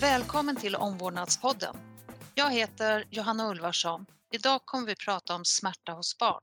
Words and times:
Välkommen 0.00 0.56
till 0.56 0.76
Omvårdnadspodden. 0.76 1.76
Jag 2.34 2.50
heter 2.50 3.04
Johanna 3.10 3.50
Ulvarsson. 3.50 4.06
Idag 4.32 4.60
kommer 4.64 4.86
vi 4.86 4.96
prata 4.96 5.34
om 5.34 5.44
smärta 5.44 5.92
hos 5.92 6.18
barn. 6.18 6.42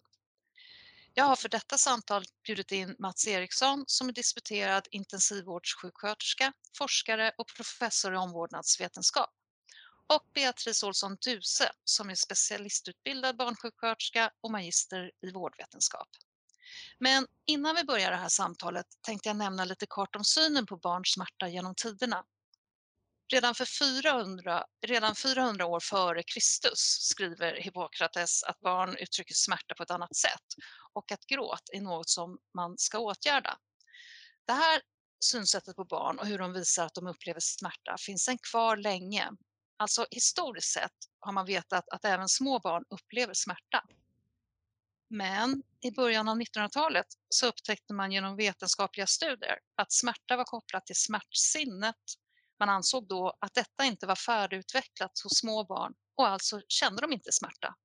Jag 1.14 1.26
har 1.26 1.36
för 1.36 1.50
detta 1.50 1.78
samtal 1.78 2.24
bjudit 2.44 2.72
in 2.72 2.96
Mats 3.00 3.28
Eriksson 3.28 3.84
som 3.88 4.10
är 4.10 4.14
disputerad 4.14 4.88
intensivvårdssjuksköterska, 4.92 6.54
forskare 6.78 7.32
och 7.38 7.48
professor 7.56 8.14
i 8.14 8.18
omvårdnadsvetenskap. 8.18 9.30
Och 10.08 10.24
Beatrice 10.34 10.84
Olsson 10.84 11.18
Duse 11.26 11.72
som 11.84 12.10
är 12.10 12.16
specialistutbildad 12.16 13.38
barnsjuksköterska 13.38 14.32
och 14.42 14.52
magister 14.52 15.12
i 15.22 15.32
vårdvetenskap. 15.32 16.08
Men 17.00 17.28
innan 17.46 17.76
vi 17.76 17.84
börjar 17.84 18.12
det 18.12 18.18
här 18.18 18.30
samtalet 18.30 18.86
tänkte 19.02 19.30
jag 19.30 19.36
nämna 19.36 19.66
lite 19.66 19.86
kort 19.86 20.16
om 20.16 20.24
synen 20.24 20.66
på 20.66 20.78
barns 20.78 21.14
smärta 21.14 21.48
genom 21.48 21.76
tiderna. 21.76 22.24
Redan, 23.32 23.56
för 23.56 23.66
400, 23.66 24.66
redan 24.86 25.16
400 25.16 25.66
år 25.66 25.80
före 25.80 26.24
Kristus 26.24 26.80
skriver 27.02 27.54
Hippokrates 27.54 28.44
att 28.44 28.60
barn 28.60 28.98
uttrycker 28.98 29.34
smärta 29.34 29.76
på 29.76 29.84
ett 29.84 29.92
annat 29.92 30.16
sätt 30.16 30.46
och 30.94 31.12
att 31.12 31.26
gråt 31.26 31.70
är 31.74 31.82
något 31.82 32.10
som 32.10 32.38
man 32.56 32.78
ska 32.78 33.00
åtgärda. 33.00 33.58
Det 34.46 34.54
här 34.54 34.82
synsättet 35.20 35.76
på 35.76 35.86
barn 35.86 36.20
och 36.20 36.26
hur 36.26 36.40
de 36.40 36.54
visar 36.54 36.86
att 36.86 36.94
de 36.94 37.08
upplever 37.08 37.40
smärta 37.40 37.96
finns 38.00 38.24
sen 38.24 38.38
kvar 38.38 38.78
länge. 38.78 39.30
Alltså 39.78 40.06
historiskt 40.12 40.74
sett 40.74 40.96
har 41.20 41.34
man 41.34 41.46
vetat 41.46 41.90
att 41.90 42.06
även 42.06 42.30
små 42.30 42.60
barn 42.60 42.84
upplever 42.90 43.34
smärta. 43.34 43.84
Men 45.10 45.64
i 45.82 45.92
början 45.92 46.30
av 46.30 46.38
1900-talet 46.38 47.06
så 47.30 47.48
upptäckte 47.48 47.94
man 47.94 48.12
genom 48.12 48.36
vetenskapliga 48.36 49.08
studier 49.08 49.60
att 49.76 49.92
smärta 49.92 50.38
var 50.38 50.44
kopplat 50.44 50.86
till 50.86 50.96
smärtsinnet 50.96 51.96
man 52.60 52.70
ansåg 52.70 53.08
då 53.08 53.38
att 53.42 53.54
detta 53.54 53.86
inte 53.86 54.08
var 54.08 54.16
färdigutvecklat 54.16 55.20
hos 55.24 55.40
små 55.40 55.64
barn 55.64 55.94
och 56.16 56.28
alltså 56.28 56.62
kände 56.68 57.02
de 57.02 57.14
inte 57.14 57.32
smärta. 57.32 57.76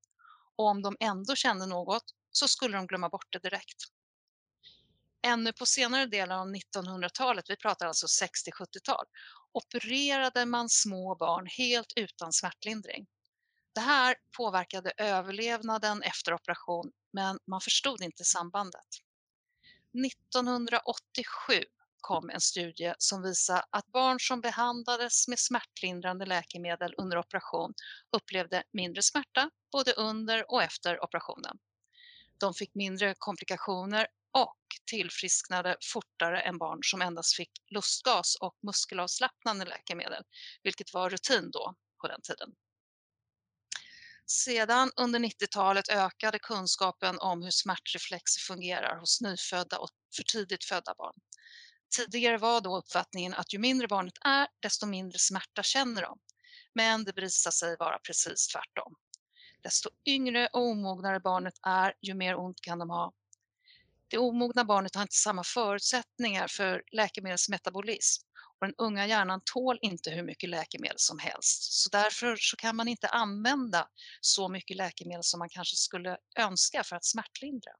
Och 0.56 0.66
om 0.66 0.82
de 0.82 0.96
ändå 1.00 1.34
kände 1.34 1.66
något 1.66 2.04
så 2.30 2.48
skulle 2.48 2.76
de 2.76 2.86
glömma 2.86 3.08
bort 3.08 3.32
det 3.32 3.38
direkt. 3.38 3.76
Ännu 5.26 5.52
på 5.52 5.66
senare 5.66 6.06
delen 6.06 6.38
av 6.38 6.48
1900-talet, 6.48 7.50
vi 7.50 7.56
pratar 7.56 7.86
alltså 7.86 8.06
60-70-tal, 8.06 9.04
opererade 9.52 10.46
man 10.46 10.68
små 10.68 11.16
barn 11.16 11.46
helt 11.46 11.92
utan 11.96 12.32
smärtlindring. 12.32 13.06
Det 13.74 13.80
här 13.80 14.16
påverkade 14.36 14.92
överlevnaden 14.96 16.02
efter 16.02 16.34
operation 16.34 16.92
men 17.12 17.38
man 17.46 17.60
förstod 17.60 18.02
inte 18.02 18.24
sambandet. 18.24 18.86
1987 20.06 21.64
kom 22.02 22.30
en 22.30 22.40
studie 22.40 22.94
som 22.98 23.22
visade 23.22 23.64
att 23.70 23.86
barn 23.86 24.20
som 24.20 24.40
behandlades 24.40 25.28
med 25.28 25.38
smärtlindrande 25.38 26.26
läkemedel 26.26 26.94
under 26.98 27.18
operation 27.18 27.74
upplevde 28.16 28.62
mindre 28.72 29.02
smärta 29.02 29.50
både 29.72 29.92
under 29.92 30.52
och 30.52 30.62
efter 30.62 31.04
operationen. 31.04 31.58
De 32.40 32.54
fick 32.54 32.74
mindre 32.74 33.14
komplikationer 33.18 34.06
och 34.32 34.58
tillfrisknade 34.90 35.76
fortare 35.92 36.40
än 36.40 36.58
barn 36.58 36.78
som 36.82 37.02
endast 37.02 37.36
fick 37.36 37.50
lustgas 37.70 38.34
och 38.34 38.56
muskelavslappnande 38.62 39.64
läkemedel, 39.64 40.22
vilket 40.62 40.94
var 40.94 41.10
rutin 41.10 41.50
då 41.50 41.74
på 42.00 42.08
den 42.08 42.22
tiden. 42.22 42.54
Sedan 44.26 44.90
under 44.96 45.18
90-talet 45.18 45.88
ökade 45.88 46.38
kunskapen 46.38 47.18
om 47.18 47.42
hur 47.42 47.50
smärtreflexer 47.50 48.40
fungerar 48.40 49.00
hos 49.00 49.20
nyfödda 49.20 49.78
och 49.78 49.90
för 50.16 50.22
tidigt 50.22 50.64
födda 50.64 50.94
barn. 50.98 51.14
Tidigare 51.96 52.38
var 52.38 52.60
då 52.60 52.78
uppfattningen 52.78 53.34
att 53.34 53.54
ju 53.54 53.58
mindre 53.58 53.88
barnet 53.88 54.14
är, 54.24 54.48
desto 54.60 54.86
mindre 54.86 55.18
smärta 55.18 55.62
känner 55.62 56.02
de. 56.02 56.18
Men 56.74 57.04
det 57.04 57.12
visar 57.16 57.50
sig 57.50 57.76
vara 57.78 57.98
precis 57.98 58.48
tvärtom. 58.48 58.94
Desto 59.62 59.90
yngre 60.06 60.48
och 60.52 60.60
omognare 60.60 61.20
barnet 61.20 61.54
är, 61.62 61.94
ju 62.02 62.14
mer 62.14 62.36
ont 62.36 62.60
kan 62.60 62.78
de 62.78 62.90
ha. 62.90 63.12
Det 64.08 64.18
omogna 64.18 64.64
barnet 64.64 64.94
har 64.94 65.02
inte 65.02 65.14
samma 65.14 65.44
förutsättningar 65.44 66.48
för 66.48 66.82
läkemedelsmetabolism 66.92 68.26
och 68.60 68.66
den 68.66 68.74
unga 68.78 69.06
hjärnan 69.06 69.40
tål 69.44 69.78
inte 69.82 70.10
hur 70.10 70.22
mycket 70.22 70.48
läkemedel 70.48 70.98
som 70.98 71.18
helst. 71.18 71.72
Så 71.72 71.88
därför 71.90 72.36
så 72.36 72.56
kan 72.56 72.76
man 72.76 72.88
inte 72.88 73.08
använda 73.08 73.88
så 74.20 74.48
mycket 74.48 74.76
läkemedel 74.76 75.22
som 75.24 75.38
man 75.38 75.48
kanske 75.48 75.76
skulle 75.76 76.16
önska 76.38 76.84
för 76.84 76.96
att 76.96 77.04
smärtlindra. 77.04 77.72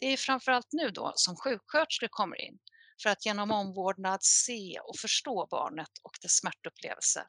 Det 0.00 0.06
är 0.06 0.16
framförallt 0.16 0.68
nu 0.72 0.90
då 0.90 1.12
som 1.14 1.36
sjuksköterskor 1.36 2.08
kommer 2.08 2.40
in 2.40 2.58
för 3.02 3.10
att 3.10 3.26
genom 3.26 3.50
omvårdnad 3.50 4.18
se 4.22 4.80
och 4.80 4.98
förstå 4.98 5.46
barnet 5.50 5.90
och 6.02 6.18
dess 6.22 6.32
smärtupplevelse 6.32 7.26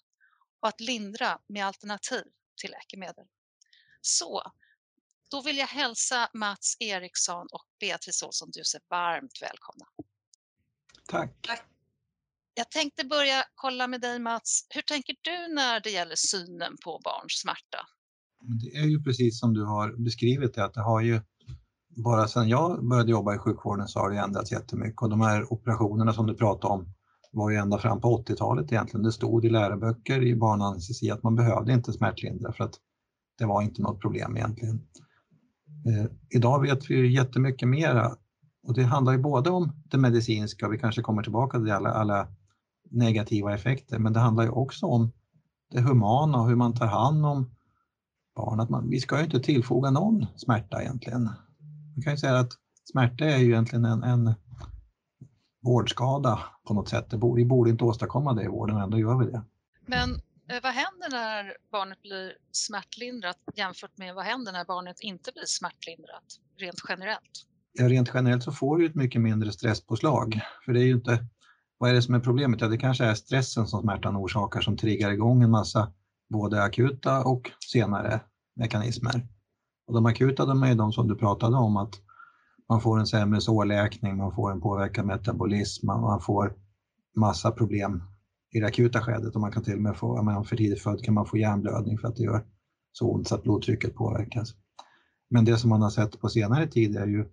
och 0.62 0.68
att 0.68 0.80
lindra 0.80 1.40
med 1.48 1.66
alternativ 1.66 2.24
till 2.62 2.72
läkemedel. 2.72 3.26
Så, 4.02 4.52
då 5.32 5.42
vill 5.42 5.58
jag 5.58 5.68
hälsa 5.68 6.30
Mats 6.34 6.78
Eriksson 6.80 7.48
och 7.52 7.66
Beatrice 7.80 8.24
Olsson 8.24 8.52
Duse 8.52 8.80
varmt 8.90 9.42
välkomna. 9.42 9.86
Tack. 11.08 11.48
Jag 12.54 12.72
tänkte 12.72 13.06
börja 13.06 13.44
kolla 13.56 13.88
med 13.88 14.02
dig 14.02 14.20
Mats. 14.20 14.68
Hur 14.70 14.82
tänker 14.82 15.16
du 15.22 15.54
när 15.54 15.80
det 15.80 15.90
gäller 15.90 16.16
synen 16.16 16.78
på 16.84 17.00
barns 17.04 17.34
smärta? 17.34 17.88
Det 18.42 18.78
är 18.78 18.86
ju 18.86 19.04
precis 19.04 19.40
som 19.40 19.54
du 19.54 19.66
har 19.66 20.04
beskrivit 20.04 20.54
det, 20.54 20.64
att 20.64 20.74
det 20.74 20.82
har 20.82 21.02
ju 21.02 21.22
bara 21.96 22.28
sedan 22.28 22.50
jag 22.50 22.88
började 22.88 23.12
jobba 23.12 23.36
i 23.36 23.38
sjukvården 23.38 23.88
så 23.88 24.00
har 24.00 24.10
det 24.10 24.20
ändrats 24.20 24.52
jättemycket 24.52 25.02
och 25.02 25.10
de 25.10 25.22
här 25.22 25.54
operationerna 25.54 26.14
som 26.14 26.28
du 26.28 26.36
pratade 26.36 26.74
om 26.74 26.86
var 27.32 27.50
ju 27.50 27.58
ända 27.58 27.78
fram 27.78 28.02
på 28.02 28.24
80-talet 28.28 28.72
egentligen. 28.72 29.04
Det 29.04 29.12
stod 29.12 29.46
i 29.46 29.50
läroböcker 29.50 30.22
i 30.24 30.36
barnanestesi 30.36 31.12
att 31.12 31.24
man 31.24 31.36
behövde 31.36 31.74
inte 31.74 31.94
smärtlindra 31.94 32.54
för 32.54 32.64
att 32.64 32.74
det 33.38 33.46
var 33.46 33.62
inte 33.62 33.82
något 33.82 34.02
problem 34.02 34.38
egentligen. 34.38 34.82
Eh, 35.88 36.12
idag 36.30 36.62
vet 36.62 36.90
vi 36.90 36.96
ju 36.96 37.12
jättemycket 37.12 37.68
mera 37.68 38.16
och 38.68 38.74
det 38.74 38.84
handlar 38.84 39.14
ju 39.14 39.20
både 39.20 39.50
om 39.50 39.72
det 39.86 39.98
medicinska, 39.98 40.70
vi 40.70 40.80
kanske 40.80 41.02
kommer 41.02 41.24
tillbaka 41.24 41.60
till 41.60 41.72
alla, 41.72 41.90
alla 41.90 42.28
negativa 42.90 43.54
effekter, 43.54 44.00
men 44.00 44.14
det 44.14 44.20
handlar 44.20 44.44
ju 44.44 44.50
också 44.50 44.86
om 44.86 45.12
det 45.72 45.82
humana 45.82 46.42
och 46.42 46.48
hur 46.48 46.56
man 46.56 46.74
tar 46.74 46.86
hand 46.86 47.26
om 47.26 47.50
barn. 48.36 48.60
Att 48.60 48.70
man, 48.70 48.90
vi 48.90 49.00
ska 49.00 49.18
ju 49.18 49.24
inte 49.24 49.40
tillfoga 49.40 49.92
någon 49.92 50.26
smärta 50.36 50.82
egentligen. 50.82 51.30
Man 52.02 52.04
kan 52.04 52.14
ju 52.14 52.18
säga 52.18 52.40
att 52.40 52.54
smärta 52.92 53.26
är 53.26 53.38
ju 53.38 53.46
egentligen 53.46 53.86
en, 53.86 54.04
en 54.04 54.34
vårdskada 55.64 56.40
på 56.68 56.74
något 56.74 56.90
sätt. 56.90 57.14
Vi 57.36 57.46
borde 57.46 57.70
inte 57.70 57.84
åstadkomma 57.84 58.34
det 58.34 58.44
i 58.44 58.48
vården, 58.48 58.78
ändå 58.78 59.00
gör 59.00 59.18
vi 59.18 59.32
det. 59.32 59.44
Men 59.86 60.10
eh, 60.50 60.64
vad 60.64 60.74
händer 60.74 61.10
när 61.12 61.58
barnet 61.72 62.02
blir 62.02 62.34
smärtlindrat 62.52 63.38
jämfört 63.56 63.98
med 63.98 64.16
vad 64.16 64.26
händer 64.26 64.52
när 64.52 64.66
barnet 64.66 65.00
inte 65.00 65.32
blir 65.32 65.46
smärtlindrat 65.46 66.24
rent 66.58 66.82
generellt? 66.90 67.46
Ja, 67.74 67.90
rent 67.90 68.12
generellt 68.14 68.44
så 68.44 68.52
får 68.52 68.78
du 68.78 68.86
ett 68.86 68.96
mycket 68.96 69.22
mindre 69.22 69.52
stresspåslag. 69.52 70.42
För 70.66 70.74
det 70.74 70.80
är 70.80 70.86
ju 70.86 70.94
inte, 70.94 71.26
vad 71.78 71.90
är 71.90 71.94
det 71.94 72.02
som 72.02 72.16
är 72.16 72.20
problemet? 72.20 72.62
Ja, 72.62 72.68
det 72.68 72.78
kanske 72.78 73.06
är 73.06 73.14
stressen 73.14 73.68
som 73.68 73.82
smärtan 73.82 74.18
orsakar 74.18 74.62
som 74.62 74.78
triggar 74.78 75.12
igång 75.12 75.44
en 75.44 75.52
massa 75.52 75.94
både 76.30 76.64
akuta 76.64 77.24
och 77.24 77.52
senare 77.72 78.20
mekanismer. 78.56 79.28
Och 79.92 79.96
de 79.96 80.06
akuta 80.06 80.46
de 80.46 80.64
är 80.64 80.76
de 80.76 80.92
som 80.92 81.08
du 81.08 81.16
pratade 81.16 81.58
om 81.58 81.78
att 81.78 82.02
man 82.70 82.82
får 82.82 83.00
en 83.00 83.08
sämre 83.08 83.42
sårläkning, 83.42 84.18
man 84.18 84.36
får 84.36 84.52
en 84.52 84.62
påverkad 84.62 85.06
metabolism, 85.06 85.88
man 85.88 86.22
får 86.22 86.54
massa 87.16 87.52
problem 87.52 88.04
i 88.52 88.60
det 88.60 88.66
akuta 88.66 89.02
skedet 89.02 89.36
och 89.36 89.42
man 89.42 89.52
kan 89.52 89.64
till 89.64 89.76
och 89.76 89.82
med 89.82 89.98
få, 89.98 90.20
om 90.20 90.26
man 90.26 90.36
är 90.36 90.44
för 90.44 90.56
tidigt 90.56 90.82
född 90.82 91.04
kan 91.04 91.14
man 91.14 91.26
få 91.26 91.38
hjärnblödning 91.38 91.98
för 91.98 92.08
att 92.08 92.16
det 92.16 92.24
gör 92.24 92.46
så 92.92 93.12
ont 93.12 93.28
så 93.28 93.36
att 93.36 93.44
blodtrycket 93.44 93.96
påverkas. 93.96 94.54
Men 95.30 95.46
det 95.46 95.58
som 95.58 95.70
man 95.70 95.82
har 95.82 95.90
sett 95.90 96.20
på 96.20 96.30
senare 96.30 96.68
tid 96.68 96.96
är 96.96 97.08
ju 97.08 97.26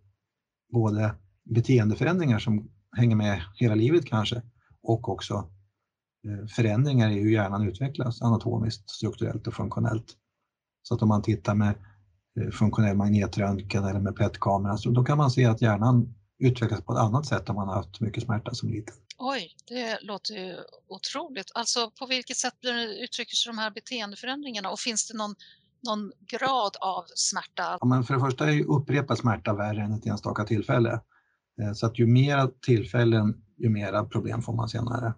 både 0.73 1.15
beteendeförändringar 1.45 2.39
som 2.39 2.71
hänger 2.97 3.17
med 3.17 3.43
hela 3.55 3.75
livet 3.75 4.05
kanske 4.05 4.43
och 4.83 5.09
också 5.09 5.35
eh, 6.29 6.47
förändringar 6.47 7.11
i 7.11 7.21
hur 7.21 7.31
hjärnan 7.31 7.69
utvecklas 7.69 8.23
anatomiskt, 8.23 8.91
strukturellt 8.91 9.47
och 9.47 9.55
funktionellt. 9.55 10.17
Så 10.83 10.95
att 10.95 11.03
om 11.03 11.09
man 11.09 11.23
tittar 11.23 11.55
med 11.55 11.75
funktionell 12.53 12.97
magnetröntgen 12.97 13.85
eller 13.85 14.01
med 14.01 14.17
PET-kamera, 14.17 14.77
så 14.77 14.91
då 14.91 15.05
kan 15.05 15.19
man 15.19 15.31
se 15.31 15.45
att 15.45 15.63
hjärnan 15.63 16.15
utvecklas 16.39 16.81
på 16.81 16.93
ett 16.93 16.99
annat 16.99 17.27
sätt 17.27 17.49
om 17.49 17.57
man 17.57 17.69
har 17.69 17.75
haft 17.75 18.01
mycket 18.01 18.23
smärta 18.23 18.55
som 18.55 18.69
liten. 18.69 18.95
Oj, 19.19 19.57
det 19.69 19.99
låter 20.03 20.35
ju 20.35 20.57
otroligt. 20.89 21.51
Alltså 21.55 21.91
på 21.99 22.07
vilket 22.07 22.37
sätt 22.37 22.55
uttrycker 23.05 23.35
sig 23.35 23.53
de 23.53 23.59
här 23.59 23.71
beteendeförändringarna 23.71 24.71
och 24.71 24.79
finns 24.79 25.09
det 25.09 25.19
någon, 25.19 25.35
någon 25.87 26.13
grad 26.21 26.77
av 26.81 27.05
smärta? 27.15 27.79
Ja, 27.81 27.87
men 27.87 28.05
för 28.05 28.15
det 28.15 28.21
första 28.21 28.47
är 28.47 28.53
ju 28.53 28.65
upprepad 28.65 29.19
smärta 29.19 29.55
värre 29.55 29.83
än 29.83 29.93
ett 29.93 30.07
enstaka 30.07 30.45
tillfälle. 30.45 31.01
Eh, 31.63 31.73
så 31.73 31.87
att 31.87 31.99
ju 31.99 32.07
mera 32.07 32.49
tillfällen, 32.63 33.43
ju 33.57 33.69
mera 33.69 34.05
problem 34.05 34.43
får 34.43 34.53
man 34.53 34.69
senare. 34.69 35.15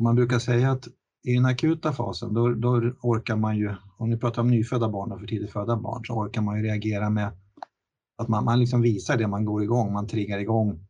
Man 0.00 0.14
brukar 0.14 0.38
säga 0.38 0.70
att 0.70 0.88
i 1.24 1.34
den 1.34 1.44
akuta 1.44 1.92
fasen, 1.92 2.34
då, 2.34 2.48
då 2.48 2.92
orkar 3.00 3.36
man 3.36 3.56
ju, 3.56 3.74
om 3.96 4.10
ni 4.10 4.16
pratar 4.16 4.42
om 4.42 4.50
nyfödda 4.50 4.88
barn 4.88 5.12
och 5.12 5.20
för 5.20 5.26
tidigt 5.26 5.52
födda 5.52 5.76
barn, 5.76 6.04
så 6.04 6.12
orkar 6.12 6.42
man 6.42 6.56
ju 6.56 6.62
reagera 6.62 7.10
med 7.10 7.32
att 8.16 8.28
man, 8.28 8.44
man 8.44 8.60
liksom 8.60 8.80
visar 8.80 9.16
det, 9.16 9.26
man 9.26 9.44
går 9.44 9.62
igång, 9.62 9.92
man 9.92 10.08
triggar 10.08 10.38
igång 10.38 10.86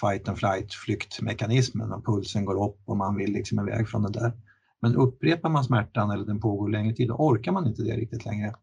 fight 0.00 0.28
and 0.28 0.38
flight 0.38 0.74
flyktmekanismen 0.74 1.92
och 1.92 2.04
pulsen 2.04 2.44
går 2.44 2.68
upp 2.68 2.80
och 2.84 2.96
man 2.96 3.16
vill 3.16 3.32
liksom 3.32 3.68
iväg 3.68 3.88
från 3.88 4.02
det 4.02 4.10
där. 4.10 4.32
Men 4.80 4.96
upprepar 4.96 5.48
man 5.48 5.64
smärtan 5.64 6.10
eller 6.10 6.24
den 6.24 6.40
pågår 6.40 6.68
längre 6.68 6.94
tid, 6.94 7.08
då 7.08 7.14
orkar 7.14 7.52
man 7.52 7.66
inte 7.66 7.82
det 7.82 7.96
riktigt 7.96 8.24
längre. 8.24 8.54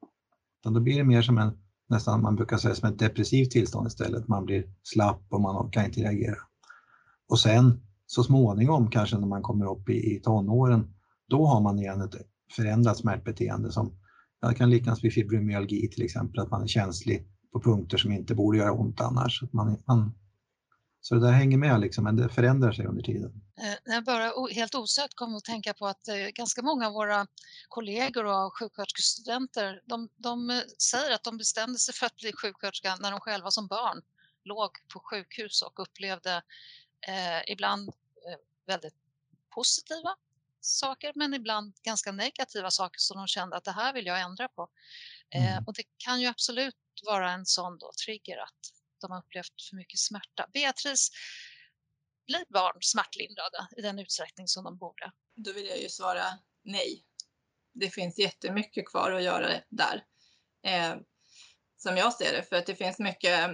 Utan 0.62 0.74
då 0.74 0.80
blir 0.80 0.98
det 0.98 1.04
mer 1.04 1.22
som 1.22 1.38
en, 1.38 1.52
nästan 1.90 2.22
man 2.22 2.36
brukar 2.36 2.58
säga 2.58 2.76
som 2.76 2.90
ett 2.90 3.00
depressivt 3.00 3.52
tillstånd 3.52 3.88
istället. 3.88 4.28
Man 4.28 4.46
blir 4.46 4.64
slapp 4.84 5.24
och 5.30 5.42
man 5.42 5.68
orkar 5.68 5.86
inte 5.86 6.02
reagera. 6.02 6.38
Och 7.30 7.40
sen 7.40 7.82
så 8.16 8.24
småningom, 8.24 8.90
kanske 8.90 9.18
när 9.18 9.28
man 9.28 9.42
kommer 9.42 9.72
upp 9.72 9.90
i, 9.90 10.16
i 10.16 10.20
tonåren, 10.20 10.94
då 11.28 11.46
har 11.46 11.62
man 11.62 11.80
igen 11.80 12.02
ett 12.02 12.16
förändrat 12.56 12.98
smärtbeteende 12.98 13.72
som 13.72 14.00
ja, 14.42 14.54
kan 14.54 14.70
liknas 14.70 15.04
vid 15.04 15.14
fibromyalgi 15.14 15.90
till 15.90 16.04
exempel, 16.06 16.40
att 16.40 16.52
man 16.52 16.64
är 16.64 16.68
känslig 16.68 17.28
på 17.54 17.62
punkter 17.62 17.98
som 17.98 18.12
inte 18.12 18.36
borde 18.36 18.58
göra 18.58 18.72
ont 18.72 19.02
annars. 19.02 19.44
Att 19.44 19.54
man, 19.54 19.84
man, 19.88 20.14
så 21.02 21.16
det 21.16 21.22
där 21.22 21.32
hänger 21.32 21.58
med, 21.58 21.82
liksom, 21.82 22.04
men 22.04 22.16
det 22.16 22.30
förändrar 22.30 22.72
sig 22.72 22.86
under 22.86 23.04
tiden. 23.04 23.32
Eh, 23.62 23.94
jag 23.94 24.04
bara 24.04 24.32
helt 24.54 24.76
osökt 24.76 25.16
kom 25.16 25.36
att 25.36 25.44
tänka 25.44 25.74
på 25.74 25.88
att 25.88 26.08
eh, 26.08 26.16
ganska 26.16 26.62
många 26.62 26.88
av 26.88 26.94
våra 26.94 27.28
kollegor 27.68 28.26
och 28.26 28.58
sjuksköterskestudenter, 28.60 29.82
de, 29.86 30.10
de 30.18 30.50
eh, 30.50 30.60
säger 30.92 31.16
att 31.16 31.24
de 31.24 31.38
bestämde 31.38 31.80
sig 31.80 31.94
för 31.94 32.06
att 32.06 32.16
bli 32.16 32.32
sjuksköterska 32.34 32.96
när 32.96 33.12
de 33.12 33.20
själva 33.20 33.52
som 33.52 33.68
barn 33.68 34.02
låg 34.44 34.70
på 34.94 35.00
sjukhus 35.00 35.62
och 35.62 35.80
upplevde 35.80 36.42
eh, 37.08 37.52
ibland 37.52 37.90
väldigt 38.66 38.96
positiva 39.50 40.16
saker 40.62 41.12
men 41.16 41.34
ibland 41.34 41.74
ganska 41.84 42.12
negativa 42.12 42.72
saker 42.72 43.00
som 43.00 43.18
de 43.18 43.28
kände 43.28 43.56
att 43.56 43.64
det 43.64 43.72
här 43.72 43.94
vill 43.94 44.06
jag 44.06 44.22
ändra 44.22 44.48
på. 44.48 44.70
Eh, 45.36 45.52
mm. 45.52 45.64
och 45.68 45.74
det 45.74 45.84
kan 45.98 46.22
ju 46.22 46.28
absolut 46.28 46.76
vara 47.06 47.32
en 47.32 47.46
sån 47.46 47.78
då 47.78 47.92
trigger 48.06 48.38
att 48.38 48.60
de 49.02 49.12
har 49.12 49.20
upplevt 49.20 49.62
för 49.70 49.76
mycket 49.76 50.00
smärta. 50.00 50.50
Beatrice, 50.54 51.12
blir 52.28 52.46
barn 52.50 52.78
smärtlindrade 52.82 53.68
i 53.78 53.82
den 53.82 54.00
utsträckning 54.00 54.48
som 54.48 54.64
de 54.64 54.78
borde? 54.78 55.12
Då 55.36 55.54
vill 55.54 55.66
jag 55.66 55.82
ju 55.82 55.90
svara 55.90 56.24
nej. 56.64 57.06
Det 57.74 57.90
finns 57.90 58.20
jättemycket 58.20 58.86
kvar 58.86 59.12
att 59.12 59.24
göra 59.24 59.62
där. 59.70 60.06
Eh, 60.64 60.96
som 61.78 61.98
jag 61.98 62.14
ser 62.14 62.34
det, 62.34 62.44
för 62.44 62.56
att 62.56 62.66
det 62.66 62.76
finns 62.76 63.00
mycket 63.00 63.52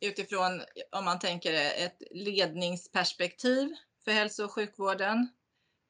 utifrån, 0.00 0.62
om 0.92 1.04
man 1.04 1.18
tänker 1.18 1.52
ett 1.52 2.02
ledningsperspektiv 2.10 3.74
för 4.04 4.12
hälso 4.12 4.44
och 4.44 4.52
sjukvården, 4.52 5.28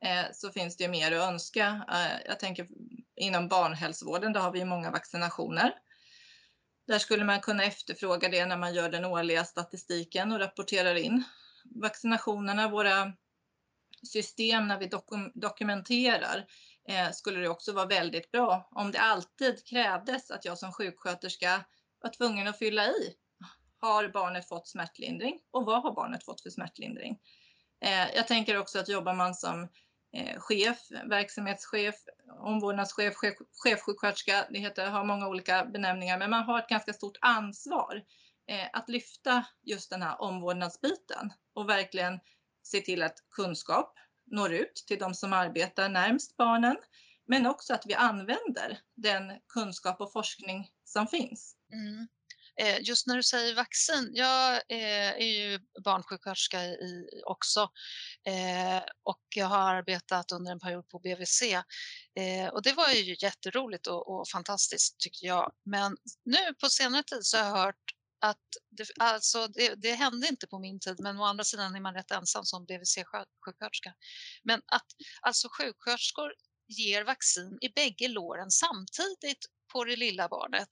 eh, 0.05 0.33
så 0.33 0.51
finns 0.51 0.77
det 0.77 0.89
mer 0.89 1.13
att 1.13 1.29
önska. 1.29 1.85
Eh, 1.93 2.27
jag 2.27 2.41
tänker 2.41 2.69
inom 3.17 3.49
barnhälsovården, 3.49 4.33
där 4.33 4.41
har 4.41 4.53
vi 4.53 4.65
många 4.65 4.91
vaccinationer. 4.91 5.75
Där 6.87 6.99
skulle 6.99 7.25
man 7.25 7.41
kunna 7.41 7.65
efterfråga 7.65 8.29
det 8.29 8.47
när 8.47 8.57
man 8.57 8.75
gör 8.75 8.91
den 8.91 9.05
årliga 9.05 9.45
statistiken 9.45 10.33
och 10.33 10.39
rapporterar 10.39 10.95
in 10.95 11.25
vaccinationerna, 11.65 12.69
våra 12.69 13.13
system 14.07 14.69
när 14.69 14.79
vi 14.79 14.87
dokum 14.87 15.33
dokumenterar 15.35 16.47
eh, 16.89 17.11
skulle 17.11 17.41
det 17.41 17.49
också 17.49 17.73
vara 17.73 17.87
väldigt 17.87 18.31
bra 18.31 18.69
om 18.71 18.91
det 18.91 19.01
alltid 19.01 19.67
krävdes 19.67 20.31
att 20.31 20.45
jag 20.45 20.59
som 20.59 20.73
sjuksköterska 20.73 21.65
var 22.01 22.11
tvungen 22.11 22.49
att 22.49 22.59
fylla 22.59 22.87
i. 22.87 23.15
Har 23.81 24.09
barnet 24.09 24.49
fått 24.49 24.69
smärtlindring 24.69 25.41
och 25.51 25.65
vad 25.65 25.83
har 25.83 25.95
barnet 25.95 26.25
fått 26.25 26.41
för 26.41 26.51
smärtlindring? 26.51 27.19
Eh, 27.81 28.15
jag 28.15 28.29
tänker 28.29 28.59
också 28.59 28.79
att 28.79 28.89
jobbar 28.89 29.15
man 29.15 29.35
som 29.35 29.69
eh, 30.13 30.39
chef, 30.41 30.79
verksamhetschef, 31.05 31.95
omvårdnadschef, 32.41 33.15
chef, 33.15 33.35
chefsjuksköterska, 33.65 34.47
det 34.51 34.59
heter, 34.59 34.87
har 34.91 35.05
många 35.05 35.29
olika 35.29 35.65
benämningar, 35.65 36.19
men 36.19 36.31
man 36.31 36.45
har 36.45 36.59
ett 36.59 36.69
ganska 36.69 36.93
stort 36.93 37.19
ansvar 37.21 38.03
eh, 38.49 38.69
att 38.73 38.89
lyfta 38.89 39.45
just 39.63 39.91
den 39.91 40.03
här 40.03 40.21
omvårdnadsbiten 40.21 41.33
och 41.55 41.69
verkligen 41.69 42.21
se 42.63 42.81
till 42.81 43.03
att 43.03 43.17
kunskap 43.31 43.95
når 44.27 44.53
ut 44.53 44.85
till 44.87 44.99
de 44.99 45.15
som 45.15 45.33
arbetar 45.33 45.89
närmst 45.89 46.37
barnen, 46.37 46.77
men 47.27 47.47
också 47.47 47.75
att 47.75 47.87
vi 47.87 47.95
använder 47.95 48.79
den 48.95 49.33
kunskap 49.49 50.01
och 50.01 50.13
forskning 50.13 50.69
som 50.85 51.07
finns. 51.07 51.57
Mm. 51.73 52.09
Eh, 52.61 52.79
just 52.83 53.07
när 53.07 53.17
du 53.17 53.23
säger 53.23 53.55
vaccin, 53.55 54.11
jag 54.13 54.55
eh, 54.55 55.11
är 55.11 55.27
ju 55.27 55.59
barnsjuksköterska 55.85 56.59
också 57.27 57.61
eh, 58.27 58.83
och 59.03 59.23
jag 59.35 59.47
har 59.47 59.75
arbetat 59.75 60.33
under 60.33 60.53
en 60.53 60.61
period 60.61 60.89
på 60.89 60.99
BVC 60.99 61.43
och 62.53 62.63
det 62.63 62.73
var 62.73 62.91
ju 62.91 63.17
jätteroligt 63.19 63.87
och 63.87 64.29
fantastiskt 64.29 64.99
tycker 64.99 65.27
jag. 65.27 65.53
Men 65.65 65.97
nu 66.25 66.55
på 66.61 66.69
senare 66.69 67.03
tid 67.03 67.25
så 67.25 67.37
har 67.37 67.45
jag 67.45 67.57
hört 67.57 67.95
att 68.21 68.47
det, 68.71 68.89
alltså 69.01 69.49
det, 69.49 69.75
det, 69.75 69.95
hände 69.95 70.29
inte 70.29 70.47
på 70.47 70.59
min 70.59 70.81
tid, 70.81 70.97
men 70.99 71.19
å 71.19 71.25
andra 71.25 71.45
sidan 71.45 71.75
är 71.75 71.81
man 71.81 71.95
rätt 71.95 72.11
ensam 72.11 72.45
som 72.45 72.67
BVC-sjuksköterska. 72.67 73.95
Men 74.43 74.61
att 74.67 74.87
alltså 75.21 75.49
sjuksköterskor 75.49 76.33
ger 76.69 77.05
vaccin 77.05 77.59
i 77.61 77.69
bägge 77.69 78.09
låren 78.09 78.51
samtidigt 78.51 79.47
på 79.75 79.85
det 79.85 79.97
lilla 79.97 80.29
barnet. 80.29 80.69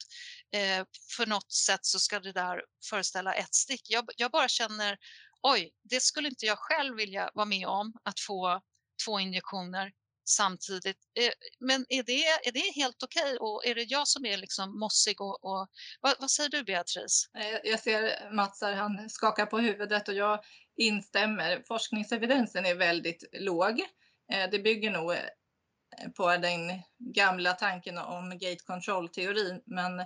Eh, 0.54 0.86
för 1.16 1.26
något 1.26 1.52
sätt 1.52 1.84
så 1.84 1.98
ska 1.98 2.20
det 2.20 2.32
där 2.32 2.62
föreställa 2.90 3.34
ett 3.34 3.54
stick. 3.54 3.82
Jag, 3.88 4.08
jag, 4.16 4.30
bara 4.30 4.48
känner, 4.48 4.98
oj, 5.42 5.70
det 5.82 6.00
skulle 6.00 6.28
inte 6.28 6.46
jag 6.46 6.58
själv 6.58 6.96
vilja 6.96 7.30
vara 7.34 7.46
med 7.46 7.66
om, 7.66 7.92
att 8.02 8.20
få 8.20 8.60
två 9.04 9.20
injektioner 9.20 9.92
samtidigt. 10.24 10.96
Eh, 11.20 11.32
men 11.60 11.86
är 11.88 12.02
det, 12.02 12.24
är 12.24 12.52
det 12.52 12.82
helt 12.82 13.02
okej 13.02 13.22
okay? 13.22 13.36
och 13.36 13.66
är 13.66 13.74
det 13.74 13.82
jag 13.82 14.08
som 14.08 14.24
är 14.24 14.36
liksom 14.36 14.78
mossig? 14.78 15.20
Och, 15.20 15.44
och 15.44 15.68
vad, 16.00 16.14
vad, 16.18 16.30
säger 16.30 16.50
du 16.50 16.64
Beatrice? 16.64 17.28
Jag 17.64 17.80
ser 17.80 18.30
Mats 18.32 18.60
här, 18.60 18.72
han 18.72 19.10
skakar 19.10 19.46
på 19.46 19.58
huvudet 19.58 20.08
och 20.08 20.14
jag 20.14 20.40
instämmer. 20.76 21.62
Forskningsevidensen 21.68 22.66
är 22.66 22.74
väldigt 22.74 23.24
låg. 23.32 23.80
Eh, 24.32 24.50
det 24.50 24.58
bygger 24.58 24.90
nog 24.90 25.16
på 26.16 26.36
den 26.36 26.82
gamla 26.98 27.52
tanken 27.52 27.98
om 27.98 28.30
gate 28.30 28.64
control-teorin. 28.66 29.62
Men 29.66 30.02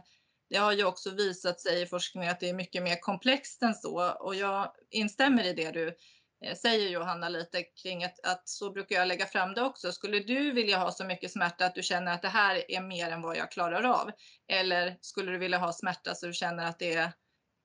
det 0.51 0.57
har 0.57 0.73
ju 0.73 0.85
också 0.85 1.11
visat 1.11 1.61
sig 1.61 1.83
i 1.83 1.87
forskningen 1.87 2.31
att 2.31 2.41
det 2.41 2.49
är 2.49 2.55
mycket 2.55 2.83
mer 2.83 2.97
komplext 3.01 3.63
än 3.63 3.75
så 3.75 4.11
och 4.11 4.35
jag 4.35 4.73
instämmer 4.91 5.45
i 5.45 5.53
det 5.53 5.71
du 5.71 5.97
eh, 6.45 6.55
säger 6.55 6.89
Johanna 6.89 7.29
lite 7.29 7.63
kring 7.63 8.05
att, 8.05 8.27
att 8.27 8.49
så 8.49 8.71
brukar 8.71 8.97
jag 8.97 9.09
lägga 9.09 9.27
fram 9.27 9.55
det 9.55 9.63
också. 9.63 9.93
Skulle 9.93 10.19
du 10.19 10.53
vilja 10.53 10.79
ha 10.79 10.93
så 10.93 11.05
mycket 11.05 11.33
smärta 11.33 11.67
att 11.67 11.75
du 11.75 11.83
känner 11.83 12.13
att 12.13 12.23
det 12.23 12.29
här 12.29 12.71
är 12.71 12.81
mer 12.81 13.11
än 13.11 13.23
vad 13.23 13.37
jag 13.37 13.51
klarar 13.51 13.83
av? 13.83 14.11
Eller 14.49 14.97
skulle 15.01 15.33
du 15.33 15.39
vilja 15.39 15.59
ha 15.59 15.73
smärta 15.73 16.15
så 16.15 16.27
du 16.27 16.33
känner 16.33 16.67
att 16.67 16.79
det 16.79 16.95
är 16.95 17.13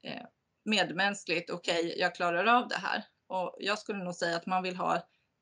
eh, 0.08 0.26
medmänskligt, 0.66 1.50
okej, 1.50 1.86
okay, 1.86 2.00
jag 2.00 2.16
klarar 2.16 2.46
av 2.46 2.68
det 2.68 2.78
här? 2.78 3.04
Och 3.28 3.56
jag 3.60 3.80
skulle 3.80 4.04
nog 4.04 4.16
säga 4.16 4.36
att 4.36 4.46
man 4.46 4.64
vill 4.64 4.76
ha 4.76 4.96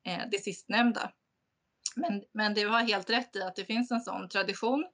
eh, 0.06 0.20
det 0.30 0.38
sistnämnda. 0.38 1.12
Men, 2.00 2.22
men 2.32 2.54
du 2.54 2.68
har 2.68 2.80
helt 2.80 3.10
rätt 3.10 3.36
i 3.36 3.42
att 3.42 3.56
det 3.56 3.64
finns 3.64 3.90
en 3.90 4.00
sån 4.00 4.28
tradition 4.28 4.86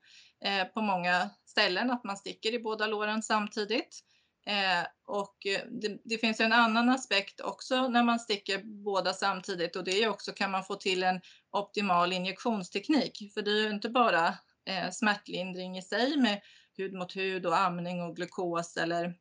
eh, 0.44 0.64
på 0.64 0.80
många 0.80 1.30
ställen 1.46 1.90
att 1.90 2.04
man 2.04 2.16
sticker 2.16 2.54
i 2.54 2.58
båda 2.58 2.86
låren 2.86 3.22
samtidigt. 3.22 4.00
Eh, 4.46 4.86
och 5.06 5.46
eh, 5.46 5.60
det, 5.70 5.98
det, 6.04 6.18
finns 6.18 6.40
en 6.40 6.52
annan 6.52 6.88
aspekt 6.88 7.40
också 7.40 7.88
när 7.88 8.02
man 8.02 8.18
sticker 8.18 8.62
båda 8.64 9.12
samtidigt 9.12 9.76
och 9.76 9.84
det 9.84 10.02
är 10.02 10.08
också 10.08 10.32
kan 10.32 10.50
man 10.50 10.64
få 10.64 10.75
till 10.75 11.02
en 11.02 11.20
optimal 11.50 12.12
injektionsteknik. 12.12 13.30
För 13.34 13.42
det 13.42 13.50
är 13.50 13.62
ju 13.62 13.70
inte 13.70 13.88
bara 13.88 14.26
eh, 14.66 14.90
smärtlindring 14.92 15.78
i 15.78 15.82
sig 15.82 16.16
med 16.16 16.40
hud 16.76 16.92
mot 16.92 17.16
hud 17.16 17.46
och 17.46 17.58
amning 17.58 18.02
och 18.02 18.16
glukos 18.16 18.76
eller 18.76 19.14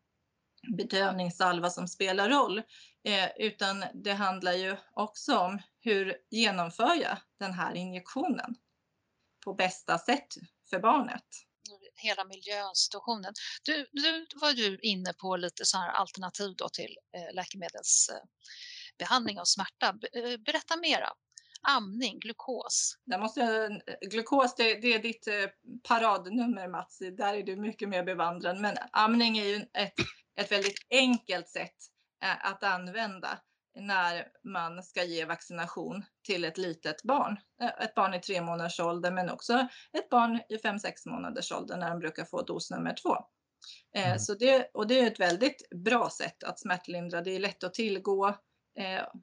bedövningssalva 0.77 1.70
som 1.70 1.88
spelar 1.88 2.30
roll, 2.30 2.58
eh, 3.04 3.30
utan 3.38 3.84
det 3.94 4.13
handlar 4.13 4.54
ju 4.54 4.75
också 4.94 5.38
om 5.38 5.60
hur 5.86 6.18
genomför 6.30 6.96
jag 6.96 7.18
den 7.39 7.54
här 7.54 7.75
injektionen 7.75 8.56
på 9.44 9.54
bästa 9.54 9.98
sätt 9.98 10.27
för 10.70 10.80
barnet. 10.80 11.24
Hela 11.96 12.25
miljösituationen. 12.25 13.34
Du, 13.63 13.88
du 13.92 14.27
var 14.42 14.51
ju 14.51 14.77
inne 14.82 15.13
på 15.13 15.36
lite 15.36 15.65
så 15.65 15.77
här 15.77 15.89
alternativ 15.89 16.56
då 16.58 16.70
till 16.70 16.98
eh, 17.18 17.34
läkemedelsbehandling 17.34 19.39
av 19.39 19.46
smärta. 19.46 19.98
Eh, 20.13 20.38
berätta 20.38 20.77
mera 20.77 21.10
amning, 21.62 22.20
glukos? 22.20 22.98
Där 23.06 23.20
måste 23.20 23.39
jag, 23.39 23.82
glukos 24.12 24.56
det, 24.56 24.82
det, 24.82 24.94
är 24.94 25.00
ditt 25.00 25.27
paradnummer 25.88 26.68
Mats, 26.68 26.98
där 26.98 27.34
är 27.34 27.44
du 27.44 27.56
mycket 27.56 27.89
mer 27.89 28.04
bevandrad. 28.04 28.58
Men 28.58 28.77
amning 28.92 29.38
är 29.38 29.46
ju 29.46 29.65
ett 29.74 29.94
ett 30.36 30.51
väldigt 30.51 30.80
enkelt 30.89 31.50
sätt 31.50 31.75
eh, 32.24 32.46
att 32.46 32.63
använda 32.63 33.39
när 33.75 34.27
man 34.44 34.84
ska 34.84 35.03
ge 35.03 35.25
vaccination 35.25 36.05
till 36.27 36.46
ett 36.46 36.58
litet 36.58 37.03
barn. 37.03 37.38
Eh, 37.62 37.86
ett 37.86 37.96
barn 37.96 38.13
i 38.13 38.20
tre 38.20 38.41
månaders 38.41 38.79
ålder 38.79 39.12
men 39.12 39.29
också 39.29 39.67
ett 39.94 40.10
barn 40.10 40.41
i 40.50 40.58
fem 40.58 40.79
sex 40.79 41.05
månaders 41.05 41.51
ålder 41.51 41.77
när 41.77 41.89
de 41.89 42.00
brukar 42.00 42.25
få 42.25 42.41
dos 42.41 42.72
nummer 42.72 42.96
två. 43.03 43.15
Eh, 43.96 44.08
mm. 44.08 44.20
Så 44.20 44.34
det, 44.34 44.70
och 44.74 44.88
det 44.88 45.00
är 45.00 45.08
ett 45.08 45.20
väldigt 45.20 45.70
bra 45.70 46.10
sätt 46.10 46.44
att 46.44 46.60
smärtlindra. 46.60 47.22
Det 47.22 47.36
är 47.36 47.39
lätt 47.39 47.63
att 47.63 47.74
tillgå. 47.74 48.36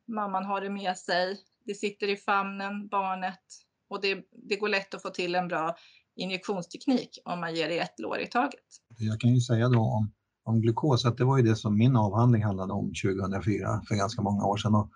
mamman 0.09 0.45
har 0.45 0.61
det 0.61 0.71
med 0.71 0.99
sig. 0.99 1.41
Det 1.65 1.75
sitter 1.75 2.09
i 2.09 2.17
famnen, 2.17 2.89
barnet. 2.89 3.45
Och 3.89 4.01
det, 4.01 4.25
det 4.49 4.57
går 4.57 4.69
lätt 4.69 4.95
att 4.95 5.03
få 5.03 5.11
till 5.11 5.35
en 5.35 5.49
bra 5.49 5.77
injektionsteknik 6.17 7.19
om 7.25 7.41
man 7.41 7.55
ger 7.55 7.69
det 7.69 7.79
ett 7.79 7.99
lår 7.99 8.19
i 8.19 8.27
taget. 8.27 8.65
Jag 8.99 9.21
kan 9.21 9.35
ju 9.35 9.41
säga 9.41 9.69
då 9.69 9.81
om 9.81 10.13
om 10.45 10.61
glukos, 10.61 11.05
att 11.05 11.17
det 11.17 11.25
var 11.25 11.37
ju 11.37 11.43
det 11.43 11.57
som 11.57 11.79
min 11.79 11.97
avhandling 11.97 12.45
handlade 12.45 12.73
om 12.73 12.93
2004, 13.05 13.83
för 13.89 13.95
ganska 13.95 14.23
många 14.23 14.45
år 14.45 14.57
sedan. 14.57 14.75
Och 14.75 14.91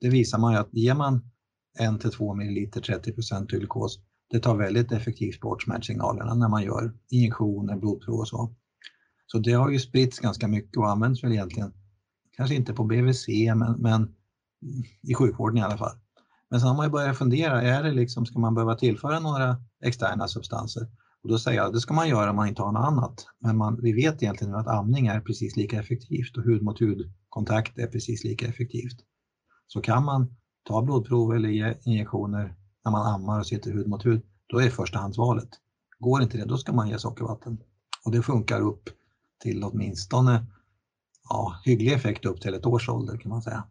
det 0.00 0.08
visar 0.08 0.38
man 0.38 0.52
ju 0.52 0.58
att 0.58 0.74
ger 0.74 0.94
man 0.94 1.30
1-2 1.80 2.36
milliliter 2.36 2.80
30 2.80 3.12
procent 3.12 3.50
glukos. 3.50 3.98
Det 4.30 4.40
tar 4.40 4.56
väldigt 4.56 4.92
effektivt 4.92 5.40
bort 5.40 5.62
smärtsignalerna 5.62 6.34
när 6.34 6.48
man 6.48 6.62
gör 6.62 6.92
injektioner, 7.10 7.76
blodprov 7.76 8.18
och 8.18 8.28
så. 8.28 8.54
Så 9.26 9.38
det 9.38 9.52
har 9.52 9.70
ju 9.70 9.78
spritts 9.78 10.18
ganska 10.18 10.48
mycket 10.48 10.76
och 10.76 10.90
används 10.90 11.24
väl 11.24 11.32
egentligen, 11.32 11.72
kanske 12.36 12.54
inte 12.54 12.72
på 12.72 12.84
BVC, 12.84 13.28
men, 13.56 13.72
men 13.78 14.14
i 15.02 15.14
sjukvården 15.14 15.58
i 15.58 15.62
alla 15.62 15.78
fall. 15.78 15.96
Men 16.50 16.60
sen 16.60 16.68
har 16.68 16.76
man 16.76 16.86
ju 16.86 16.92
börjat 16.92 17.18
fundera, 17.18 17.62
är 17.62 17.82
det 17.82 17.92
liksom, 17.92 18.26
ska 18.26 18.38
man 18.38 18.54
behöva 18.54 18.74
tillföra 18.74 19.20
några 19.20 19.56
externa 19.84 20.28
substanser? 20.28 20.86
Och 21.26 21.32
då 21.32 21.38
säger 21.38 21.62
jag, 21.62 21.72
det 21.72 21.80
ska 21.80 21.94
man 21.94 22.08
göra 22.08 22.30
om 22.30 22.36
man 22.36 22.48
inte 22.48 22.62
har 22.62 22.72
något 22.72 22.84
annat. 22.84 23.26
Men 23.38 23.56
man, 23.56 23.80
vi 23.82 23.92
vet 23.92 24.22
egentligen 24.22 24.54
att 24.54 24.66
amning 24.66 25.06
är 25.06 25.20
precis 25.20 25.56
lika 25.56 25.80
effektivt 25.80 26.36
och 26.36 26.42
hud 26.42 26.62
mot 26.62 26.80
hud-kontakt 26.80 27.78
är 27.78 27.86
precis 27.86 28.24
lika 28.24 28.46
effektivt. 28.46 28.96
Så 29.66 29.80
kan 29.80 30.04
man 30.04 30.36
ta 30.68 30.82
blodprov 30.82 31.34
eller 31.34 31.48
ge 31.48 31.74
injektioner 31.84 32.56
när 32.84 32.92
man 32.92 33.14
ammar 33.14 33.38
och 33.38 33.46
sitter 33.46 33.72
hud 33.72 33.86
mot 33.86 34.06
hud, 34.06 34.22
då 34.46 34.58
är 34.58 34.70
förstahandsvalet. 34.70 35.48
Går 35.98 36.22
inte 36.22 36.38
det, 36.38 36.44
då 36.44 36.56
ska 36.56 36.72
man 36.72 36.88
ge 36.88 36.98
sockervatten. 36.98 37.58
Och 38.04 38.12
det 38.12 38.22
funkar 38.22 38.60
upp 38.60 38.88
till 39.42 39.64
åtminstone 39.64 40.46
ja, 41.28 41.60
hygglig 41.64 41.92
effekt 41.92 42.24
upp 42.24 42.40
till 42.40 42.54
ett 42.54 42.66
års 42.66 42.88
ålder 42.88 43.16
kan 43.16 43.30
man 43.30 43.42
säga. 43.42 43.64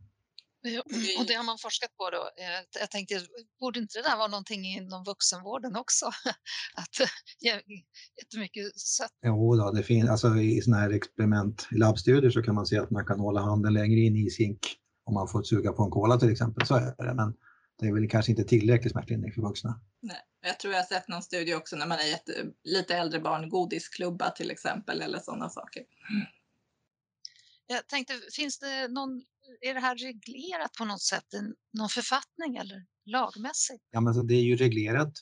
Och 1.20 1.26
det 1.28 1.34
har 1.34 1.44
man 1.44 1.58
forskat 1.58 1.98
på 1.98 2.10
då. 2.10 2.18
Eh, 2.18 2.80
jag 2.80 2.92
tänkte, 2.92 3.22
borde 3.60 3.80
inte 3.80 4.00
det 4.00 4.04
där 4.04 4.18
vara 4.18 4.28
någonting 4.28 4.66
inom 4.66 5.04
vuxenvården 5.04 5.76
också? 5.76 6.06
Att 6.76 6.96
jättemycket 8.22 8.80
sött? 8.80 9.12
Jo, 9.26 9.56
då, 9.56 9.72
det 9.72 9.84
finns, 9.84 10.10
alltså 10.10 10.36
i 10.36 10.62
sådana 10.62 10.82
här 10.82 10.90
experiment, 10.90 11.68
i 11.72 11.76
labbstudier 11.76 12.32
så 12.32 12.42
kan 12.42 12.56
man 12.56 12.66
se 12.66 12.78
att 12.78 12.92
man 12.92 13.06
kan 13.06 13.20
hålla 13.20 13.42
handen 13.42 13.74
längre 13.74 14.00
in 14.00 14.16
i 14.16 14.30
zink 14.30 14.60
om 15.06 15.14
man 15.14 15.28
får 15.28 15.44
suga 15.44 15.72
på 15.72 15.84
en 15.84 15.92
kola 15.92 16.18
till 16.18 16.32
exempel. 16.32 16.68
Så 16.68 16.76
är 16.76 17.06
det, 17.06 17.14
men 17.14 17.34
det 17.80 17.88
är 17.88 17.94
väl 17.94 18.10
kanske 18.10 18.32
inte 18.32 18.44
tillräcklig 18.44 18.92
smärtlindring 18.92 19.34
för 19.34 19.42
vuxna. 19.42 19.80
Nej, 20.02 20.22
jag 20.42 20.60
tror 20.60 20.74
jag 20.74 20.82
har 20.82 20.86
sett 20.86 21.08
någon 21.08 21.24
studie 21.24 21.54
också 21.54 21.76
när 21.76 21.88
man 21.88 21.98
är 21.98 22.14
ett 22.14 22.30
lite 22.64 22.96
äldre 22.96 23.20
barn, 23.20 23.50
godisklubba 23.50 24.30
till 24.30 24.52
exempel 24.52 25.02
eller 25.02 25.20
sådana 25.20 25.50
saker. 25.50 25.84
Jag 27.68 27.88
tänkte, 27.88 28.14
finns 28.32 28.60
det 28.60 28.88
någon, 28.88 29.24
är 29.62 29.74
det 29.74 29.80
här 29.80 29.96
reglerat 29.96 30.74
på 30.78 30.86
något 30.86 31.02
sätt 31.02 31.34
i 31.34 31.40
någon 31.78 31.90
författning 31.90 32.56
eller 32.56 32.86
lagmässigt? 33.06 33.84
Ja, 33.92 34.02
men 34.02 34.14
så 34.14 34.22
det 34.22 34.34
är 34.34 34.44
ju 34.44 34.56
reglerat 34.56 35.14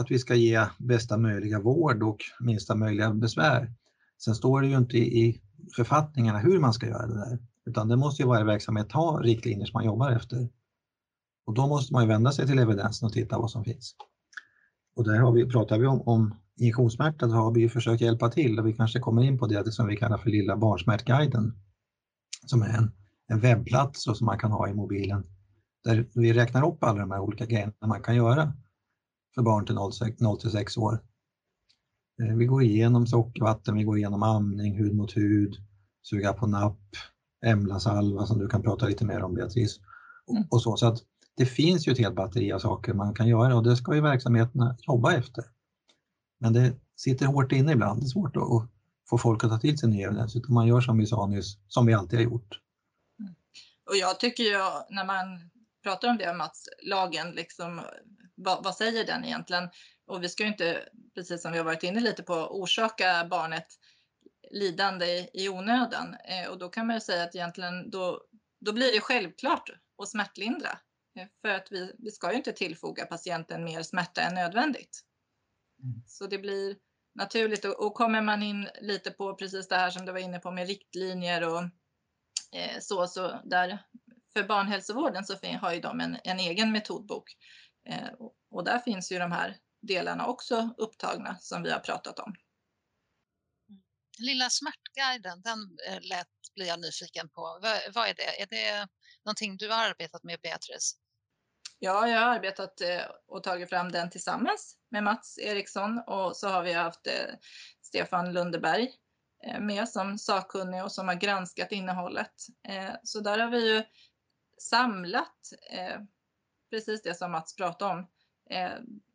att 0.00 0.10
vi 0.10 0.18
ska 0.18 0.34
ge 0.34 0.66
bästa 0.78 1.18
möjliga 1.18 1.60
vård 1.60 2.02
och 2.02 2.18
minsta 2.40 2.74
möjliga 2.74 3.14
besvär. 3.14 3.72
Sen 4.24 4.34
står 4.34 4.60
det 4.60 4.68
ju 4.68 4.76
inte 4.76 4.98
i 4.98 5.42
författningarna 5.76 6.38
hur 6.38 6.58
man 6.58 6.72
ska 6.72 6.86
göra 6.86 7.06
det 7.06 7.14
där, 7.14 7.38
utan 7.66 7.88
det 7.88 7.96
måste 7.96 8.22
ju 8.22 8.28
varje 8.28 8.44
verksamhet 8.44 8.92
ha 8.92 9.20
riktlinjer 9.22 9.66
som 9.66 9.72
man 9.78 9.84
jobbar 9.84 10.10
efter. 10.10 10.48
Och 11.46 11.54
då 11.54 11.66
måste 11.66 11.92
man 11.92 12.02
ju 12.02 12.08
vända 12.08 12.32
sig 12.32 12.46
till 12.46 12.58
evidensen 12.58 13.06
och 13.06 13.12
titta 13.12 13.38
vad 13.38 13.50
som 13.50 13.64
finns. 13.64 13.94
Och 14.96 15.04
där 15.04 15.18
har 15.18 15.32
vi, 15.32 15.46
pratar 15.46 15.78
vi 15.78 15.86
om, 15.86 16.00
om 16.00 16.34
injektionssmärta 16.56 17.28
så 17.28 17.34
har 17.34 17.54
vi 17.54 17.60
ju 17.60 17.68
försökt 17.68 18.00
hjälpa 18.02 18.30
till 18.30 18.58
och 18.58 18.66
vi 18.66 18.72
kanske 18.72 18.98
kommer 18.98 19.22
in 19.22 19.38
på 19.38 19.46
det 19.46 19.72
som 19.72 19.86
vi 19.86 19.96
kallar 19.96 20.18
för 20.18 20.30
Lilla 20.30 20.56
barnsmärtguiden. 20.56 21.52
Som 22.46 22.62
är 22.62 22.68
en, 22.68 22.92
en 23.30 23.40
webbplats 23.40 24.02
som 24.04 24.26
man 24.26 24.38
kan 24.38 24.52
ha 24.52 24.68
i 24.68 24.74
mobilen 24.74 25.26
där 25.84 26.08
vi 26.14 26.32
räknar 26.32 26.68
upp 26.68 26.84
alla 26.84 27.00
de 27.00 27.10
här 27.10 27.20
olika 27.20 27.46
grejerna 27.46 27.72
man 27.86 28.02
kan 28.02 28.16
göra 28.16 28.52
för 29.34 29.42
barn 29.42 29.66
till 29.66 29.74
0 30.20 30.40
till 30.40 30.50
6 30.50 30.76
år. 30.76 31.02
Eh, 32.22 32.36
vi 32.36 32.46
går 32.46 32.62
igenom 32.62 33.06
sockervatten, 33.06 33.74
vi 33.74 33.84
går 33.84 33.98
igenom 33.98 34.22
amning, 34.22 34.78
hud 34.78 34.94
mot 34.94 35.16
hud, 35.16 35.56
suga 36.02 36.32
på 36.32 36.46
napp, 36.46 36.80
Emla-salva 37.46 38.26
som 38.26 38.38
du 38.38 38.48
kan 38.48 38.62
prata 38.62 38.86
lite 38.86 39.04
mer 39.04 39.22
om 39.22 39.34
Beatrice. 39.34 39.80
Mm. 40.30 40.42
Och 40.50 40.62
så, 40.62 40.76
så 40.76 40.86
att 40.86 40.98
det 41.36 41.46
finns 41.46 41.88
ju 41.88 41.92
ett 41.92 41.98
helt 41.98 42.14
batteri 42.14 42.52
av 42.52 42.58
saker 42.58 42.94
man 42.94 43.14
kan 43.14 43.28
göra 43.28 43.56
och 43.56 43.62
det 43.62 43.76
ska 43.76 43.94
ju 43.94 44.00
verksamheterna 44.00 44.76
jobba 44.80 45.12
efter. 45.12 45.44
Men 46.38 46.52
det 46.52 46.74
sitter 46.96 47.26
hårt 47.26 47.52
inne 47.52 47.72
ibland. 47.72 48.00
Det 48.00 48.04
är 48.04 48.08
svårt 48.08 48.36
att 48.36 48.68
få 49.10 49.18
folk 49.18 49.44
att 49.44 49.50
ta 49.50 49.58
till 49.58 49.78
sig 49.78 49.88
ny 49.88 50.02
evidens 50.02 50.36
utan 50.36 50.54
man 50.54 50.66
gör 50.66 50.80
som 50.80 50.98
vi 50.98 51.06
sa 51.06 51.26
nyss, 51.26 51.58
som 51.68 51.86
vi 51.86 51.94
alltid 51.94 52.18
har 52.18 52.24
gjort. 52.24 52.60
Och 53.90 53.96
jag 53.96 54.20
tycker 54.20 54.44
ju 54.44 54.58
när 54.88 55.04
man 55.04 55.50
pratar 55.82 56.08
om 56.08 56.16
det 56.16 56.34
Mats, 56.34 56.68
lagen, 56.82 57.30
liksom, 57.30 57.82
vad, 58.34 58.64
vad, 58.64 58.76
säger 58.76 59.06
den 59.06 59.24
egentligen? 59.24 59.68
Och 60.06 60.22
vi 60.22 60.28
ska 60.28 60.42
ju 60.42 60.48
inte, 60.48 60.88
precis 61.14 61.42
som 61.42 61.52
vi 61.52 61.58
har 61.58 61.64
varit 61.64 61.82
inne 61.82 62.00
lite 62.00 62.22
på, 62.22 62.34
orsaka 62.34 63.26
barnet 63.30 63.66
lidande 64.50 65.06
i, 65.06 65.30
i 65.34 65.48
onödan. 65.48 66.16
Eh, 66.24 66.50
och 66.50 66.58
då 66.58 66.68
kan 66.68 66.86
man 66.86 66.96
ju 66.96 67.00
säga 67.00 67.22
att 67.22 67.34
egentligen 67.34 67.90
då, 67.90 68.22
då 68.60 68.72
blir 68.72 68.92
det 68.92 69.00
självklart 69.00 69.70
att 70.02 70.08
smärtlindra. 70.08 70.78
Eh, 71.18 71.26
för 71.40 71.48
att 71.48 71.72
vi, 71.72 71.92
vi 71.98 72.10
ska 72.10 72.30
ju 72.30 72.36
inte 72.36 72.52
tillfoga 72.52 73.06
patienten 73.06 73.64
mer 73.64 73.82
smärta 73.82 74.20
än 74.20 74.34
nödvändigt. 74.34 75.00
Mm. 75.82 76.02
Så 76.06 76.26
det 76.26 76.38
blir 76.38 76.76
naturligt 77.14 77.64
och, 77.64 77.86
och 77.86 77.94
kommer 77.94 78.20
man 78.20 78.42
in 78.42 78.68
lite 78.80 79.10
på 79.10 79.34
precis 79.34 79.68
det 79.68 79.76
här 79.76 79.90
som 79.90 80.06
du 80.06 80.12
var 80.12 80.18
inne 80.18 80.38
på 80.38 80.50
med 80.50 80.66
riktlinjer 80.66 81.54
och 81.54 81.62
så, 82.80 83.06
så 83.06 83.40
där 83.44 83.78
för 84.32 84.42
barnhälsovården 84.42 85.24
så 85.24 85.36
har 85.60 85.72
ju 85.72 85.80
de 85.80 86.00
en, 86.00 86.18
en 86.24 86.38
egen 86.38 86.72
metodbok 86.72 87.36
eh, 87.88 88.08
och, 88.18 88.34
och, 88.50 88.64
där 88.64 88.78
finns 88.78 89.12
ju 89.12 89.18
de 89.18 89.32
här 89.32 89.56
delarna 89.82 90.26
också 90.26 90.74
upptagna 90.78 91.36
som 91.40 91.62
vi 91.62 91.70
har 91.70 91.80
pratat 91.80 92.18
om. 92.18 92.34
Lilla 94.18 94.50
smärtguiden, 94.50 95.42
den 95.42 95.58
eh, 95.88 96.00
lät 96.00 96.28
blir 96.54 96.66
jag 96.66 96.80
nyfiken 96.80 97.28
på. 97.28 97.58
Vad, 97.62 97.78
vad, 97.94 98.08
är 98.08 98.14
det? 98.14 98.42
Är 98.42 98.46
det 98.46 98.88
någonting 99.24 99.56
du 99.56 99.68
har 99.68 99.88
arbetat 99.88 100.24
med 100.24 100.40
Beatrice? 100.42 100.96
Ja, 101.78 102.08
jag 102.08 102.20
har 102.20 102.34
arbetat 102.34 102.80
eh, 102.80 103.02
och 103.26 103.42
tagit 103.42 103.68
fram 103.68 103.92
den 103.92 104.10
tillsammans 104.10 104.76
med 104.90 105.04
Mats 105.04 105.38
Eriksson 105.38 105.98
och 106.06 106.36
så 106.36 106.48
har 106.48 106.62
vi 106.62 106.72
haft 106.72 107.06
eh, 107.06 107.34
Stefan 107.82 108.32
Lundeberg 108.32 108.84
eh, 108.84 108.90
Eh, 109.42 109.60
med 109.60 109.88
som 109.88 110.18
sakkunnig 110.18 110.84
och 110.84 110.92
som 110.92 111.08
har 111.08 111.14
granskat 111.14 111.72
innehållet. 111.72 112.34
Eh, 112.68 112.94
så 113.02 113.20
där 113.20 113.38
har 113.38 113.50
vi 113.50 113.74
ju 113.74 113.82
samlat 114.58 115.52
eh, 115.70 116.00
precis 116.70 117.02
det 117.02 117.14
som 117.14 117.32
Mats 117.32 117.56
pratade 117.56 117.92
om, 117.92 118.06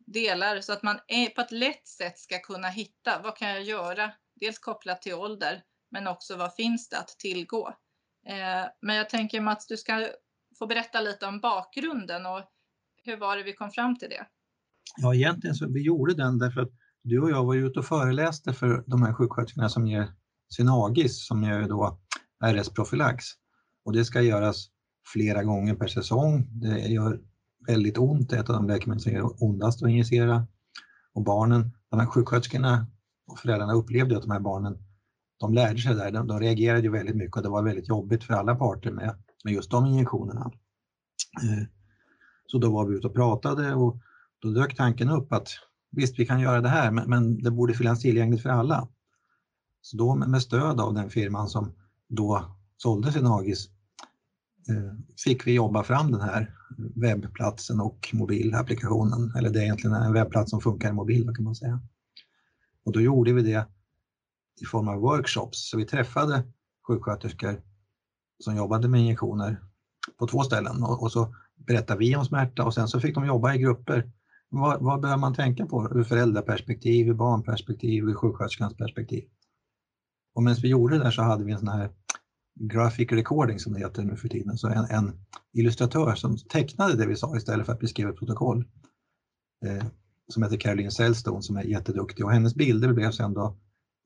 delar 0.06 0.60
så 0.60 0.72
att 0.72 0.82
man 0.82 0.98
på 1.34 1.40
ett 1.40 1.52
lätt 1.52 1.88
sätt 1.88 2.18
ska 2.18 2.38
kunna 2.38 2.68
hitta 2.68 3.20
vad 3.22 3.36
kan 3.36 3.48
jag 3.48 3.62
göra, 3.62 4.12
dels 4.34 4.58
kopplat 4.58 5.02
till 5.02 5.14
ålder 5.14 5.62
men 5.90 6.06
också 6.06 6.36
vad 6.36 6.54
finns 6.54 6.88
det 6.88 6.98
att 6.98 7.08
tillgå. 7.08 7.74
Men 8.80 8.96
jag 8.96 9.08
tänker 9.08 9.40
Mats, 9.40 9.66
du 9.66 9.76
ska 9.76 10.08
få 10.58 10.66
berätta 10.66 11.00
lite 11.00 11.26
om 11.26 11.40
bakgrunden 11.40 12.26
och 12.26 12.42
hur 13.04 13.16
var 13.16 13.36
det 13.36 13.42
vi 13.42 13.52
kom 13.52 13.70
fram 13.70 13.98
till 13.98 14.08
det? 14.08 14.26
Ja, 14.96 15.14
egentligen 15.14 15.54
så 15.54 15.72
vi 15.72 15.82
gjorde 15.82 16.14
den 16.14 16.38
därför 16.38 16.60
att 16.60 16.72
du 17.06 17.20
och 17.20 17.30
jag 17.30 17.44
var 17.44 17.54
ute 17.54 17.78
och 17.78 17.84
föreläste 17.84 18.52
för 18.52 18.84
de 18.86 19.02
här 19.02 19.12
sjuksköterskorna 19.12 19.68
som 19.68 19.86
ger 19.86 20.12
Synagis, 20.48 21.26
som 21.26 21.42
gör 21.42 21.68
då 21.68 21.98
RS-profylax. 22.44 23.24
Och 23.84 23.92
det 23.92 24.04
ska 24.04 24.22
göras 24.22 24.66
flera 25.12 25.44
gånger 25.44 25.74
per 25.74 25.86
säsong. 25.86 26.48
Det 26.50 26.78
gör 26.78 27.20
väldigt 27.66 27.98
ont, 27.98 28.30
det 28.30 28.36
är 28.36 28.40
ett 28.40 28.50
av 28.50 28.56
de 28.56 28.66
läkemedel 28.66 29.00
som 29.00 29.12
gör 29.12 29.44
ondast 29.44 29.82
att 29.82 29.88
injicera. 29.88 30.46
Och 31.14 31.22
barnen, 31.22 31.70
de 31.90 32.00
här 32.00 32.06
sjuksköterskorna 32.06 32.86
och 33.26 33.38
föräldrarna 33.38 33.72
upplevde 33.72 34.16
att 34.16 34.22
de 34.22 34.30
här 34.30 34.40
barnen, 34.40 34.78
de 35.40 35.54
lärde 35.54 35.78
sig 35.78 35.94
det 35.94 36.00
där, 36.00 36.10
de, 36.10 36.26
de 36.26 36.40
reagerade 36.40 36.82
ju 36.82 36.90
väldigt 36.90 37.16
mycket 37.16 37.36
och 37.36 37.42
det 37.42 37.48
var 37.48 37.62
väldigt 37.62 37.88
jobbigt 37.88 38.24
för 38.24 38.34
alla 38.34 38.54
parter 38.54 38.90
med, 38.90 39.14
med 39.44 39.52
just 39.52 39.70
de 39.70 39.86
injektionerna. 39.86 40.50
Eh, 41.42 41.66
så 42.46 42.58
då 42.58 42.72
var 42.72 42.86
vi 42.86 42.96
ute 42.96 43.06
och 43.06 43.14
pratade 43.14 43.74
och 43.74 43.96
då 44.38 44.48
dök 44.48 44.76
tanken 44.76 45.10
upp 45.10 45.32
att 45.32 45.48
visst, 45.96 46.18
vi 46.18 46.26
kan 46.26 46.40
göra 46.40 46.60
det 46.60 46.68
här, 46.68 46.90
men, 46.90 47.10
men 47.10 47.42
det 47.42 47.50
borde 47.50 47.74
finnas 47.74 48.00
tillgängligt 48.00 48.42
för 48.42 48.50
alla. 48.50 48.88
Så 49.80 49.96
då 49.96 50.14
med 50.14 50.42
stöd 50.42 50.80
av 50.80 50.94
den 50.94 51.10
firman 51.10 51.48
som 51.48 51.72
då 52.08 52.56
sålde 52.76 53.12
Synagis 53.12 53.40
AGIS 53.40 53.70
eh, 54.68 54.92
fick 55.24 55.46
vi 55.46 55.52
jobba 55.52 55.82
fram 55.82 56.12
den 56.12 56.20
här 56.20 56.54
webbplatsen 56.94 57.80
och 57.80 58.10
mobilapplikationen. 58.12 59.32
Eller 59.36 59.50
det 59.50 59.58
är 59.58 59.62
egentligen 59.62 59.96
en 59.96 60.12
webbplats 60.12 60.50
som 60.50 60.60
funkar 60.60 60.88
i 60.88 60.92
mobil 60.92 61.30
kan 61.34 61.44
man 61.44 61.54
säga. 61.54 61.80
Och 62.84 62.92
då 62.92 63.00
gjorde 63.00 63.32
vi 63.32 63.42
det 63.42 63.66
i 64.60 64.64
form 64.64 64.88
av 64.88 64.96
workshops. 64.96 65.70
Så 65.70 65.76
vi 65.76 65.84
träffade 65.84 66.42
sjuksköterskor 66.86 67.62
som 68.44 68.56
jobbade 68.56 68.88
med 68.88 69.00
injektioner 69.00 69.60
på 70.18 70.26
två 70.26 70.42
ställen 70.42 70.82
och 70.82 71.12
så 71.12 71.34
berättade 71.54 71.98
vi 71.98 72.16
om 72.16 72.24
smärta 72.24 72.64
och 72.64 72.74
sen 72.74 72.88
så 72.88 73.00
fick 73.00 73.14
de 73.14 73.26
jobba 73.26 73.54
i 73.54 73.58
grupper. 73.58 74.10
Vad, 74.48 74.82
vad 74.82 75.00
behöver 75.00 75.20
man 75.20 75.34
tänka 75.34 75.66
på 75.66 75.90
ur 75.94 76.04
föräldraperspektiv, 76.04 77.08
ur 77.08 77.14
barnperspektiv, 77.14 78.04
ur 78.04 78.14
sjuksköterskans 78.14 78.76
perspektiv? 78.76 79.24
Och 80.34 80.42
medan 80.42 80.58
vi 80.62 80.68
gjorde 80.68 80.98
det 80.98 81.04
där 81.04 81.10
så 81.10 81.22
hade 81.22 81.44
vi 81.44 81.52
en 81.52 81.58
sån 81.58 81.68
här 81.68 81.90
graphic 82.60 83.12
recording 83.12 83.58
som 83.58 83.72
det 83.72 83.78
heter 83.78 84.04
nu 84.04 84.16
för 84.16 84.28
tiden, 84.28 84.58
så 84.58 84.68
en, 84.68 84.84
en 84.84 85.12
illustratör 85.52 86.14
som 86.14 86.38
tecknade 86.38 86.96
det 86.96 87.06
vi 87.06 87.16
sa 87.16 87.36
istället 87.36 87.66
för 87.66 87.72
att 87.72 87.80
beskriva 87.80 88.10
ett 88.10 88.16
protokoll. 88.16 88.64
Eh, 89.66 89.86
som 90.28 90.42
heter 90.42 90.56
Caroline 90.56 90.90
Sellstone 90.90 91.42
som 91.42 91.56
är 91.56 91.62
jätteduktig 91.62 92.24
och 92.24 92.32
hennes 92.32 92.54
bilder 92.54 92.92
blev 92.92 93.10
sen 93.10 93.34
då 93.34 93.56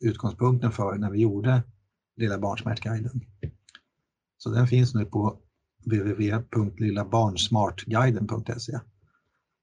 utgångspunkten 0.01 0.73
för 0.73 0.99
när 0.99 1.11
vi 1.11 1.21
gjorde 1.21 1.63
Lilla 2.17 2.39
barnsmärtguiden. 2.39 3.21
Så 4.39 4.51
den 4.51 4.67
finns 4.67 4.95
nu 4.95 5.05
på 5.05 5.39
www.lillabarnsmartguiden.se. 5.87 8.81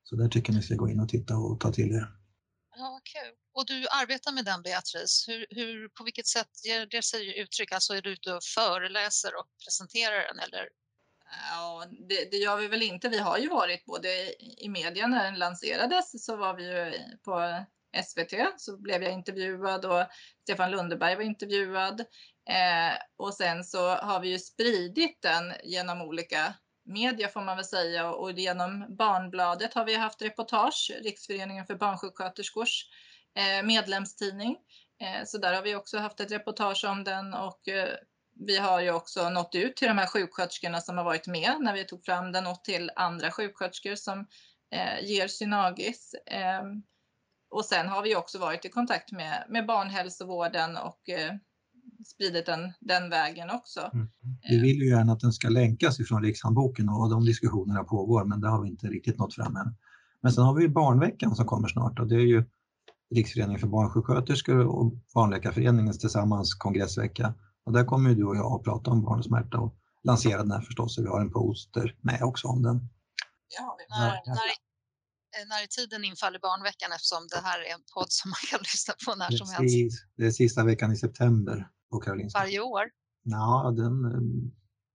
Så 0.09 0.15
där 0.15 0.27
tycker 0.27 0.53
jag 0.53 0.57
ni 0.57 0.63
ska 0.63 0.75
gå 0.75 0.89
in 0.89 0.99
och 0.99 1.09
titta 1.09 1.37
och 1.37 1.59
ta 1.59 1.71
till 1.71 1.91
er. 1.91 2.07
Ja, 2.75 3.01
kul. 3.03 3.33
Och 3.53 3.65
du 3.65 3.87
arbetar 4.01 4.31
med 4.31 4.45
den 4.45 4.61
Beatrice. 4.61 5.25
Hur, 5.27 5.45
hur, 5.49 5.89
på 5.89 6.03
vilket 6.03 6.27
sätt 6.27 6.65
ger 6.65 6.85
det 6.85 7.01
sig 7.01 7.39
uttryck? 7.39 7.71
Alltså 7.71 7.93
är 7.93 8.01
du 8.01 8.09
ute 8.09 8.33
och 8.33 8.43
föreläser 8.43 9.35
och 9.39 9.45
presenterar 9.65 10.27
den 10.27 10.39
eller? 10.39 10.69
Ja, 11.51 11.85
det, 12.09 12.31
det, 12.31 12.37
gör 12.37 12.57
vi 12.57 12.67
väl 12.67 12.81
inte. 12.81 13.09
Vi 13.09 13.17
har 13.17 13.37
ju 13.37 13.49
varit 13.49 13.85
både 13.85 14.09
i 14.63 14.69
media 14.69 15.07
när 15.07 15.23
den 15.23 15.39
lanserades 15.39 16.25
så 16.25 16.35
var 16.35 16.53
vi 16.53 16.63
ju 16.63 16.93
på 17.23 17.65
SVT 18.05 18.33
så 18.57 18.77
blev 18.77 19.03
jag 19.03 19.13
intervjuad 19.13 19.85
och 19.85 20.05
Stefan 20.43 20.71
Lundeberg 20.71 21.15
var 21.15 21.23
intervjuad. 21.23 21.99
Eh, 22.49 22.97
och 23.17 23.33
sen 23.33 23.63
så 23.63 23.89
har 23.89 24.19
vi 24.19 24.29
ju 24.29 24.39
spridit 24.39 25.21
den 25.21 25.53
genom 25.63 26.01
olika 26.01 26.53
media 26.87 27.27
får 27.27 27.41
man 27.41 27.55
väl 27.55 27.65
säga 27.65 28.11
och 28.11 28.31
genom 28.31 28.95
Barnbladet 28.97 29.73
har 29.73 29.85
vi 29.85 29.95
haft 29.95 30.21
reportage, 30.21 30.91
Riksföreningen 31.03 31.65
för 31.65 31.75
barnsjuksköterskors 31.75 32.85
eh, 33.35 33.65
medlemstidning. 33.65 34.57
Eh, 35.01 35.25
så 35.25 35.37
där 35.37 35.53
har 35.53 35.61
vi 35.61 35.75
också 35.75 35.97
haft 35.97 36.19
ett 36.19 36.31
reportage 36.31 36.85
om 36.85 37.03
den 37.03 37.33
och 37.33 37.67
eh, 37.67 37.89
vi 38.45 38.57
har 38.57 38.81
ju 38.81 38.91
också 38.91 39.29
nått 39.29 39.55
ut 39.55 39.75
till 39.75 39.87
de 39.87 39.97
här 39.97 40.07
sjuksköterskorna 40.07 40.81
som 40.81 40.97
har 40.97 41.05
varit 41.05 41.27
med 41.27 41.55
när 41.59 41.73
vi 41.73 41.83
tog 41.83 42.05
fram 42.05 42.31
den 42.31 42.47
och 42.47 42.63
till 42.63 42.91
andra 42.95 43.31
sjuksköterskor 43.31 43.95
som 43.95 44.27
ger 45.01 45.27
Synagis. 45.27 46.15
Och 47.49 47.65
sen 47.65 47.87
har 47.87 48.01
vi 48.01 48.15
också 48.15 48.39
varit 48.39 48.65
i 48.65 48.69
kontakt 48.69 49.11
med, 49.11 49.45
med 49.49 49.65
barnhälsovården 49.65 50.77
och 50.77 50.99
spridit 52.05 52.45
den, 52.45 52.73
den 52.79 53.09
vägen 53.09 53.49
också. 53.49 53.89
Mm. 53.93 54.07
Vi 54.49 54.61
vill 54.61 54.77
ju 54.77 54.89
gärna 54.89 55.13
att 55.13 55.19
den 55.19 55.33
ska 55.33 55.49
länkas 55.49 55.99
ifrån 55.99 56.23
Rikshandboken 56.23 56.89
och 56.89 57.09
de 57.09 57.25
diskussionerna 57.25 57.83
pågår 57.83 58.25
men 58.25 58.41
det 58.41 58.49
har 58.49 58.61
vi 58.61 58.69
inte 58.69 58.87
riktigt 58.87 59.17
nått 59.17 59.35
fram 59.35 59.55
än. 59.55 59.75
Men 60.21 60.31
sen 60.31 60.43
har 60.43 60.53
vi 60.53 60.69
barnveckan 60.69 61.35
som 61.35 61.45
kommer 61.45 61.67
snart 61.67 61.99
och 61.99 62.07
det 62.07 62.15
är 62.15 62.27
ju 62.27 62.43
Riksföreningen 63.15 63.59
för 63.59 63.67
barnsjuksköterskor 63.67 64.65
och 64.65 64.93
Barnläkarföreningens 65.13 65.99
tillsammans 65.99 66.55
kongressvecka. 66.55 67.33
Och 67.63 67.73
där 67.73 67.85
kommer 67.85 68.15
du 68.15 68.25
och 68.25 68.35
jag 68.35 68.51
att 68.53 68.63
prata 68.63 68.91
om 68.91 69.01
barn 69.01 69.19
och 69.19 69.25
smärta 69.25 69.57
och 69.57 69.75
lansera 70.03 70.37
den 70.37 70.51
här 70.51 70.61
förstås. 70.61 70.97
Och 70.97 71.03
vi 71.05 71.09
har 71.09 71.21
en 71.21 71.31
poster 71.31 71.95
med 72.01 72.21
också 72.23 72.47
om 72.47 72.63
den. 72.63 72.89
Ja, 73.57 73.77
när, 73.89 74.09
när, 74.09 75.47
när 75.49 75.63
i 75.63 75.67
tiden 75.67 76.03
infaller 76.03 76.39
barnveckan 76.39 76.91
eftersom 76.91 77.27
det 77.27 77.41
här 77.43 77.59
är 77.59 77.73
en 77.73 77.83
podd 77.93 78.11
som 78.11 78.29
man 78.29 78.43
kan 78.51 78.59
lyssna 78.73 78.93
på 79.05 79.15
när 79.15 79.27
Precis. 79.27 79.39
som 79.39 79.65
helst? 79.65 80.05
Det 80.17 80.25
är 80.25 80.31
sista 80.31 80.63
veckan 80.63 80.91
i 80.91 80.95
september 80.95 81.67
på 81.89 81.99
Karolinska. 81.99 82.39
Varje 82.39 82.59
år? 82.59 82.89
Ja, 83.23 83.73
den, 83.77 84.01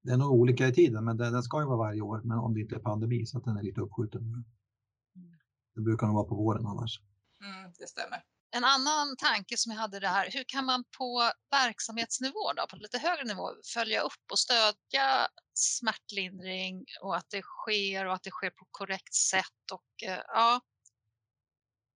den 0.03 0.15
är 0.15 0.17
nog 0.17 0.33
olika 0.33 0.69
i 0.69 0.73
tiden, 0.73 1.05
men 1.05 1.17
den, 1.17 1.33
den 1.33 1.43
ska 1.43 1.61
ju 1.61 1.67
vara 1.67 1.77
varje 1.77 2.01
år, 2.01 2.21
men 2.25 2.39
om 2.39 2.55
det 2.55 2.61
inte 2.61 2.75
är 2.75 2.81
pandemi 2.81 3.27
så 3.27 3.39
att 3.39 3.45
den 3.45 3.57
är 3.57 3.63
lite 3.63 3.81
uppskjuten. 3.81 4.21
Mm. 4.21 4.45
Det 5.75 5.81
brukar 5.81 6.07
nog 6.07 6.17
vara 6.17 6.29
på 6.29 6.35
våren 6.35 6.67
annars. 6.67 7.01
Mm, 7.41 7.73
det 7.79 7.87
stämmer. 7.87 8.25
En 8.55 8.65
annan 8.65 9.17
tanke 9.17 9.57
som 9.57 9.73
jag 9.73 9.79
hade 9.79 10.01
det 10.01 10.09
här, 10.09 10.31
hur 10.31 10.45
kan 10.49 10.65
man 10.65 10.85
på 10.99 11.31
verksamhetsnivå, 11.51 12.53
då, 12.57 12.67
på 12.71 12.77
lite 12.77 12.99
högre 12.99 13.25
nivå, 13.25 13.51
följa 13.75 14.01
upp 14.01 14.25
och 14.31 14.39
stödja 14.39 15.29
smärtlindring 15.55 16.85
och 17.03 17.17
att 17.17 17.31
det 17.31 17.43
sker 17.43 18.07
och 18.07 18.15
att 18.15 18.23
det 18.23 18.31
sker 18.31 18.51
på 18.51 18.67
korrekt 18.71 19.15
sätt 19.15 19.71
och 19.73 20.09
eh, 20.09 20.21
ja, 20.27 20.61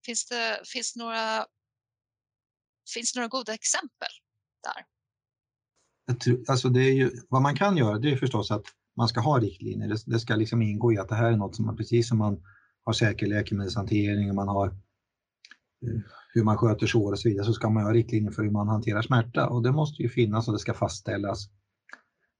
finns 0.06 0.26
det, 0.26 0.60
finns 0.64 0.96
några 0.96 1.46
Finns 2.94 3.12
det 3.12 3.20
några 3.20 3.28
goda 3.28 3.54
exempel 3.54 4.08
där? 4.66 4.84
Alltså 6.48 6.68
det 6.68 6.80
är 6.80 6.92
ju, 6.92 7.10
vad 7.28 7.42
man 7.42 7.56
kan 7.56 7.76
göra 7.76 7.98
det 7.98 8.12
är 8.12 8.16
förstås 8.16 8.50
att 8.50 8.64
man 8.96 9.08
ska 9.08 9.20
ha 9.20 9.38
riktlinjer. 9.38 9.88
Det, 9.88 10.02
det, 10.06 10.18
ska 10.18 10.36
liksom 10.36 10.62
ingå 10.62 10.92
i 10.92 10.98
att 10.98 11.08
det 11.08 11.14
här 11.14 11.32
är 11.32 11.36
något 11.36 11.56
som 11.56 11.66
man, 11.66 11.76
precis 11.76 12.08
som 12.08 12.18
man 12.18 12.42
har 12.84 12.92
säker 12.92 13.26
läkemedelshantering 13.26 14.28
och 14.28 14.34
man 14.34 14.48
har 14.48 14.66
eh, 14.66 16.00
hur 16.34 16.44
man 16.44 16.56
sköter 16.56 16.86
sår 16.86 17.12
och 17.12 17.18
så 17.18 17.28
vidare, 17.28 17.46
så 17.46 17.52
ska 17.52 17.70
man 17.70 17.84
ha 17.84 17.92
riktlinjer 17.92 18.30
för 18.30 18.42
hur 18.42 18.50
man 18.50 18.68
hanterar 18.68 19.02
smärta 19.02 19.48
och 19.48 19.62
det 19.62 19.72
måste 19.72 20.02
ju 20.02 20.08
finnas 20.08 20.48
och 20.48 20.52
det 20.52 20.58
ska 20.58 20.74
fastställas. 20.74 21.48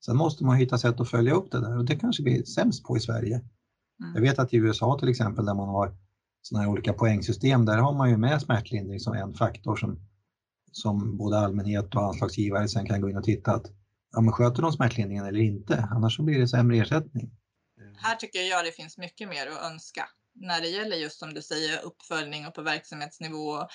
Sen 0.05 0.17
måste 0.17 0.45
man 0.45 0.57
hitta 0.57 0.79
sätt 0.79 1.01
att 1.01 1.11
följa 1.11 1.35
upp 1.35 1.51
det 1.51 1.61
där 1.61 1.79
och 1.79 1.85
det 1.85 1.97
kanske 1.97 2.23
vi 2.23 2.39
är 2.39 2.45
sämst 2.45 2.85
på 2.85 2.97
i 2.97 3.01
Sverige. 3.01 3.35
Mm. 3.37 4.15
Jag 4.15 4.21
vet 4.21 4.39
att 4.39 4.55
i 4.55 4.57
USA 4.57 4.99
till 4.99 5.09
exempel 5.09 5.45
där 5.45 5.55
man 5.55 5.69
har 5.69 5.97
sådana 6.43 6.65
här 6.65 6.73
olika 6.73 6.93
poängsystem, 6.93 7.65
där 7.65 7.79
har 7.79 7.93
man 7.93 8.11
ju 8.11 8.17
med 8.17 8.43
smärtlindring 8.43 9.01
som 9.01 9.15
en 9.15 9.35
faktor 9.35 9.77
som, 9.77 10.01
som 10.73 11.17
både 11.17 11.39
allmänhet 11.39 11.95
och 11.95 12.03
anslagsgivare 12.03 12.69
sen 12.69 12.87
kan 12.87 13.01
gå 13.01 13.11
in 13.11 13.17
och 13.17 13.25
titta 13.25 13.55
att 13.55 13.67
ja, 14.13 14.21
men 14.21 14.33
sköter 14.33 14.63
de 14.63 14.73
smärtlindringen 14.73 15.27
eller 15.27 15.41
inte, 15.41 15.89
annars 15.91 16.17
så 16.17 16.23
blir 16.23 16.39
det 16.39 16.49
sämre 16.49 16.77
ersättning. 16.77 17.31
Här 17.97 18.17
tycker 18.17 18.39
jag 18.39 18.65
det 18.65 18.73
finns 18.73 18.99
mycket 18.99 19.29
mer 19.29 19.47
att 19.47 19.73
önska 19.73 20.09
när 20.35 20.61
det 20.61 20.69
gäller 20.69 20.97
just 20.97 21.19
som 21.19 21.35
du 21.35 21.43
säger 21.43 21.83
uppföljning 21.83 22.47
och 22.47 22.55
på 22.55 22.63
verksamhetsnivå. 22.63 23.67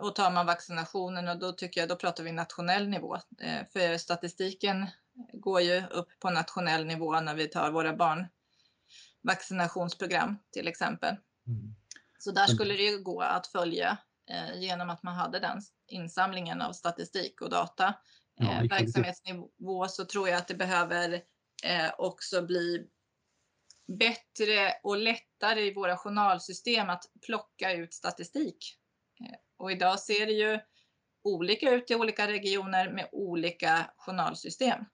Och 0.00 0.14
tar 0.14 0.30
man 0.30 0.46
vaccinationen 0.46 1.28
och 1.28 1.38
då 1.38 1.52
tycker 1.52 1.80
jag 1.80 1.88
då 1.88 1.96
pratar 1.96 2.24
vi 2.24 2.32
nationell 2.32 2.88
nivå. 2.88 3.14
Eh, 3.14 3.66
för 3.72 3.98
statistiken 3.98 4.86
går 5.32 5.60
ju 5.60 5.86
upp 5.86 6.08
på 6.20 6.30
nationell 6.30 6.86
nivå 6.86 7.20
när 7.20 7.34
vi 7.34 7.48
tar 7.48 7.70
våra 7.70 7.96
barnvaccinationsprogram 7.96 10.36
till 10.52 10.68
exempel. 10.68 11.16
Mm. 11.46 11.74
Så 12.18 12.30
där 12.30 12.46
skulle 12.46 12.74
det 12.74 13.02
gå 13.02 13.20
att 13.20 13.46
följa 13.46 13.98
eh, 14.30 14.60
genom 14.60 14.90
att 14.90 15.02
man 15.02 15.14
hade 15.14 15.40
den 15.40 15.62
insamlingen 15.94 16.62
av 16.62 16.72
statistik 16.72 17.40
och 17.40 17.50
data. 17.50 17.94
Ja, 18.36 18.62
eh, 18.62 18.68
verksamhetsnivå 18.68 19.88
så 19.88 20.04
tror 20.04 20.28
jag 20.28 20.38
att 20.38 20.48
det 20.48 20.54
behöver 20.54 21.22
också 21.98 22.46
bli 22.46 22.86
bättre 23.98 24.72
och 24.82 24.96
lättare 24.96 25.60
i 25.60 25.74
våra 25.74 25.96
journalsystem 25.96 26.90
att 26.90 27.04
plocka 27.26 27.72
ut 27.72 27.94
statistik. 27.94 28.56
Eh, 29.20 29.36
och 29.56 29.72
idag 29.72 30.00
ser 30.00 30.26
det 30.26 30.32
ju 30.32 30.60
olika 31.24 31.70
ut 31.70 31.90
i 31.90 31.94
olika 31.94 32.28
regioner 32.28 32.92
med 32.92 33.08
olika 33.12 33.90
journalsystem. 33.96 34.84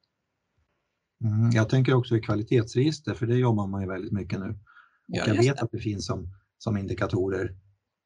Mm, 1.25 1.51
jag 1.51 1.69
tänker 1.69 1.95
också 1.95 2.17
i 2.17 2.21
kvalitetsregister, 2.21 3.15
för 3.15 3.27
det 3.27 3.37
jobbar 3.37 3.67
man 3.67 3.83
ju 3.83 3.89
väldigt 3.89 4.13
mycket 4.13 4.41
nu. 4.41 4.49
Och 4.49 4.57
ja, 5.07 5.25
jag 5.27 5.35
vet 5.35 5.57
det. 5.57 5.63
att 5.63 5.73
det 5.73 5.81
finns 5.81 6.07
som, 6.07 6.29
som 6.59 6.77
indikatorer 6.77 7.57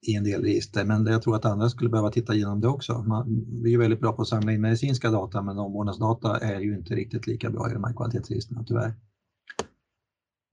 i 0.08 0.14
en 0.14 0.24
del 0.24 0.42
register, 0.42 0.84
men 0.84 1.06
jag 1.06 1.22
tror 1.22 1.36
att 1.36 1.44
andra 1.44 1.70
skulle 1.70 1.90
behöva 1.90 2.10
titta 2.10 2.34
igenom 2.34 2.60
det 2.60 2.68
också. 2.68 2.92
Man, 2.92 3.46
vi 3.62 3.74
är 3.74 3.78
väldigt 3.78 4.00
bra 4.00 4.12
på 4.12 4.22
att 4.22 4.28
samla 4.28 4.52
in 4.52 4.60
medicinska 4.60 5.10
data, 5.10 5.42
men 5.42 5.58
omvårdnadsdata 5.58 6.38
är 6.38 6.60
ju 6.60 6.74
inte 6.74 6.94
riktigt 6.94 7.26
lika 7.26 7.50
bra 7.50 7.70
i 7.70 7.72
de 7.72 7.84
här 7.84 7.92
kvalitetsregistren 7.92 8.64
tyvärr 8.64 8.94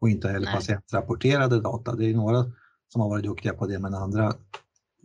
och 0.01 0.09
inte 0.09 0.27
heller 0.27 0.45
Nej. 0.45 0.55
patientrapporterade 0.55 1.61
data. 1.61 1.95
Det 1.95 2.05
är 2.05 2.13
några 2.13 2.51
som 2.87 3.01
har 3.01 3.09
varit 3.09 3.23
duktiga 3.23 3.53
på 3.53 3.67
det 3.67 3.79
men 3.79 3.93
andra 3.93 4.33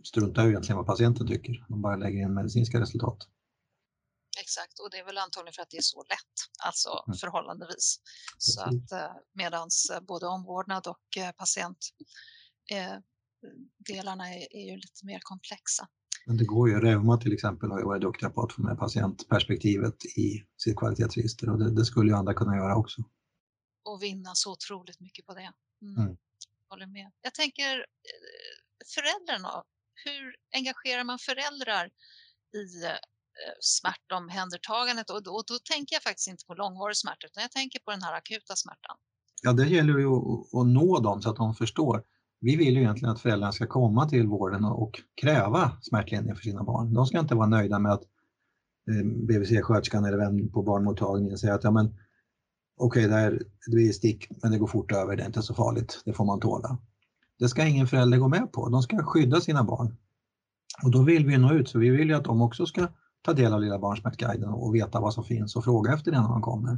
struntar 0.03 0.43
ju 0.43 0.49
egentligen 0.49 0.77
vad 0.77 0.85
patienten 0.85 1.27
tycker. 1.27 1.65
De 1.69 1.81
bara 1.81 1.95
lägger 1.95 2.21
in 2.21 2.33
medicinska 2.33 2.79
resultat. 2.79 3.17
Exakt, 4.41 4.79
och 4.79 4.89
det 4.91 4.97
är 4.97 5.05
väl 5.05 5.17
antagligen 5.17 5.53
för 5.53 5.61
att 5.61 5.69
det 5.69 5.77
är 5.77 5.81
så 5.81 6.03
lätt, 6.03 6.35
alltså 6.65 7.03
mm. 7.07 7.17
förhållandevis. 7.17 7.99
Så 8.37 8.61
att 8.61 8.91
eh, 8.91 9.15
medans 9.33 9.89
eh, 9.89 10.01
både 10.01 10.27
omvårdnad 10.27 10.87
och 10.87 11.17
eh, 11.17 11.31
patientdelarna 13.41 14.33
är, 14.33 14.55
är 14.55 14.65
ju 14.71 14.75
lite 14.75 15.05
mer 15.05 15.19
komplexa. 15.21 15.87
Men 16.25 16.37
det 16.37 16.45
går 16.45 16.69
ju. 16.69 16.79
Reuma 16.79 17.17
till 17.17 17.33
exempel 17.33 17.71
har 17.71 17.79
ju 17.79 17.85
varit 17.85 18.01
duktiga 18.01 18.29
på 18.29 18.41
att 18.41 18.53
få 18.53 18.61
med 18.61 18.77
patientperspektivet 18.77 20.05
i 20.05 20.43
sitt 20.57 20.77
kvalitetsregister 20.77 21.49
och 21.49 21.59
det, 21.59 21.75
det 21.75 21.85
skulle 21.85 22.11
ju 22.11 22.17
andra 22.17 22.33
kunna 22.33 22.55
göra 22.55 22.75
också 22.75 23.01
och 23.87 24.03
vinna 24.03 24.31
så 24.35 24.51
otroligt 24.51 24.99
mycket 24.99 25.25
på 25.25 25.33
det. 25.33 25.51
Mm. 25.81 25.97
Mm. 25.97 26.17
Håller 26.69 26.87
med. 26.87 27.11
Jag 27.21 27.33
tänker 27.33 27.73
eh, 27.79 28.57
föräldrarna, 28.95 29.63
hur 30.05 30.35
engagerar 30.55 31.03
man 31.03 31.19
föräldrar 31.19 31.85
i 32.61 32.85
eh, 32.85 32.91
smärtomhändertagandet? 33.59 35.09
Och 35.09 35.23
då, 35.23 35.31
och 35.31 35.43
då 35.47 35.59
tänker 35.59 35.95
jag 35.95 36.03
faktiskt 36.03 36.27
inte 36.27 36.45
på 36.45 36.53
långvarig 36.53 36.97
smärta 36.97 37.27
utan 37.27 37.41
jag 37.41 37.51
tänker 37.51 37.79
på 37.79 37.91
den 37.91 38.03
här 38.03 38.13
akuta 38.13 38.55
smärtan. 38.55 38.97
Ja, 39.41 39.53
det 39.53 39.67
gäller 39.67 39.97
ju 39.97 40.07
att 40.59 40.67
nå 40.67 40.99
dem 40.99 41.21
så 41.21 41.29
att 41.29 41.35
de 41.35 41.55
förstår. 41.55 42.03
Vi 42.39 42.55
vill 42.55 42.75
ju 42.75 42.81
egentligen 42.81 43.11
att 43.11 43.21
föräldrarna 43.21 43.51
ska 43.51 43.67
komma 43.67 44.09
till 44.09 44.27
vården 44.27 44.65
och 44.65 45.01
kräva 45.21 45.71
smärtlindring 45.81 46.35
för 46.35 46.43
sina 46.43 46.63
barn. 46.63 46.93
De 46.93 47.05
ska 47.05 47.19
inte 47.19 47.35
vara 47.35 47.47
nöjda 47.47 47.79
med 47.79 47.91
att 47.91 48.03
eh, 48.89 49.05
BVC-sköterskan 49.05 50.05
eller 50.05 50.17
vem 50.17 50.49
på 50.51 50.63
barnmottagningen 50.63 51.37
säger 51.37 51.53
att 51.53 51.63
ja, 51.63 51.71
men 51.71 51.85
okej, 52.77 53.05
okay, 53.05 53.07
det, 53.07 53.39
det 53.65 53.75
blir 53.75 53.91
stick, 53.91 54.27
men 54.43 54.51
det 54.51 54.57
går 54.57 54.67
fort 54.67 54.91
över, 54.91 55.15
det 55.15 55.23
är 55.23 55.27
inte 55.27 55.41
så 55.41 55.53
farligt, 55.53 56.01
det 56.05 56.13
får 56.13 56.25
man 56.25 56.39
tåla. 56.39 56.77
Det 57.39 57.49
ska 57.49 57.65
ingen 57.67 57.87
förälder 57.87 58.17
gå 58.17 58.27
med 58.27 58.51
på, 58.51 58.69
de 58.69 58.81
ska 58.81 59.03
skydda 59.03 59.41
sina 59.41 59.63
barn. 59.63 59.97
Och 60.83 60.91
då 60.91 61.03
vill 61.03 61.25
vi 61.25 61.37
nå 61.37 61.53
ut, 61.53 61.69
så 61.69 61.79
vi 61.79 61.89
vill 61.89 62.09
ju 62.09 62.15
att 62.15 62.23
de 62.23 62.41
också 62.41 62.65
ska 62.65 62.87
ta 63.21 63.33
del 63.33 63.53
av 63.53 63.61
Lilla 63.61 63.79
Barnsmärtguiden 63.79 64.49
och 64.49 64.75
veta 64.75 64.99
vad 64.99 65.13
som 65.13 65.23
finns 65.23 65.55
och 65.55 65.63
fråga 65.63 65.93
efter 65.93 66.11
det 66.11 66.21
när 66.21 66.29
de 66.29 66.41
kommer. 66.41 66.77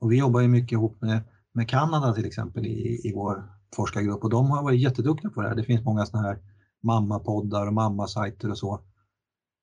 Och 0.00 0.12
vi 0.12 0.18
jobbar 0.18 0.40
ju 0.40 0.48
mycket 0.48 0.72
ihop 0.72 1.00
med, 1.00 1.20
med 1.52 1.68
Kanada 1.68 2.14
till 2.14 2.26
exempel 2.26 2.66
i, 2.66 3.00
i 3.08 3.12
vår 3.14 3.57
forskargrupp 3.76 4.24
och 4.24 4.30
de 4.30 4.50
har 4.50 4.62
varit 4.62 4.80
jätteduktiga 4.80 5.30
på 5.30 5.42
det 5.42 5.48
här. 5.48 5.56
Det 5.56 5.64
finns 5.64 5.84
många 5.84 6.06
sådana 6.06 6.28
här 6.28 6.38
mammapoddar 6.82 7.66
och 7.66 7.72
mammasajter 7.72 8.50
och 8.50 8.58
så 8.58 8.74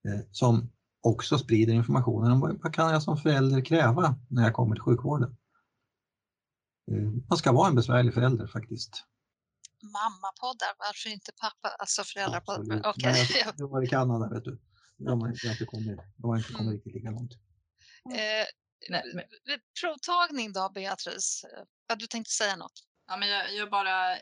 eh, 0.07 0.25
som 0.31 0.71
också 1.01 1.37
sprider 1.37 1.73
informationen 1.73 2.31
om 2.31 2.59
vad 2.63 2.73
kan 2.73 2.91
jag 2.91 3.03
som 3.03 3.17
förälder 3.17 3.65
kräva 3.65 4.15
när 4.29 4.43
jag 4.43 4.53
kommer 4.53 4.75
till 4.75 4.83
sjukvården. 4.83 5.37
man 7.29 7.37
ska 7.37 7.51
vara 7.51 7.67
en 7.67 7.75
besvärlig 7.75 8.13
förälder 8.13 8.47
faktiskt. 8.47 9.03
Mammapoddar, 9.81 10.73
varför 10.79 11.09
inte 11.09 11.31
pappa, 11.41 11.75
alltså 11.75 12.03
föräldrapoddar? 12.03 12.89
Okay. 12.89 13.25
Jag 13.57 13.69
var 13.69 13.83
i 13.83 13.87
Kanada, 13.87 14.29
vet 14.29 14.43
du. 14.43 14.59
De 14.97 15.21
har 15.21 15.29
inte 15.29 15.65
kommit, 15.65 15.99
de 16.17 16.29
har 16.29 16.37
inte 16.37 16.53
kommit 16.53 16.61
mm. 16.61 16.73
riktigt 16.73 16.93
lika 16.93 17.11
långt. 17.11 17.33
Eh, 18.11 18.45
provtagning 19.81 20.53
då, 20.53 20.71
Beatrice? 20.73 21.45
Ja, 21.87 21.95
du 21.95 22.07
tänkte 22.07 22.31
säga 22.31 22.55
något? 22.55 22.83
Ja, 23.07 23.17
men 23.17 23.29
jag, 23.29 23.53
jag 23.53 23.69
bara 23.69 24.17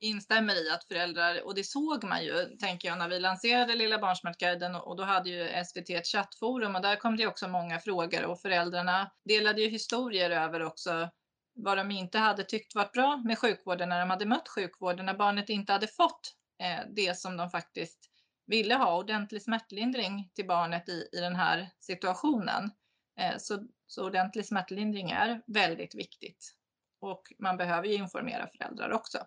instämmer 0.00 0.66
i 0.66 0.70
att 0.70 0.84
föräldrar, 0.84 1.46
och 1.46 1.54
det 1.54 1.64
såg 1.64 2.04
man 2.04 2.24
ju, 2.24 2.56
tänker 2.56 2.88
jag, 2.88 2.98
när 2.98 3.08
vi 3.08 3.20
lanserade 3.20 3.74
Lilla 3.74 3.98
Barnsmärtguiden 3.98 4.74
och 4.74 4.96
då 4.96 5.02
hade 5.02 5.30
ju 5.30 5.64
SVT 5.64 5.90
ett 5.90 6.06
chattforum 6.06 6.76
och 6.76 6.82
där 6.82 6.96
kom 6.96 7.16
det 7.16 7.26
också 7.26 7.48
många 7.48 7.78
frågor 7.78 8.24
och 8.24 8.40
föräldrarna 8.40 9.10
delade 9.24 9.60
ju 9.60 9.68
historier 9.68 10.30
över 10.30 10.62
också 10.62 11.10
vad 11.54 11.78
de 11.78 11.90
inte 11.90 12.18
hade 12.18 12.44
tyckt 12.44 12.74
varit 12.74 12.92
bra 12.92 13.16
med 13.16 13.38
sjukvården 13.38 13.88
när 13.88 14.00
de 14.00 14.10
hade 14.10 14.26
mött 14.26 14.48
sjukvården, 14.48 15.06
när 15.06 15.14
barnet 15.14 15.48
inte 15.48 15.72
hade 15.72 15.86
fått 15.86 16.34
eh, 16.62 16.84
det 16.96 17.18
som 17.18 17.36
de 17.36 17.50
faktiskt 17.50 18.10
ville 18.46 18.74
ha, 18.74 18.98
ordentlig 18.98 19.42
smärtlindring 19.42 20.30
till 20.34 20.46
barnet 20.46 20.88
i, 20.88 21.08
i 21.12 21.20
den 21.20 21.36
här 21.36 21.70
situationen. 21.80 22.70
Eh, 23.20 23.38
så, 23.38 23.66
så 23.86 24.06
ordentlig 24.06 24.46
smärtlindring 24.46 25.10
är 25.10 25.42
väldigt 25.46 25.94
viktigt 25.94 26.56
och 27.00 27.32
man 27.38 27.56
behöver 27.56 27.88
ju 27.88 27.94
informera 27.94 28.48
föräldrar 28.48 28.90
också. 28.90 29.18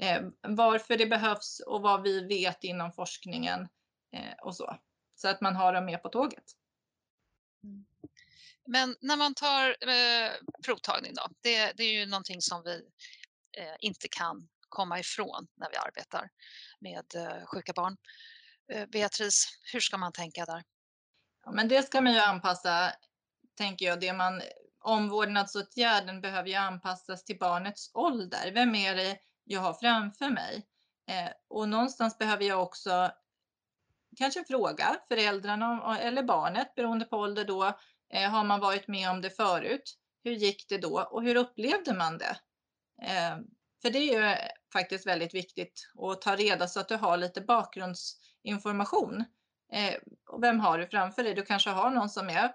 Eh, 0.00 0.22
varför 0.42 0.96
det 0.96 1.06
behövs 1.06 1.60
och 1.66 1.82
vad 1.82 2.02
vi 2.02 2.26
vet 2.26 2.64
inom 2.64 2.92
forskningen 2.92 3.68
eh, 4.12 4.34
och 4.42 4.56
så. 4.56 4.76
Så 5.14 5.28
att 5.28 5.40
man 5.40 5.56
har 5.56 5.72
dem 5.72 5.84
med 5.84 6.02
på 6.02 6.08
tåget. 6.08 6.44
Mm. 7.64 7.84
Men 8.66 8.96
när 9.00 9.16
man 9.16 9.34
tar 9.34 9.68
eh, 9.68 10.32
provtagning 10.64 11.14
då, 11.14 11.22
det, 11.40 11.72
det, 11.76 11.82
är 11.84 11.92
ju 11.92 12.06
någonting 12.06 12.40
som 12.40 12.62
vi 12.62 12.82
eh, 13.58 13.74
inte 13.80 14.08
kan 14.08 14.48
komma 14.68 14.98
ifrån 14.98 15.46
när 15.54 15.70
vi 15.70 15.76
arbetar 15.76 16.30
med 16.78 17.04
eh, 17.14 17.46
sjuka 17.46 17.72
barn. 17.72 17.96
Eh, 18.72 18.86
Beatrice, 18.86 19.58
hur 19.72 19.80
ska 19.80 19.96
man 19.96 20.12
tänka 20.12 20.44
där? 20.44 20.62
Ja, 21.44 21.52
men 21.52 21.68
det 21.68 21.82
ska 21.82 22.00
man 22.00 22.12
ju 22.12 22.18
anpassa, 22.18 22.92
tänker 23.54 23.86
jag, 23.86 24.00
det 24.00 24.12
man 24.12 24.42
omvårdnadsåtgärden 24.80 26.20
behöver 26.20 26.48
ju 26.48 26.54
anpassas 26.54 27.24
till 27.24 27.38
barnets 27.38 27.90
ålder. 27.94 28.52
Vem 28.54 28.74
är 28.74 28.94
det 28.94 29.18
jag 29.44 29.60
har 29.60 29.74
framför 29.74 30.30
mig? 30.30 30.66
Eh, 31.10 31.30
och 31.48 31.68
någonstans 31.68 32.18
behöver 32.18 32.44
jag 32.44 32.62
också 32.62 33.10
kanske 34.16 34.44
fråga 34.44 34.96
föräldrarna 35.08 35.98
eller 35.98 36.22
barnet 36.22 36.74
beroende 36.74 37.04
på 37.04 37.16
ålder 37.16 37.44
då. 37.44 37.78
Eh, 38.12 38.30
har 38.30 38.44
man 38.44 38.60
varit 38.60 38.88
med 38.88 39.10
om 39.10 39.20
det 39.20 39.30
förut? 39.30 39.96
Hur 40.24 40.32
gick 40.32 40.68
det 40.68 40.78
då 40.78 41.00
och 41.10 41.22
hur 41.22 41.36
upplevde 41.36 41.94
man 41.94 42.18
det? 42.18 42.36
Eh, 43.02 43.38
för 43.82 43.90
det 43.90 43.98
är 43.98 44.30
ju 44.30 44.36
faktiskt 44.72 45.06
väldigt 45.06 45.34
viktigt 45.34 45.90
att 45.98 46.22
ta 46.22 46.36
reda 46.36 46.68
så 46.68 46.80
att 46.80 46.88
du 46.88 46.96
har 46.96 47.16
lite 47.16 47.40
bakgrundsinformation. 47.40 49.24
Eh, 49.72 49.94
och 50.28 50.42
vem 50.42 50.60
har 50.60 50.78
du 50.78 50.86
framför 50.86 51.22
dig? 51.22 51.34
Du 51.34 51.42
kanske 51.42 51.70
har 51.70 51.90
någon 51.90 52.08
som 52.08 52.28
är 52.28 52.54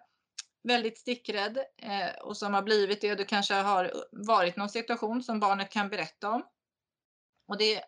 väldigt 0.66 0.98
stickrädd 0.98 1.58
eh, 1.82 2.10
och 2.22 2.38
som 2.38 2.54
har 2.54 2.62
blivit 2.62 3.02
det. 3.02 3.16
Du 3.16 3.26
kanske 3.26 3.54
har 3.54 3.94
varit 4.12 4.56
någon 4.56 4.70
situation 4.70 5.24
som 5.24 5.40
barnet 5.40 5.70
kan 5.70 5.90
berätta 5.90 6.30
om. 6.30 6.44
Och 7.48 7.58
det 7.58 7.84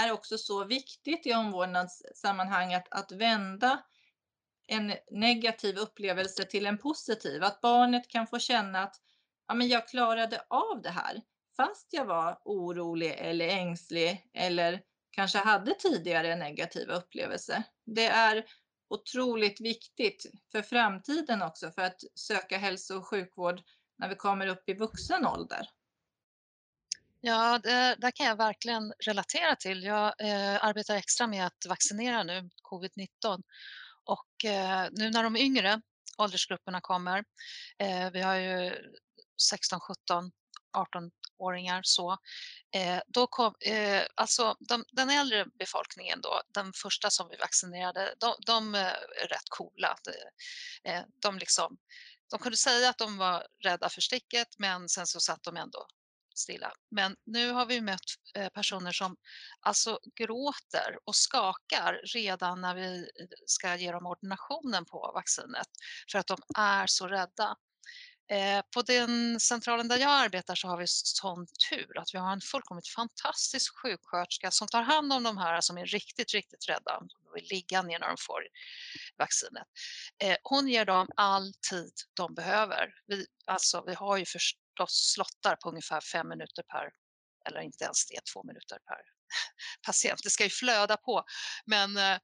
är 0.00 0.12
också 0.12 0.38
så 0.38 0.64
viktigt 0.64 1.26
i 1.26 1.34
omvårdnadssammanhang 1.34 2.74
att, 2.74 2.88
att 2.90 3.12
vända 3.12 3.82
en 4.66 4.94
negativ 5.10 5.76
upplevelse 5.76 6.44
till 6.44 6.66
en 6.66 6.78
positiv. 6.78 7.44
Att 7.44 7.60
barnet 7.60 8.08
kan 8.08 8.26
få 8.26 8.38
känna 8.38 8.82
att 8.82 8.96
ja, 9.48 9.54
men 9.54 9.68
jag 9.68 9.88
klarade 9.88 10.42
av 10.48 10.82
det 10.82 10.90
här 10.90 11.22
fast 11.56 11.92
jag 11.92 12.04
var 12.04 12.40
orolig 12.44 13.14
eller 13.18 13.48
ängslig 13.48 14.30
eller 14.34 14.80
kanske 15.10 15.38
hade 15.38 15.74
tidigare 15.74 16.36
negativa 16.36 16.94
upplevelser. 16.94 17.62
Det 17.86 18.06
är 18.06 18.44
otroligt 18.88 19.60
viktigt 19.60 20.26
för 20.52 20.62
framtiden 20.62 21.42
också 21.42 21.70
för 21.70 21.82
att 21.82 22.00
söka 22.14 22.58
hälso 22.58 22.96
och 22.96 23.06
sjukvård 23.06 23.62
när 23.98 24.08
vi 24.08 24.14
kommer 24.14 24.46
upp 24.46 24.68
i 24.68 24.74
vuxen 24.74 25.26
ålder. 25.26 25.68
Ja, 27.20 27.58
det, 27.58 27.96
där 27.98 28.10
kan 28.10 28.26
jag 28.26 28.36
verkligen 28.36 28.92
relatera 29.06 29.56
till. 29.56 29.82
Jag 29.82 30.06
eh, 30.06 30.64
arbetar 30.64 30.94
extra 30.94 31.26
med 31.26 31.46
att 31.46 31.66
vaccinera 31.68 32.22
nu, 32.22 32.50
covid-19. 32.70 33.42
Och 34.04 34.44
eh, 34.44 34.88
nu 34.92 35.10
när 35.10 35.22
de 35.22 35.36
yngre 35.36 35.80
åldersgrupperna 36.18 36.80
kommer, 36.80 37.24
eh, 37.78 38.10
vi 38.10 38.20
har 38.20 38.34
ju 38.34 38.72
16, 39.50 39.80
17, 39.80 40.30
18 40.72 41.10
åringar. 41.38 41.80
så, 41.84 42.18
eh, 42.74 43.00
då 43.06 43.26
kom, 43.26 43.54
eh, 43.60 44.02
alltså 44.14 44.56
de, 44.60 44.84
den 44.92 45.10
äldre 45.10 45.46
befolkningen 45.58 46.20
då, 46.20 46.42
den 46.54 46.72
första 46.72 47.10
som 47.10 47.28
vi 47.28 47.36
vaccinerade, 47.36 48.14
de, 48.20 48.34
de 48.46 48.74
eh, 48.74 48.80
är 49.22 49.28
rätt 49.28 49.48
coola. 49.48 49.96
De, 50.04 50.10
eh, 50.90 51.02
de, 51.22 51.38
liksom, 51.38 51.78
de 52.30 52.38
kunde 52.38 52.56
säga 52.56 52.88
att 52.88 52.98
de 52.98 53.18
var 53.18 53.46
rädda 53.64 53.88
för 53.88 54.00
sticket 54.00 54.48
men 54.58 54.88
sen 54.88 55.06
så 55.06 55.20
satt 55.20 55.42
de 55.42 55.56
ändå 55.56 55.86
stilla. 56.38 56.72
Men 56.90 57.16
nu 57.26 57.50
har 57.50 57.66
vi 57.66 57.80
mött 57.80 58.00
eh, 58.34 58.48
personer 58.48 58.92
som 58.92 59.16
alltså 59.60 59.98
gråter 60.16 60.98
och 61.04 61.16
skakar 61.16 62.00
redan 62.14 62.60
när 62.60 62.74
vi 62.74 63.08
ska 63.46 63.76
ge 63.76 63.92
dem 63.92 64.06
ordinationen 64.06 64.84
på 64.84 65.10
vaccinet 65.14 65.68
för 66.12 66.18
att 66.18 66.26
de 66.26 66.38
är 66.58 66.86
så 66.86 67.08
rädda. 67.08 67.56
Eh, 68.30 68.62
på 68.74 68.82
den 68.82 69.40
centralen 69.40 69.88
där 69.88 69.96
jag 69.96 70.10
arbetar 70.10 70.54
så 70.54 70.68
har 70.68 70.78
vi 70.78 70.84
sån 70.86 71.46
tur 71.70 71.98
att 71.98 72.14
vi 72.14 72.18
har 72.18 72.32
en 72.32 72.40
fullkomligt 72.40 72.88
fantastisk 72.88 73.78
sjuksköterska 73.82 74.50
som 74.50 74.68
tar 74.68 74.82
hand 74.82 75.12
om 75.12 75.22
de 75.22 75.38
här 75.38 75.60
som 75.60 75.78
är 75.78 75.86
riktigt, 75.86 76.34
riktigt 76.34 76.68
rädda. 76.68 77.00
De 77.00 77.32
vill 77.34 77.48
ligga 77.50 77.82
ner 77.82 77.98
när 77.98 78.08
de 78.08 78.16
får 78.20 78.42
vaccinet. 79.18 79.66
Eh, 80.24 80.36
hon 80.42 80.68
ger 80.68 80.84
dem 80.84 81.06
all 81.16 81.52
tid 81.70 81.92
de 82.14 82.34
behöver. 82.34 82.88
Vi, 83.06 83.26
alltså, 83.46 83.84
vi 83.86 83.94
har 83.94 84.16
ju 84.16 84.24
förstås 84.24 85.12
slottar 85.14 85.56
på 85.56 85.68
ungefär 85.68 86.00
fem 86.00 86.28
minuter 86.28 86.62
per, 86.62 86.90
eller 87.48 87.60
inte 87.60 87.84
ens 87.84 88.06
det, 88.06 88.20
två 88.32 88.42
minuter 88.42 88.78
per 88.78 89.00
patient. 89.86 90.20
Det 90.22 90.30
ska 90.30 90.44
ju 90.44 90.50
flöda 90.50 90.96
på. 90.96 91.24
Men 91.66 91.96
eh, 91.96 92.18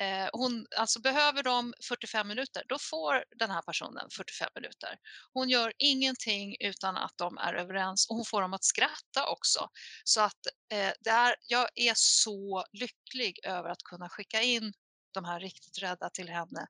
eh, 0.00 0.28
hon, 0.32 0.66
alltså 0.76 1.00
behöver 1.00 1.42
de 1.42 1.74
45 1.88 2.28
minuter, 2.28 2.62
då 2.68 2.78
får 2.78 3.24
den 3.36 3.50
här 3.50 3.62
personen 3.62 4.10
45 4.10 4.48
minuter. 4.54 4.98
Hon 5.32 5.48
gör 5.48 5.72
ingenting 5.78 6.56
utan 6.60 6.96
att 6.96 7.12
de 7.16 7.38
är 7.38 7.54
överens 7.54 8.10
och 8.10 8.16
hon 8.16 8.24
får 8.24 8.42
dem 8.42 8.54
att 8.54 8.64
skratta 8.64 9.28
också. 9.28 9.68
Så 10.04 10.20
att 10.20 10.46
eh, 10.72 10.92
det 11.00 11.10
är, 11.10 11.36
jag 11.46 11.68
är 11.74 11.92
så 11.96 12.64
lycklig 12.72 13.38
över 13.44 13.70
att 13.70 13.82
kunna 13.82 14.08
skicka 14.08 14.42
in 14.42 14.72
de 15.12 15.24
här 15.24 15.40
riktigt 15.40 15.78
rädda 15.78 16.10
till 16.10 16.28
henne. 16.28 16.66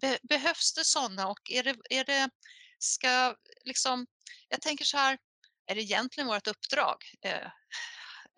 Be, 0.00 0.18
behövs 0.22 0.74
det 0.74 0.84
sådana 0.84 1.28
och 1.28 1.50
är 1.50 1.62
det, 1.62 1.76
är 1.90 2.04
det, 2.04 2.30
ska 2.78 3.36
liksom, 3.64 4.06
jag 4.48 4.60
tänker 4.60 4.84
så 4.84 4.96
här, 4.96 5.18
är 5.66 5.74
det 5.74 5.82
egentligen 5.82 6.26
vårt 6.26 6.46
uppdrag? 6.46 6.96
Eh, 7.22 7.46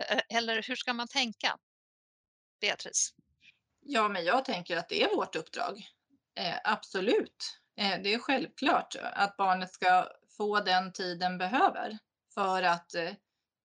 eh 0.09 0.23
eller 0.29 0.63
hur 0.63 0.77
ska 0.77 0.93
man 0.93 1.09
tänka? 1.09 1.59
Beatrice? 2.61 3.15
Ja, 3.91 4.09
men 4.09 4.25
jag 4.25 4.45
tänker 4.45 4.77
att 4.77 4.89
det 4.89 5.03
är 5.03 5.17
vårt 5.17 5.37
uppdrag. 5.37 5.87
Eh, 6.39 6.57
absolut. 6.65 7.61
Eh, 7.77 8.03
det 8.03 8.15
är 8.15 8.19
självklart 8.19 8.97
att 9.03 9.37
barnet 9.37 9.73
ska 9.73 10.09
få 10.37 10.61
den 10.61 10.93
tid 10.93 11.19
den 11.19 11.39
behöver 11.39 11.99
för 12.35 12.63
att 12.63 12.95
eh, 12.95 13.13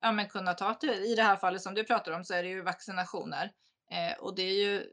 ja, 0.02 0.12
men 0.12 0.30
kunna 0.30 0.54
ta 0.54 0.74
till, 0.74 0.90
i 0.90 1.16
det 1.16 1.24
här 1.24 1.36
fallet 1.36 1.62
som 1.62 1.74
du 1.74 1.84
pratar 1.84 2.12
om 2.12 2.24
så 2.24 2.34
är 2.34 2.44
det 2.44 2.50
ju 2.50 2.62
vaccinationer. 2.62 3.52
Eh, 3.92 4.20
och 4.20 4.36
det 4.36 4.42
är 4.42 4.64
ju 4.64 4.90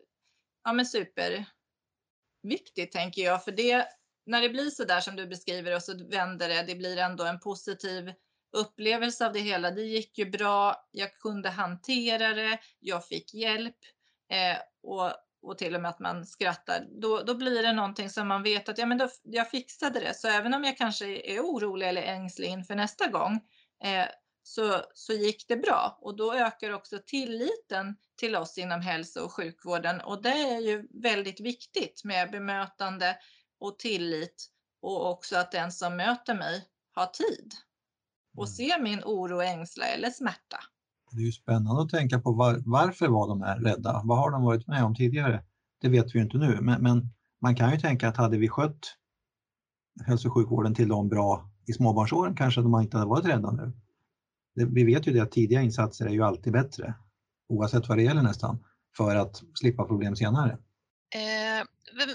ja, 0.64 0.73
men 0.73 0.87
superviktigt 0.87 2.93
tänker 2.93 3.23
jag, 3.23 3.45
för 3.45 3.53
det, 3.53 3.88
när 4.27 4.43
det 4.43 4.49
blir 4.49 4.71
så 4.71 4.85
där 4.85 5.01
som 5.01 5.16
du 5.16 5.27
beskriver 5.27 5.77
och 5.77 5.83
så 5.83 6.09
vänder 6.09 6.49
det, 6.49 6.62
det 6.62 6.75
blir 6.75 6.97
ändå 6.97 7.25
en 7.25 7.40
positiv 7.40 8.12
upplevelse 8.53 9.27
av 9.27 9.33
det 9.33 9.40
hela. 9.40 9.71
Det 9.71 9.83
gick 9.83 10.19
ju 10.19 10.31
bra, 10.31 10.88
jag 10.90 11.19
kunde 11.19 11.49
hantera 11.49 12.35
det, 12.35 12.59
jag 12.79 13.07
fick 13.07 13.35
hjälp 13.35 13.77
eh, 14.31 14.59
och, 14.83 15.12
och 15.43 15.59
till 15.59 15.75
och 15.75 15.83
med 15.83 15.88
att 15.88 16.01
man 16.01 16.27
skrattar, 16.27 16.87
då, 17.01 17.23
då 17.23 17.35
blir 17.35 17.62
det 17.62 17.73
någonting 17.73 18.11
som 18.11 18.29
man 18.29 18.43
vet 18.43 18.69
att 18.69 18.79
ja, 18.79 18.87
men 18.87 18.99
då, 18.99 19.09
jag 19.23 19.51
fixade 19.51 20.01
det. 20.01 20.14
Så 20.14 20.29
även 20.29 20.55
om 20.55 20.64
jag 20.64 20.77
kanske 20.77 21.07
är 21.07 21.40
orolig 21.40 21.88
eller 21.88 22.03
ängslig 22.03 22.49
inför 22.49 22.75
nästa 22.75 23.07
gång 23.07 23.40
eh, 23.85 24.07
så, 24.43 24.83
så 24.95 25.12
gick 25.12 25.49
det 25.49 25.57
bra 25.57 25.99
och 26.01 26.16
då 26.16 26.35
ökar 26.35 26.71
också 26.71 26.99
tilliten 27.07 27.97
till 28.16 28.37
oss 28.37 28.59
inom 28.59 28.81
hälso 28.81 29.21
och 29.21 29.33
sjukvården 29.33 30.01
och 30.01 30.23
det 30.23 30.29
är 30.29 30.61
ju 30.61 30.88
väldigt 31.03 31.40
viktigt 31.40 32.05
med 32.05 32.31
bemötande 32.31 33.16
och 33.59 33.79
tillit 33.79 34.51
och 34.81 35.11
också 35.11 35.37
att 35.37 35.53
den 35.53 35.73
som 35.73 35.97
möter 35.97 36.35
mig 36.35 36.69
har 36.93 37.07
tid 37.07 37.55
och 38.37 38.47
mm. 38.47 38.55
ser 38.55 38.81
min 38.81 39.05
oro, 39.05 39.40
ängsla 39.40 39.87
eller 39.87 40.11
smärta. 40.11 40.59
Det 41.11 41.20
är 41.20 41.27
ju 41.27 41.33
spännande 41.33 41.83
att 41.83 41.88
tänka 41.88 42.20
på 42.20 42.33
var, 42.33 42.62
varför 42.66 43.09
var 43.09 43.29
de 43.29 43.42
här 43.42 43.61
rädda? 43.61 44.03
Vad 44.05 44.18
har 44.18 44.31
de 44.31 44.42
varit 44.42 44.66
med 44.66 44.85
om 44.85 44.94
tidigare? 44.94 45.44
Det 45.81 45.88
vet 45.88 46.14
vi 46.14 46.18
ju 46.18 46.25
inte 46.25 46.38
nu, 46.38 46.61
men, 46.61 46.83
men 46.83 47.09
man 47.40 47.57
kan 47.57 47.70
ju 47.70 47.81
tänka 47.81 48.09
att 48.09 48.16
hade 48.16 48.38
vi 48.38 48.49
skött 48.49 48.96
hälso 50.07 50.29
och 50.29 50.35
sjukvården 50.35 50.75
till 50.75 50.88
dem 50.88 51.09
bra 51.09 51.51
i 51.66 51.73
småbarnsåren 51.73 52.37
kanske 52.37 52.61
de 52.61 52.81
inte 52.81 52.96
hade 52.96 53.11
varit 53.11 53.27
rädda 53.27 53.51
nu. 53.51 53.73
Det, 54.55 54.64
vi 54.64 54.85
vet 54.85 55.07
ju 55.07 55.12
det 55.12 55.20
att 55.20 55.33
tidiga 55.33 55.62
insatser 55.62 56.07
är 56.07 56.11
ju 56.11 56.23
alltid 56.23 56.53
bättre, 56.53 56.94
oavsett 57.49 57.88
vad 57.88 57.99
det 57.99 58.03
gäller 58.03 58.23
nästan, 58.23 58.64
för 58.96 59.16
att 59.16 59.42
slippa 59.55 59.85
problem 59.85 60.16
senare. 60.16 60.53
Eh, 61.14 61.64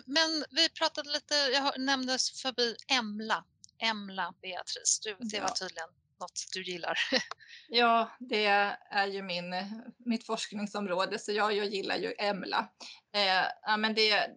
men 0.05 0.43
vi 0.51 0.69
pratade 0.79 1.09
lite, 1.09 1.33
jag 1.53 1.85
nämnde 1.85 2.17
förbi 2.43 2.75
EMLA, 2.87 3.43
EMLA 3.77 4.33
Beatrice, 4.41 4.99
du, 5.03 5.15
det 5.19 5.41
var 5.41 5.49
tydligen 5.49 5.89
något 6.19 6.45
du 6.53 6.63
gillar. 6.63 6.97
Ja, 7.67 8.11
det 8.19 8.45
är 8.91 9.07
ju 9.07 9.21
min, 9.21 9.55
mitt 9.97 10.25
forskningsområde 10.25 11.19
så 11.19 11.31
jag, 11.31 11.53
jag 11.53 11.65
gillar 11.65 11.97
ju 11.97 12.13
EMLA. 12.17 12.69
Eh, 13.13 13.45
ja, 13.61 13.77
men 13.77 13.93
det, 13.93 14.29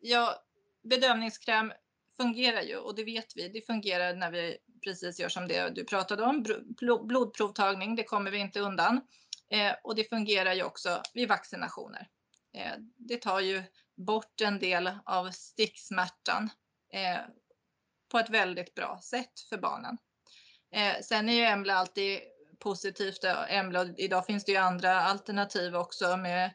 ja, 0.00 0.42
bedövningskräm 0.82 1.72
fungerar 2.20 2.62
ju 2.62 2.76
och 2.76 2.94
det 2.94 3.04
vet 3.04 3.36
vi. 3.36 3.48
Det 3.48 3.66
fungerar 3.66 4.14
när 4.14 4.30
vi 4.30 4.58
precis 4.84 5.20
gör 5.20 5.28
som 5.28 5.48
det 5.48 5.70
du 5.70 5.84
pratade 5.84 6.22
om. 6.22 6.44
Blodprovtagning, 7.02 7.96
det 7.96 8.04
kommer 8.04 8.30
vi 8.30 8.38
inte 8.38 8.60
undan. 8.60 9.00
Eh, 9.50 9.74
och 9.84 9.94
det 9.94 10.04
fungerar 10.04 10.54
ju 10.54 10.62
också 10.62 11.02
vid 11.14 11.28
vaccinationer. 11.28 12.08
Eh, 12.54 12.72
det 12.96 13.16
tar 13.16 13.40
ju 13.40 13.62
bort 13.96 14.40
en 14.40 14.58
del 14.58 14.90
av 15.04 15.30
sticksmärtan 15.30 16.50
eh, 16.92 17.20
på 18.08 18.18
ett 18.18 18.30
väldigt 18.30 18.74
bra 18.74 19.00
sätt 19.02 19.40
för 19.48 19.58
barnen. 19.58 19.98
Eh, 20.72 21.02
sen 21.02 21.28
är 21.28 21.32
ju 21.32 21.44
Embla 21.44 21.74
alltid 21.74 22.20
positivt. 22.58 23.24
Embla, 23.48 23.86
idag 23.96 24.26
finns 24.26 24.44
det 24.44 24.52
ju 24.52 24.58
andra 24.58 25.00
alternativ 25.00 25.76
också 25.76 26.16
med 26.16 26.50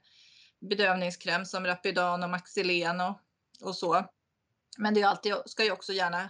bedövningskräm 0.60 1.46
som 1.46 1.66
Rapidan 1.66 2.24
och 2.24 2.30
Maxilen 2.30 3.02
och, 3.02 3.20
och 3.62 3.76
så. 3.76 4.06
Men 4.78 4.94
det 4.94 5.04
alltid, 5.04 5.34
ska 5.46 5.64
ju 5.64 5.72
också 5.72 5.94
gärna 5.94 6.22
eh, 6.22 6.30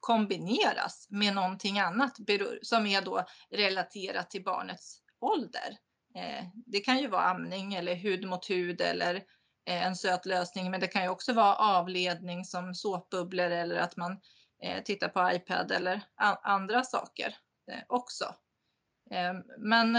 kombineras 0.00 1.06
med 1.10 1.34
någonting 1.34 1.78
annat 1.78 2.16
som 2.62 2.86
är 2.86 3.02
då 3.02 3.24
relaterat 3.50 4.30
till 4.30 4.44
barnets 4.44 5.00
ålder. 5.20 5.78
Eh, 6.14 6.44
det 6.66 6.80
kan 6.80 6.98
ju 6.98 7.08
vara 7.08 7.22
amning 7.22 7.74
eller 7.74 7.94
hud 7.94 8.24
mot 8.24 8.50
hud 8.50 8.80
eller 8.80 9.14
eh, 9.66 9.86
en 9.86 9.96
söt 9.96 10.26
lösning, 10.26 10.70
men 10.70 10.80
det 10.80 10.86
kan 10.86 11.02
ju 11.02 11.08
också 11.08 11.32
vara 11.32 11.54
avledning 11.54 12.44
som 12.44 12.74
såpbubblor 12.74 13.50
eller 13.50 13.76
att 13.76 13.96
man 13.96 14.20
Eh, 14.62 14.82
titta 14.82 15.08
på 15.08 15.30
iPad 15.32 15.72
eller 15.72 16.02
andra 16.42 16.82
saker 16.82 17.36
eh, 17.72 17.82
också. 17.88 18.34
Ehm, 19.10 19.42
men 19.58 19.98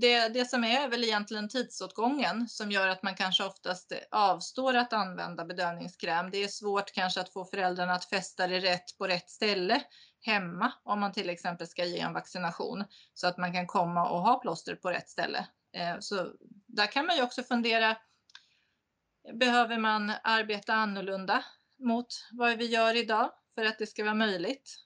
det, 0.00 0.28
det 0.28 0.44
som 0.44 0.64
är 0.64 0.88
väl 0.88 1.04
egentligen 1.04 1.48
tidsåtgången 1.48 2.48
som 2.48 2.70
gör 2.70 2.88
att 2.88 3.02
man 3.02 3.14
kanske 3.14 3.44
oftast 3.44 3.92
avstår 4.10 4.74
att 4.74 4.92
använda 4.92 5.44
bedövningskräm. 5.44 6.30
Det 6.30 6.38
är 6.38 6.48
svårt 6.48 6.92
kanske 6.92 7.20
att 7.20 7.32
få 7.32 7.44
föräldrarna 7.44 7.92
att 7.92 8.04
fästa 8.04 8.46
det 8.46 8.60
rätt 8.60 8.98
på 8.98 9.06
rätt 9.06 9.30
ställe 9.30 9.82
hemma 10.20 10.72
om 10.82 11.00
man 11.00 11.12
till 11.12 11.30
exempel 11.30 11.66
ska 11.66 11.84
ge 11.84 12.00
en 12.00 12.12
vaccination 12.12 12.84
så 13.14 13.26
att 13.26 13.38
man 13.38 13.52
kan 13.52 13.66
komma 13.66 14.08
och 14.08 14.22
ha 14.22 14.38
plåster 14.38 14.74
på 14.74 14.90
rätt 14.90 15.08
ställe. 15.08 15.46
Ehm, 15.72 16.02
så 16.02 16.32
där 16.66 16.86
kan 16.86 17.06
man 17.06 17.16
ju 17.16 17.22
också 17.22 17.42
fundera. 17.42 17.96
Behöver 19.32 19.78
man 19.78 20.12
arbeta 20.22 20.74
annorlunda 20.74 21.44
mot 21.82 22.06
vad 22.32 22.58
vi 22.58 22.66
gör 22.66 22.96
idag 22.96 23.30
för 23.54 23.64
att 23.64 23.78
det 23.78 23.86
ska 23.86 24.04
vara 24.04 24.14
möjligt? 24.14 24.76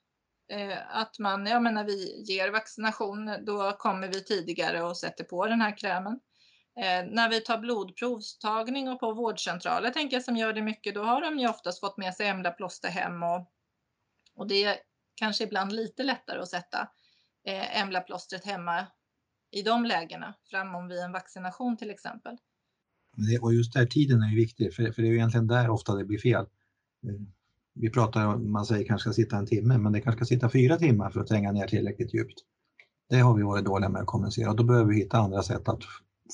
Eh, 0.53 0.97
att 0.97 1.19
man, 1.19 1.47
jag 1.47 1.63
menar 1.63 1.83
när 1.83 1.91
vi 1.91 2.23
ger 2.23 2.51
vaccination, 2.51 3.45
då 3.47 3.73
kommer 3.73 4.09
vi 4.09 4.25
tidigare 4.25 4.83
och 4.83 4.97
sätter 4.97 5.25
på 5.25 5.47
den 5.47 5.61
här 5.61 5.79
krämen. 5.79 6.21
Eh, 6.81 7.07
när 7.11 7.31
vi 7.31 7.41
tar 7.41 7.59
blodprovstagning 7.59 8.89
och 8.89 9.01
på 9.01 9.13
vårdcentraler 9.13 9.91
tänker 9.91 10.17
jag 10.17 10.25
som 10.25 10.37
gör 10.37 10.53
det 10.53 10.63
mycket, 10.63 10.95
då 10.95 11.03
har 11.03 11.21
de 11.21 11.39
ju 11.39 11.49
oftast 11.49 11.81
fått 11.81 11.97
med 11.97 12.15
sig 12.15 12.29
Embla-plåster 12.29 12.89
hem 12.89 13.23
och, 13.23 13.51
och 14.35 14.47
det 14.49 14.65
är 14.65 14.77
kanske 15.15 15.45
ibland 15.45 15.73
lite 15.73 16.03
lättare 16.03 16.41
att 16.41 16.49
sätta 16.49 16.89
eh, 17.47 17.81
Embla-plåstret 17.81 18.45
hemma 18.45 18.87
i 19.51 19.63
de 19.63 19.85
lägena, 19.85 20.35
framom 20.51 20.89
vid 20.89 20.99
en 20.99 21.13
vaccination 21.13 21.77
till 21.77 21.91
exempel. 21.91 22.37
Och 23.41 23.55
just 23.55 23.73
där 23.73 23.87
tiden 23.87 24.23
är 24.23 24.29
ju 24.29 24.37
viktig, 24.37 24.75
för, 24.75 24.93
för 24.93 25.03
det 25.03 25.09
är 25.09 25.11
ju 25.11 25.17
egentligen 25.17 25.47
där 25.47 25.71
ofta 25.71 25.95
det 25.95 26.05
blir 26.05 26.19
fel. 26.19 26.47
Mm. 27.03 27.33
Vi 27.75 27.91
pratar 27.91 28.27
om, 28.27 28.53
man 28.53 28.67
säger 28.67 28.87
kanske 28.87 29.11
ska 29.11 29.23
sitta 29.23 29.37
en 29.37 29.47
timme, 29.47 29.79
men 29.79 29.93
det 29.93 30.01
kanske 30.01 30.25
ska 30.25 30.35
sitta 30.35 30.51
fyra 30.51 30.77
timmar 30.77 31.11
för 31.11 31.21
att 31.21 31.27
tränga 31.27 31.53
ner 31.53 31.67
tillräckligt 31.67 32.15
djupt. 32.15 32.39
Det 33.09 33.17
har 33.17 33.35
vi 33.37 33.43
varit 33.43 33.65
dåliga 33.65 33.89
med 33.89 34.01
att 34.01 34.07
kommunicera 34.07 34.51
och 34.51 34.57
då 34.57 34.65
behöver 34.65 34.91
vi 34.93 34.97
hitta 34.97 35.19
andra 35.19 35.43
sätt 35.43 35.69
att 35.69 35.83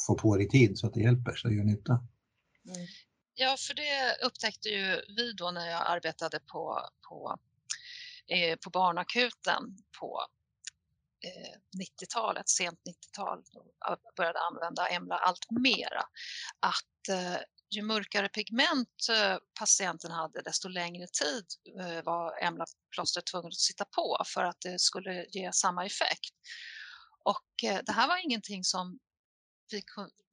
få 0.07 0.15
på 0.15 0.37
det 0.37 0.43
i 0.43 0.49
tid 0.49 0.79
så 0.79 0.87
att 0.87 0.95
det 0.95 1.01
hjälper, 1.01 1.35
så 1.35 1.49
det 1.49 1.55
gör 1.55 1.65
nytta. 1.65 1.93
Mm. 1.93 2.87
Ja, 3.35 3.57
för 3.59 3.75
det 3.75 4.27
upptäckte 4.27 4.69
ju 4.69 5.01
vi 5.17 5.33
då 5.33 5.51
när 5.51 5.71
jag 5.71 5.83
arbetade 5.87 6.41
på, 6.41 6.81
på, 7.09 7.39
eh, 8.27 8.59
på 8.65 8.71
barnakuten 8.71 9.77
på 10.01 10.21
eh, 11.25 11.81
90-talet, 11.81 12.49
sent 12.49 12.79
90-tal, 12.89 13.43
började 14.17 14.39
använda 14.39 14.87
Emla 14.87 15.17
allt 15.17 15.47
mera. 15.51 16.03
Att 16.61 17.09
eh, 17.09 17.41
ju 17.73 17.83
mörkare 17.83 18.29
pigment 18.29 19.09
eh, 19.11 19.37
patienten 19.59 20.11
hade 20.11 20.43
desto 20.43 20.69
längre 20.69 21.07
tid 21.07 21.45
eh, 21.81 22.03
var 22.05 22.43
Emla-plåstret 22.43 23.27
tvungen 23.27 23.47
att 23.47 23.55
sitta 23.55 23.85
på 23.85 24.23
för 24.27 24.45
att 24.45 24.61
det 24.61 24.81
skulle 24.81 25.25
ge 25.25 25.53
samma 25.53 25.87
effekt. 25.87 26.35
Och 27.25 27.71
eh, 27.71 27.81
det 27.87 27.93
här 27.93 28.09
var 28.09 28.25
ingenting 28.25 28.65
som 28.65 28.99
vi, 29.71 29.83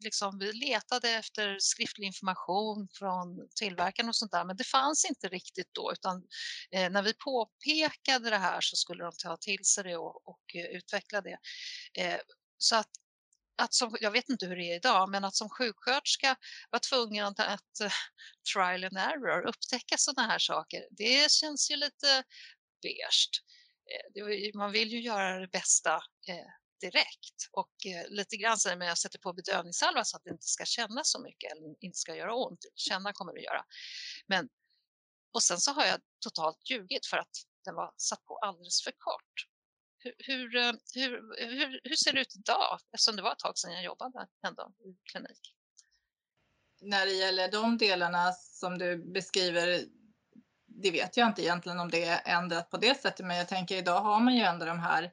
liksom, 0.04 0.40
vi 0.40 0.54
letade 0.54 1.10
efter 1.10 1.58
skriftlig 1.60 2.08
information 2.08 2.88
från 2.94 3.50
tillverkaren 3.56 4.10
och 4.10 4.16
sånt 4.16 4.32
där, 4.32 4.46
men 4.46 4.58
det 4.58 4.64
fanns 4.64 5.06
inte 5.06 5.28
riktigt 5.28 5.70
då, 5.72 5.92
utan 5.92 6.24
eh, 6.72 6.90
när 6.90 7.04
vi 7.04 7.14
påpekade 7.14 8.30
det 8.30 8.38
här 8.38 8.62
så 8.62 8.76
skulle 8.76 9.04
de 9.04 9.12
ta 9.24 9.38
till 9.38 9.66
sig 9.66 9.84
det 9.84 9.98
och, 9.98 10.28
och 10.28 10.42
utveckla 10.54 11.22
det. 11.22 11.38
Eh, 11.98 12.20
så 12.58 12.76
att 12.76 12.90
att 13.60 13.74
som, 13.74 13.98
jag 14.02 14.12
vet 14.12 14.30
inte 14.30 14.46
hur 14.46 14.56
det 14.56 14.72
är 14.72 14.76
idag, 14.76 15.10
men 15.10 15.24
att 15.24 15.36
som 15.36 15.50
sjuksköterska 15.50 16.36
vara 16.72 16.80
tvungen 16.80 17.26
att, 17.26 17.40
att 17.40 17.82
uh, 17.82 17.92
trial 18.54 18.84
and 18.84 18.98
error, 18.98 19.48
upptäcka 19.48 19.98
sådana 19.98 20.28
här 20.28 20.40
saker, 20.40 20.88
det 20.92 21.32
känns 21.32 21.72
ju 21.72 21.76
lite 21.76 22.24
beige. 22.82 23.42
Eh, 23.92 24.58
man 24.58 24.72
vill 24.72 24.92
ju 24.92 25.02
göra 25.02 25.40
det 25.40 25.48
bästa 25.48 25.96
eh, 26.28 26.50
direkt 26.82 27.50
och 27.52 27.74
eh, 27.86 28.10
lite 28.10 28.38
grann 28.38 28.58
så 28.58 28.76
med 28.76 28.90
jag 28.90 28.98
sätter 28.98 29.20
på 29.20 29.34
bedövningssalva 29.34 30.04
så 30.04 30.18
att 30.18 30.24
det 30.24 30.30
inte 30.30 30.48
ska 30.48 30.66
kännas 30.66 31.12
så 31.12 31.22
mycket 31.22 31.52
eller 31.52 31.76
inte 31.80 31.98
ska 31.98 32.16
göra 32.16 32.36
ont. 32.36 32.60
Känna 32.76 33.14
kommer 33.14 33.34
det 33.34 33.42
göra. 33.42 33.66
Men, 34.28 34.50
och 35.34 35.44
sen 35.44 35.58
så 35.58 35.72
har 35.72 35.86
jag 35.86 36.00
totalt 36.20 36.70
ljugit 36.70 37.06
för 37.06 37.18
att 37.18 37.36
den 37.66 37.76
var 37.76 37.94
satt 37.98 38.26
på 38.26 38.38
alldeles 38.38 38.84
för 38.84 38.92
kort. 38.92 39.49
Hur, 40.04 40.56
eh, 40.56 40.72
hur, 40.96 41.10
hur, 41.38 41.80
hur, 41.84 41.96
ser 41.96 42.14
det 42.14 42.22
ut 42.22 42.36
idag? 42.36 42.80
Eftersom 42.94 43.16
det 43.16 43.22
var 43.22 43.32
ett 43.32 43.40
tag 43.40 43.58
sedan 43.58 43.74
jag 43.74 43.84
jobbade 43.84 44.28
ändå 44.48 44.72
i 44.86 44.98
klinik. 45.12 45.56
När 46.82 47.06
det 47.06 47.12
gäller 47.12 47.52
de 47.52 47.78
delarna 47.78 48.32
som 48.32 48.78
du 48.78 49.12
beskriver, 49.14 49.82
det 50.68 50.92
vet 50.92 51.18
jag 51.18 51.28
inte 51.28 51.42
egentligen 51.42 51.80
om 51.80 51.92
det 51.92 52.06
är 52.06 52.22
ändrat 52.26 52.70
på 52.70 52.78
det 52.78 53.02
sättet, 53.02 53.26
men 53.26 53.38
jag 53.38 53.48
tänker 53.48 53.78
idag 53.78 54.02
har 54.02 54.20
man 54.20 54.36
ju 54.36 54.42
ändå 54.42 54.66
de 54.66 54.80
här 54.80 55.04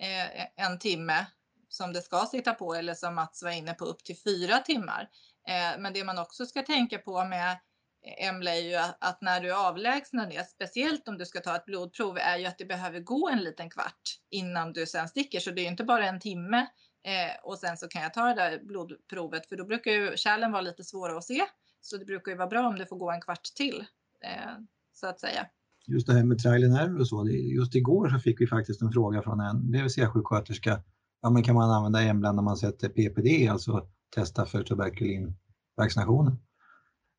eh, 0.00 0.42
e, 0.42 0.52
en 0.56 0.78
timme 0.78 1.26
som 1.68 1.92
det 1.92 2.02
ska 2.02 2.26
sitta 2.26 2.54
på 2.54 2.74
eller 2.74 2.94
som 2.94 3.14
Mats 3.14 3.42
var 3.42 3.50
inne 3.50 3.74
på 3.74 3.84
upp 3.84 4.04
till 4.04 4.16
fyra 4.16 4.58
timmar. 4.58 5.08
Eh, 5.48 5.78
men 5.78 5.92
det 5.92 6.04
man 6.04 6.18
också 6.18 6.46
ska 6.46 6.62
tänka 6.62 6.98
på 6.98 7.24
med 7.24 7.58
Emla 8.06 8.50
är 8.54 8.60
ju 8.60 8.76
att 9.00 9.22
när 9.22 9.40
du 9.40 9.54
avlägsnar 9.54 10.30
det, 10.30 10.48
speciellt 10.48 11.08
om 11.08 11.18
du 11.18 11.26
ska 11.26 11.40
ta 11.40 11.56
ett 11.56 11.64
blodprov, 11.64 12.18
är 12.18 12.38
ju 12.38 12.46
att 12.46 12.58
det 12.58 12.64
behöver 12.64 13.00
gå 13.00 13.28
en 13.28 13.44
liten 13.44 13.70
kvart 13.70 14.02
innan 14.30 14.72
du 14.72 14.86
sen 14.86 15.08
sticker. 15.08 15.40
Så 15.40 15.50
det 15.50 15.60
är 15.60 15.70
inte 15.70 15.84
bara 15.84 16.06
en 16.06 16.20
timme 16.20 16.58
eh, 17.04 17.44
och 17.44 17.58
sen 17.58 17.76
så 17.76 17.88
kan 17.88 18.02
jag 18.02 18.14
ta 18.14 18.24
det 18.26 18.34
där 18.34 18.60
blodprovet, 18.64 19.48
för 19.48 19.56
då 19.56 19.64
brukar 19.64 19.90
ju 19.90 20.16
kärlen 20.16 20.52
vara 20.52 20.62
lite 20.62 20.84
svåra 20.84 21.16
att 21.16 21.24
se. 21.24 21.42
Så 21.80 21.96
det 21.96 22.04
brukar 22.04 22.32
ju 22.32 22.38
vara 22.38 22.48
bra 22.48 22.68
om 22.68 22.78
det 22.78 22.86
får 22.86 22.96
gå 22.96 23.10
en 23.10 23.20
kvart 23.20 23.44
till, 23.56 23.84
eh, 24.24 24.52
så 24.92 25.06
att 25.06 25.20
säga. 25.20 25.46
Just 25.86 26.06
det 26.06 26.12
här 26.12 26.24
med 26.24 26.38
trial 26.38 26.78
and 26.78 27.00
och 27.00 27.08
så, 27.08 27.28
just 27.28 27.74
igår 27.74 28.08
så 28.08 28.18
fick 28.18 28.40
vi 28.40 28.46
faktiskt 28.46 28.82
en 28.82 28.92
fråga 28.92 29.22
från 29.22 29.40
en 29.40 29.70
BVC-sjuksköterska. 29.70 30.82
Ja, 31.22 31.30
men 31.30 31.42
kan 31.42 31.54
man 31.54 31.70
använda 31.70 32.02
Embla 32.02 32.32
när 32.32 32.42
man 32.42 32.56
sätter 32.56 32.88
PPD, 32.88 33.48
alltså 33.48 33.88
testa 34.14 34.46
för 34.46 34.62
tuberkulinvaccinationen? 34.62 36.38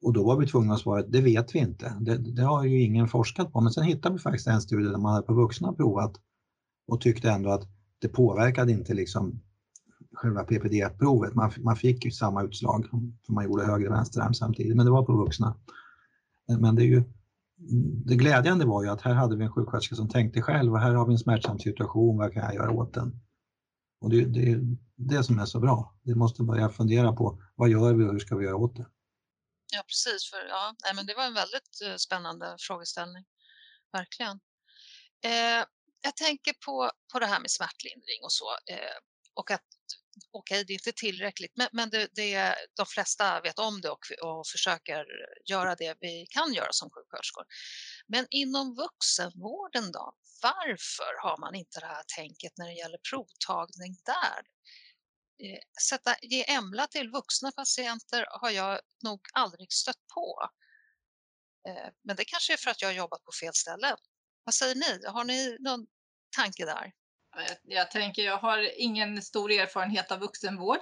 Och 0.07 0.13
då 0.13 0.23
var 0.23 0.37
vi 0.37 0.47
tvungna 0.47 0.73
att 0.73 0.79
svara 0.79 0.99
att 0.99 1.11
det 1.11 1.21
vet 1.21 1.55
vi 1.55 1.59
inte. 1.59 1.97
Det, 1.99 2.17
det, 2.17 2.41
har 2.41 2.63
ju 2.63 2.81
ingen 2.81 3.07
forskat 3.07 3.53
på. 3.53 3.61
Men 3.61 3.71
sen 3.71 3.83
hittade 3.83 4.15
vi 4.15 4.19
faktiskt 4.19 4.47
en 4.47 4.61
studie 4.61 4.89
där 4.89 4.97
man 4.97 5.13
hade 5.13 5.27
på 5.27 5.33
vuxna 5.33 5.73
provat 5.73 6.13
och 6.87 7.01
tyckte 7.01 7.31
ändå 7.31 7.49
att 7.49 7.63
det 7.99 8.07
påverkade 8.07 8.71
inte 8.71 8.93
liksom 8.93 9.39
själva 10.13 10.43
PPD-provet. 10.43 11.35
Man, 11.35 11.51
man 11.57 11.75
fick 11.75 12.05
ju 12.05 12.11
samma 12.11 12.43
utslag 12.43 12.85
för 13.25 13.33
man 13.33 13.45
gjorde 13.45 13.65
höger 13.65 13.87
och 13.87 13.93
vänsterarm 13.93 14.33
samtidigt, 14.33 14.75
men 14.75 14.85
det 14.85 14.91
var 14.91 15.03
på 15.03 15.13
vuxna. 15.13 15.55
Men 16.59 16.75
det, 16.75 16.83
är 16.83 16.87
ju, 16.87 17.03
det 18.05 18.15
glädjande 18.15 18.65
var 18.65 18.83
ju 18.83 18.89
att 18.89 19.01
här 19.01 19.13
hade 19.13 19.35
vi 19.35 19.43
en 19.43 19.51
sjuksköterska 19.51 19.95
som 19.95 20.09
tänkte 20.09 20.41
själv 20.41 20.73
och 20.73 20.79
här 20.79 20.93
har 20.93 21.05
vi 21.05 21.13
en 21.13 21.19
smärtsam 21.19 21.59
situation, 21.59 22.17
vad 22.17 22.33
kan 22.33 22.43
jag 22.43 22.55
göra 22.55 22.71
åt 22.71 22.93
den? 22.93 23.19
Och 24.01 24.09
det, 24.09 24.25
det 24.25 24.51
är 24.51 24.77
det 24.95 25.23
som 25.23 25.39
är 25.39 25.45
så 25.45 25.59
bra. 25.59 25.95
Vi 26.03 26.15
måste 26.15 26.43
börja 26.43 26.69
fundera 26.69 27.13
på 27.13 27.41
vad 27.55 27.69
gör 27.69 27.93
vi 27.93 28.03
och 28.03 28.11
hur 28.11 28.19
ska 28.19 28.35
vi 28.35 28.45
göra 28.45 28.55
åt 28.55 28.75
det? 28.75 28.85
Ja, 29.73 29.83
precis. 29.87 30.29
För, 30.29 30.45
ja, 30.45 30.75
nej, 30.83 30.93
men 30.95 31.05
det 31.05 31.13
var 31.13 31.25
en 31.25 31.33
väldigt 31.33 31.81
uh, 31.85 31.95
spännande 31.95 32.55
frågeställning. 32.59 33.25
Verkligen. 33.91 34.39
Eh, 35.23 35.65
jag 36.01 36.15
tänker 36.15 36.53
på, 36.65 36.91
på 37.13 37.19
det 37.19 37.25
här 37.25 37.39
med 37.39 37.51
smärtlindring 37.51 38.23
och 38.23 38.31
så. 38.31 38.57
Eh, 38.69 38.97
och 39.33 39.51
att 39.51 39.65
okej, 40.31 40.55
okay, 40.55 40.63
det 40.63 40.73
är 40.73 40.75
inte 40.75 40.91
tillräckligt, 40.91 41.51
men, 41.55 41.67
men 41.71 41.89
det, 41.89 42.09
det, 42.15 42.55
de 42.75 42.85
flesta 42.85 43.41
vet 43.41 43.59
om 43.59 43.81
det 43.81 43.89
och, 43.89 44.05
och 44.21 44.47
försöker 44.47 45.05
göra 45.49 45.75
det 45.75 45.97
vi 45.99 46.25
kan 46.29 46.53
göra 46.53 46.71
som 46.71 46.89
sjuksköterskor. 46.89 47.45
Men 48.07 48.27
inom 48.29 48.75
vuxenvården 48.75 49.91
då? 49.91 50.13
Varför 50.41 51.21
har 51.21 51.37
man 51.37 51.55
inte 51.55 51.79
det 51.79 51.85
här 51.85 52.03
tänket 52.17 52.53
när 52.57 52.67
det 52.67 52.73
gäller 52.73 52.99
provtagning 53.09 53.95
där? 54.05 54.41
Eh, 55.39 55.59
sätta, 55.89 56.15
ge 56.21 56.51
EMLA 56.51 56.87
till 56.87 57.09
vuxna 57.09 57.51
patienter 57.51 58.25
har 58.29 58.49
jag 58.49 58.79
nog 59.03 59.21
aldrig 59.33 59.73
stött 59.73 60.07
på. 60.13 60.49
Eh, 61.67 61.89
men 62.03 62.15
det 62.15 62.25
kanske 62.25 62.53
är 62.53 62.57
för 62.57 62.71
att 62.71 62.81
jag 62.81 62.89
har 62.89 62.93
jobbat 62.93 63.23
på 63.23 63.31
fel 63.41 63.53
ställe. 63.53 63.95
Vad 64.43 64.53
säger 64.53 64.75
ni? 64.75 65.07
Har 65.07 65.23
ni 65.23 65.57
någon 65.59 65.87
tanke 66.35 66.65
där? 66.65 66.91
Jag, 67.35 67.57
jag 67.63 67.91
tänker, 67.91 68.25
jag 68.25 68.37
har 68.37 68.79
ingen 68.79 69.21
stor 69.21 69.51
erfarenhet 69.51 70.11
av 70.11 70.19
vuxenvård, 70.19 70.79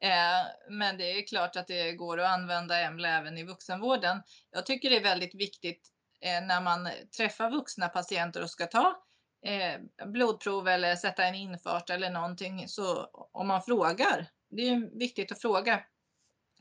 eh, 0.00 0.70
men 0.70 0.98
det 0.98 1.04
är 1.04 1.26
klart 1.26 1.56
att 1.56 1.66
det 1.66 1.92
går 1.92 2.20
att 2.20 2.30
använda 2.30 2.80
EMLA 2.80 3.08
även 3.08 3.38
i 3.38 3.44
vuxenvården. 3.44 4.22
Jag 4.50 4.66
tycker 4.66 4.90
det 4.90 4.96
är 4.96 5.02
väldigt 5.02 5.34
viktigt 5.34 5.88
eh, 6.20 6.40
när 6.40 6.60
man 6.60 6.88
träffar 7.16 7.50
vuxna 7.50 7.88
patienter 7.88 8.42
och 8.42 8.50
ska 8.50 8.66
ta 8.66 9.07
eh, 9.46 10.06
blodprov 10.06 10.68
eller 10.68 10.96
sätta 10.96 11.24
en 11.24 11.34
infart 11.34 11.90
eller 11.90 12.10
någonting, 12.10 12.68
så 12.68 13.04
om 13.32 13.48
man 13.48 13.62
frågar, 13.62 14.26
det 14.50 14.68
är 14.68 14.98
viktigt 14.98 15.32
att 15.32 15.40
fråga, 15.40 15.84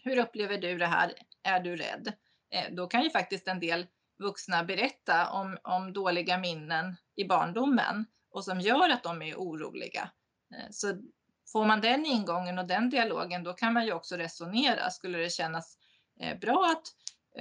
hur 0.04 0.18
upplever 0.18 0.58
du 0.58 0.78
det 0.78 0.86
här? 0.86 1.14
Är 1.44 1.60
du 1.60 1.76
rädd? 1.76 2.14
Eh, 2.54 2.74
då 2.76 2.88
kan 2.88 3.04
ju 3.04 3.10
faktiskt 3.10 3.48
en 3.48 3.60
del 3.60 3.88
vuxna 4.20 4.64
berätta 4.64 5.32
om, 5.32 5.58
om 5.64 5.94
dåliga 5.94 6.38
minnen 6.38 6.96
i 7.16 7.26
barndomen 7.26 8.06
och 8.32 8.44
som 8.44 8.60
gör 8.62 8.90
att 8.90 9.04
de 9.04 9.22
är 9.22 9.36
oroliga. 9.36 10.10
Eh, 10.56 10.70
så 10.72 11.02
får 11.52 11.66
man 11.66 11.82
den 11.82 12.06
ingången 12.06 12.60
och 12.60 12.68
den 12.68 12.90
dialogen, 12.90 13.44
då 13.44 13.54
kan 13.54 13.74
man 13.74 13.86
ju 13.86 13.94
också 13.94 14.16
resonera. 14.16 14.90
Skulle 14.90 15.18
det 15.18 15.30
kännas 15.30 15.78
eh, 16.20 16.40
bra 16.40 16.76
att 16.76 16.88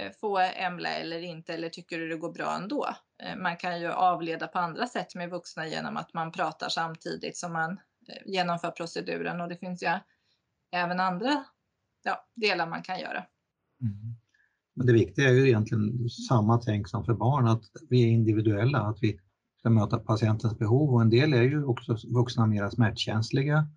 eh, 0.01 0.12
få 0.20 0.38
EMLA 0.38 0.88
eller 0.88 1.20
inte, 1.20 1.55
eller 1.55 1.68
tycker 1.68 1.99
du 1.99 2.09
det 2.09 2.16
går 2.16 2.33
bra 2.33 2.57
ändå? 2.57 2.88
Eh, 3.23 3.37
man 3.37 3.57
kan 3.57 3.81
ju 3.81 3.87
avleda 3.87 4.47
på 4.47 4.59
andra 4.59 4.87
sätt 4.87 5.15
med 5.15 5.31
vuxna 5.31 5.67
genom 5.67 5.97
att 5.97 6.15
man 6.15 6.33
pratar 6.33 6.69
samtidigt 6.69 7.37
som 7.37 7.53
man 7.53 7.71
eh, 8.09 8.33
genomför 8.33 8.71
proceduren 8.71 9.41
och 9.41 9.49
det 9.49 9.57
finns 9.57 9.83
ju 9.83 9.99
även 10.73 11.01
andra 11.01 11.45
ja, 12.03 12.27
delar 12.35 12.67
man 12.67 12.83
kan 12.83 13.01
göra. 13.01 13.25
Mm. 13.81 14.17
Men 14.75 14.87
det 14.87 14.93
viktiga 14.93 15.29
är 15.29 15.33
ju 15.33 15.47
egentligen 15.47 16.09
samma 16.09 16.59
tänk 16.59 16.89
som 16.89 17.05
för 17.05 17.15
barn, 17.15 17.49
att 17.49 17.65
vi 17.91 18.03
är 18.03 18.09
individuella, 18.09 18.79
att 18.79 18.99
vi 19.01 19.21
ska 19.59 19.71
möta 19.71 19.99
patientens 19.99 20.59
behov 20.59 20.95
och 20.95 21.01
en 21.01 21.11
del 21.11 21.33
är 21.33 21.43
ju 21.43 21.65
också 21.65 21.97
vuxna 22.09 22.47
mer 22.47 22.71
smärtkänsliga 22.71 23.69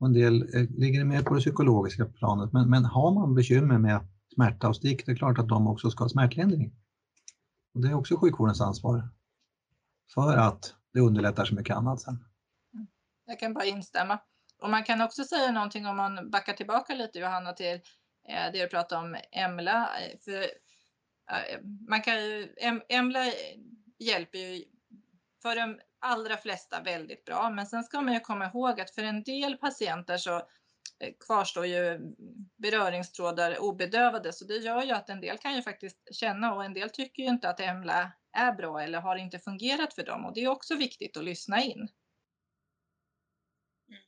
och 0.00 0.06
en 0.06 0.12
del 0.12 0.42
eh, 0.42 0.70
ligger 0.70 1.04
mer 1.04 1.22
på 1.22 1.34
det 1.34 1.40
psykologiska 1.40 2.04
planet. 2.04 2.52
Men, 2.52 2.70
men 2.70 2.84
har 2.84 3.14
man 3.14 3.34
bekymmer 3.34 3.78
med 3.78 4.00
smärta 4.34 4.68
och 4.68 4.76
stick, 4.76 5.06
det 5.06 5.12
är 5.12 5.16
klart 5.16 5.38
att 5.38 5.48
de 5.48 5.66
också 5.66 5.90
ska 5.90 6.04
ha 6.04 6.08
smärtlindring. 6.08 6.72
Och 7.78 7.84
det 7.84 7.90
är 7.90 7.94
också 7.94 8.16
sjukvårdens 8.16 8.60
ansvar 8.60 9.08
för 10.14 10.36
att 10.36 10.74
det 10.92 11.00
underlättar 11.00 11.44
så 11.44 11.54
mycket 11.54 11.76
annat 11.76 12.00
sen. 12.00 12.24
Jag 13.24 13.40
kan 13.40 13.54
bara 13.54 13.64
instämma. 13.64 14.18
Och 14.62 14.70
man 14.70 14.84
kan 14.84 15.00
också 15.00 15.24
säga 15.24 15.52
någonting 15.52 15.86
om 15.86 15.96
man 15.96 16.30
backar 16.30 16.52
tillbaka 16.52 16.94
lite 16.94 17.18
Johanna 17.18 17.52
till 17.52 17.80
eh, 18.28 18.52
det 18.52 18.62
du 18.62 18.68
pratade 18.68 19.00
om 19.00 19.16
EMLA. 19.30 19.90
För, 20.24 20.42
eh, 20.42 21.62
man 21.88 22.02
kan 22.02 22.14
ju, 22.14 22.54
EMLA 22.88 23.24
hjälper 23.98 24.38
ju 24.38 24.64
för 25.42 25.56
de 25.56 25.80
allra 25.98 26.36
flesta 26.36 26.82
väldigt 26.82 27.24
bra. 27.24 27.50
Men 27.50 27.66
sen 27.66 27.84
ska 27.84 28.00
man 28.00 28.14
ju 28.14 28.20
komma 28.20 28.46
ihåg 28.46 28.80
att 28.80 28.90
för 28.90 29.02
en 29.02 29.22
del 29.22 29.56
patienter 29.56 30.16
så 30.16 30.42
kvarstår 31.26 31.66
ju 31.66 32.00
beröringstrådar 32.56 33.58
obedövade. 33.58 34.32
Så 34.32 34.44
det 34.44 34.56
gör 34.56 34.82
ju 34.82 34.92
att 34.92 35.10
en 35.10 35.20
del 35.20 35.38
kan 35.38 35.54
ju 35.54 35.62
faktiskt 35.62 35.98
känna 36.14 36.54
och 36.54 36.64
en 36.64 36.74
del 36.74 36.90
tycker 36.90 37.22
ju 37.22 37.28
inte 37.28 37.48
att 37.48 37.60
EMLA 37.60 38.12
är 38.32 38.52
bra 38.52 38.82
eller 38.82 39.00
har 39.00 39.16
inte 39.16 39.38
fungerat 39.38 39.94
för 39.94 40.02
dem. 40.02 40.24
Och 40.24 40.34
det 40.34 40.44
är 40.44 40.48
också 40.48 40.76
viktigt 40.76 41.16
att 41.16 41.24
lyssna 41.24 41.62
in. 41.62 41.78
Mm. 43.88 44.02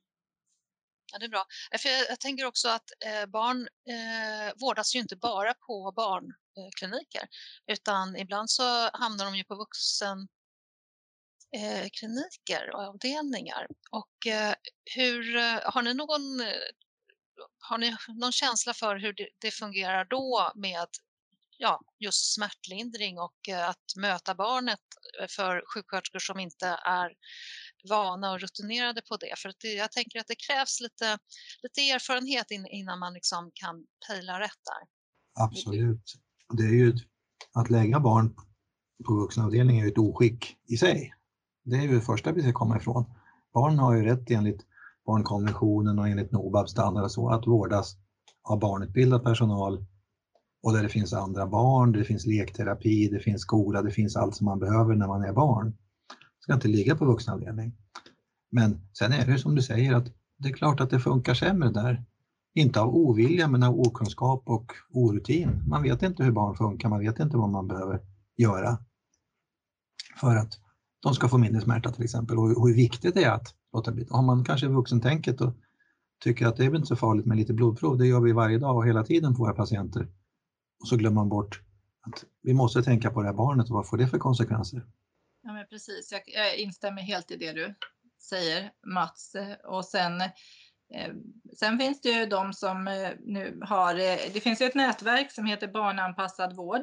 Ja, 1.12 1.18
det 1.18 1.24
är 1.24 1.28
bra. 1.28 1.44
För 1.78 1.88
jag, 1.88 2.20
tänker 2.20 2.44
också 2.44 2.68
att 2.68 2.90
eh, 3.06 3.26
barn 3.26 3.68
eh, 3.88 4.52
vårdas 4.60 4.94
ju 4.94 4.98
inte 4.98 5.16
bara 5.16 5.54
på 5.54 5.92
barnkliniker 5.92 7.28
utan 7.66 8.16
ibland 8.16 8.50
så 8.50 8.90
hamnar 8.92 9.24
de 9.24 9.36
ju 9.36 9.44
på 9.44 9.54
vuxen 9.54 10.28
eh, 11.56 11.88
kliniker 11.92 12.70
och 12.74 12.82
avdelningar. 12.82 13.66
Och 13.90 14.26
eh, 14.26 14.54
hur, 14.96 15.36
eh, 15.36 15.58
har 15.64 15.82
ni 15.82 15.94
någon 15.94 16.40
eh, 16.40 16.46
har 17.58 17.78
ni 17.78 17.96
någon 18.08 18.32
känsla 18.32 18.74
för 18.74 18.96
hur 18.96 19.12
det, 19.12 19.28
det 19.38 19.50
fungerar 19.50 20.04
då 20.04 20.52
med 20.54 20.88
ja, 21.58 21.80
just 21.98 22.34
smärtlindring 22.34 23.18
och 23.18 23.48
eh, 23.48 23.68
att 23.68 23.96
möta 23.96 24.34
barnet 24.34 24.80
för 25.28 25.64
sjuksköterskor 25.74 26.18
som 26.18 26.38
inte 26.38 26.66
är 26.84 27.12
vana 27.88 28.32
och 28.32 28.40
rutinerade 28.40 29.02
på 29.08 29.16
det. 29.16 29.34
För 29.38 29.52
det, 29.60 29.72
jag 29.72 29.92
tänker 29.92 30.20
att 30.20 30.26
det 30.26 30.34
krävs 30.34 30.80
lite, 30.80 31.18
lite 31.62 31.80
erfarenhet 31.80 32.50
in, 32.50 32.66
innan 32.66 32.98
man 32.98 33.14
liksom 33.14 33.50
kan 33.54 33.86
pejla 34.08 34.40
rätt 34.40 34.60
där. 34.64 34.88
Absolut. 35.44 36.14
Det 36.58 36.62
är 36.62 36.74
ju 36.74 36.94
att 37.54 37.70
lägga 37.70 38.00
barn 38.00 38.34
på 39.06 39.14
vuxenavdelningen 39.14 39.86
är 39.86 39.90
ett 39.90 39.98
oskick 39.98 40.56
i 40.68 40.76
sig. 40.76 41.14
Det 41.64 41.76
är 41.76 41.82
ju 41.82 41.94
det 41.94 42.00
första 42.00 42.32
vi 42.32 42.42
ska 42.42 42.52
komma 42.52 42.76
ifrån. 42.76 43.04
Barn 43.54 43.78
har 43.78 43.94
ju 43.94 44.02
rätt 44.02 44.30
enligt 44.30 44.66
barnkonventionen 45.06 45.98
och 45.98 46.08
enligt 46.08 46.32
NOBAB 46.32 46.68
standard 46.68 47.04
och 47.04 47.10
så 47.10 47.28
att 47.28 47.46
vårdas 47.46 47.96
av 48.42 48.58
barnutbildad 48.58 49.22
personal 49.22 49.84
och 50.62 50.72
där 50.72 50.82
det 50.82 50.88
finns 50.88 51.12
andra 51.12 51.46
barn, 51.46 51.92
det 51.92 52.04
finns 52.04 52.26
lekterapi, 52.26 53.08
det 53.08 53.20
finns 53.20 53.42
skola, 53.42 53.82
det 53.82 53.90
finns 53.90 54.16
allt 54.16 54.34
som 54.36 54.44
man 54.44 54.58
behöver 54.58 54.94
när 54.94 55.06
man 55.06 55.24
är 55.24 55.32
barn. 55.32 55.70
Det 56.10 56.42
ska 56.42 56.54
inte 56.54 56.68
ligga 56.68 56.96
på 56.96 57.04
vuxenavdelning. 57.04 57.76
Men 58.50 58.80
sen 58.98 59.12
är 59.12 59.26
det 59.26 59.38
som 59.38 59.54
du 59.54 59.62
säger 59.62 59.94
att 59.94 60.06
det 60.38 60.48
är 60.48 60.52
klart 60.52 60.80
att 60.80 60.90
det 60.90 61.00
funkar 61.00 61.34
sämre 61.34 61.70
där. 61.70 62.04
Inte 62.54 62.80
av 62.80 62.94
ovilja 62.94 63.48
men 63.48 63.62
av 63.62 63.80
okunskap 63.80 64.42
och 64.46 64.72
orutin. 64.90 65.62
Man 65.66 65.82
vet 65.82 66.02
inte 66.02 66.24
hur 66.24 66.30
barn 66.30 66.56
funkar, 66.56 66.88
man 66.88 67.00
vet 67.00 67.20
inte 67.20 67.36
vad 67.36 67.48
man 67.48 67.68
behöver 67.68 68.00
göra 68.36 68.78
för 70.20 70.36
att 70.36 70.58
de 71.02 71.14
ska 71.14 71.28
få 71.28 71.38
mindre 71.38 71.62
smärta 71.62 71.92
till 71.92 72.04
exempel 72.04 72.38
och 72.38 72.48
hur 72.48 72.74
viktigt 72.74 73.14
det 73.14 73.24
är 73.24 73.30
att 73.30 73.54
låta 73.72 73.92
bli. 73.92 74.06
Har 74.10 74.22
man 74.22 74.44
kanske 74.44 74.68
vuxentänket 74.68 75.40
och 75.40 75.54
tycker 76.22 76.46
att 76.46 76.56
det 76.56 76.64
är 76.64 76.68
väl 76.68 76.76
inte 76.76 76.88
så 76.88 76.96
farligt 76.96 77.26
med 77.26 77.36
lite 77.36 77.52
blodprov, 77.52 77.98
det 77.98 78.06
gör 78.06 78.20
vi 78.20 78.32
varje 78.32 78.58
dag 78.58 78.76
och 78.76 78.86
hela 78.86 79.04
tiden 79.04 79.34
på 79.34 79.42
våra 79.42 79.54
patienter. 79.54 80.08
Och 80.80 80.88
så 80.88 80.96
glömmer 80.96 81.14
man 81.14 81.28
bort 81.28 81.62
att 82.00 82.24
vi 82.42 82.54
måste 82.54 82.82
tänka 82.82 83.10
på 83.10 83.20
det 83.20 83.28
här 83.28 83.34
barnet 83.34 83.66
och 83.66 83.74
vad 83.74 83.88
får 83.88 83.96
det 83.96 84.08
för 84.08 84.18
konsekvenser? 84.18 84.86
Ja 85.42 85.52
men 85.52 85.66
precis, 85.70 86.12
jag, 86.12 86.22
jag 86.26 86.56
instämmer 86.56 87.02
helt 87.02 87.30
i 87.30 87.36
det 87.36 87.52
du 87.52 87.74
säger 88.22 88.70
Mats. 88.86 89.36
Och 89.64 89.84
sen 89.84 90.20
eh, 90.20 91.12
Sen 91.56 91.78
finns 91.78 92.00
det 92.00 92.08
ju 92.08 92.26
de 92.26 92.52
som 92.52 92.88
eh, 92.88 93.10
nu 93.20 93.60
har, 93.62 93.94
eh, 93.94 94.18
det 94.32 94.40
finns 94.40 94.60
ju 94.60 94.66
ett 94.66 94.74
nätverk 94.74 95.32
som 95.32 95.46
heter 95.46 95.68
Barnanpassad 95.68 96.56
vård 96.56 96.82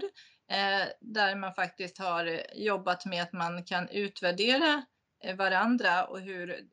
Eh, 0.50 0.88
där 1.00 1.36
man 1.36 1.54
faktiskt 1.54 1.98
har 1.98 2.42
jobbat 2.56 3.06
med 3.06 3.24
att 3.24 3.34
man 3.34 3.64
kan 3.64 3.90
utvärdera 3.90 4.86
eh, 5.24 5.36
varandra 5.36 6.06
och 6.06 6.20
hur 6.20 6.68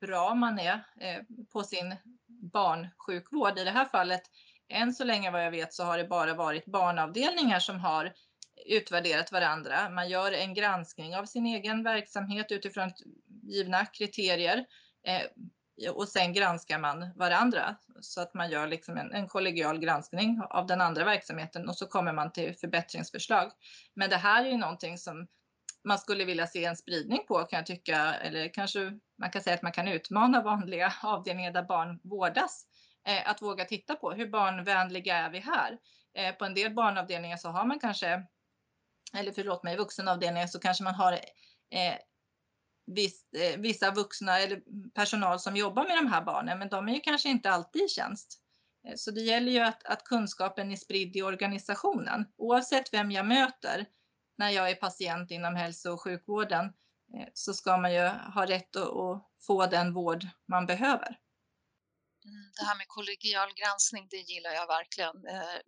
bra 0.00 0.34
man 0.34 0.58
är 0.58 0.84
eh, 1.00 1.22
på 1.52 1.62
sin 1.62 1.96
barnsjukvård. 2.52 3.58
I 3.58 3.64
det 3.64 3.70
här 3.70 3.84
fallet, 3.84 4.22
än 4.68 4.92
så 4.92 5.04
länge 5.04 5.30
vad 5.30 5.44
jag 5.44 5.50
vet, 5.50 5.74
så 5.74 5.84
har 5.84 5.98
det 5.98 6.04
bara 6.04 6.34
varit 6.34 6.66
barnavdelningar 6.66 7.60
som 7.60 7.80
har 7.80 8.12
utvärderat 8.66 9.32
varandra. 9.32 9.90
Man 9.90 10.08
gör 10.08 10.32
en 10.32 10.54
granskning 10.54 11.16
av 11.16 11.24
sin 11.24 11.46
egen 11.46 11.82
verksamhet 11.82 12.52
utifrån 12.52 12.92
givna 13.42 13.86
kriterier 13.86 14.64
eh, 15.06 15.90
och 15.90 16.08
sen 16.08 16.32
granskar 16.32 16.78
man 16.78 17.10
varandra 17.16 17.76
så 18.00 18.20
att 18.20 18.34
man 18.34 18.50
gör 18.50 18.66
liksom 18.66 18.96
en, 18.96 19.12
en 19.12 19.28
kollegial 19.28 19.78
granskning 19.78 20.40
av 20.50 20.66
den 20.66 20.80
andra 20.80 21.04
verksamheten 21.04 21.68
och 21.68 21.76
så 21.76 21.86
kommer 21.86 22.12
man 22.12 22.32
till 22.32 22.54
förbättringsförslag. 22.54 23.52
Men 23.94 24.10
det 24.10 24.16
här 24.16 24.44
är 24.44 24.48
ju 24.48 24.56
någonting 24.56 24.98
som 24.98 25.26
man 25.84 25.98
skulle 25.98 26.24
vilja 26.24 26.46
se 26.46 26.64
en 26.64 26.76
spridning 26.76 27.26
på 27.28 27.44
kan 27.44 27.56
jag 27.56 27.66
tycka, 27.66 28.14
eller 28.14 28.54
kanske 28.54 28.98
man 29.18 29.30
kan 29.30 29.42
säga 29.42 29.54
att 29.54 29.62
man 29.62 29.72
kan 29.72 29.88
utmana 29.88 30.42
vanliga 30.42 30.92
avdelningar 31.02 31.52
där 31.52 31.62
barn 31.62 32.00
vårdas 32.02 32.66
eh, 33.08 33.30
att 33.30 33.42
våga 33.42 33.64
titta 33.64 33.94
på 33.94 34.10
hur 34.12 34.28
barnvänliga 34.28 35.16
är 35.16 35.30
vi 35.30 35.38
här? 35.38 35.78
Eh, 36.14 36.34
på 36.34 36.44
en 36.44 36.54
del 36.54 36.74
barnavdelningar 36.74 37.36
så 37.36 37.48
har 37.48 37.64
man 37.64 37.78
kanske, 37.78 38.22
eller 39.14 39.32
förlåt 39.32 39.62
mig, 39.62 39.76
vuxenavdelningar 39.76 40.46
så 40.46 40.58
kanske 40.58 40.84
man 40.84 40.94
har 40.94 41.12
eh, 41.12 41.94
viss, 42.94 43.32
eh, 43.32 43.60
vissa 43.60 43.90
vuxna 43.90 44.38
eller 44.38 44.62
personal 44.94 45.40
som 45.40 45.56
jobbar 45.56 45.84
med 45.84 45.96
de 45.96 46.06
här 46.06 46.24
barnen, 46.24 46.58
men 46.58 46.68
de 46.68 46.88
är 46.88 46.94
ju 46.94 47.00
kanske 47.00 47.28
inte 47.28 47.50
alltid 47.50 47.82
i 47.82 47.88
tjänst. 47.88 48.40
Eh, 48.88 48.94
så 48.96 49.10
det 49.10 49.20
gäller 49.20 49.52
ju 49.52 49.60
att, 49.60 49.84
att 49.84 50.04
kunskapen 50.04 50.72
är 50.72 50.76
spridd 50.76 51.16
i 51.16 51.22
organisationen. 51.22 52.24
Oavsett 52.36 52.92
vem 52.92 53.10
jag 53.10 53.26
möter 53.26 53.86
när 54.38 54.50
jag 54.50 54.70
är 54.70 54.74
patient 54.74 55.30
inom 55.30 55.54
hälso 55.54 55.90
och 55.90 56.02
sjukvården 56.02 56.64
eh, 57.14 57.28
så 57.34 57.54
ska 57.54 57.76
man 57.76 57.94
ju 57.94 58.06
ha 58.08 58.46
rätt 58.46 58.76
att, 58.76 58.96
att 58.96 59.28
få 59.46 59.66
den 59.66 59.92
vård 59.92 60.26
man 60.46 60.66
behöver. 60.66 61.18
Mm, 62.24 62.50
det 62.58 62.64
här 62.64 62.76
med 62.76 62.88
kollegial 62.88 63.48
granskning, 63.54 64.08
det 64.10 64.16
gillar 64.16 64.50
jag 64.50 64.66
verkligen. 64.66 65.26
Eh, 65.26 65.60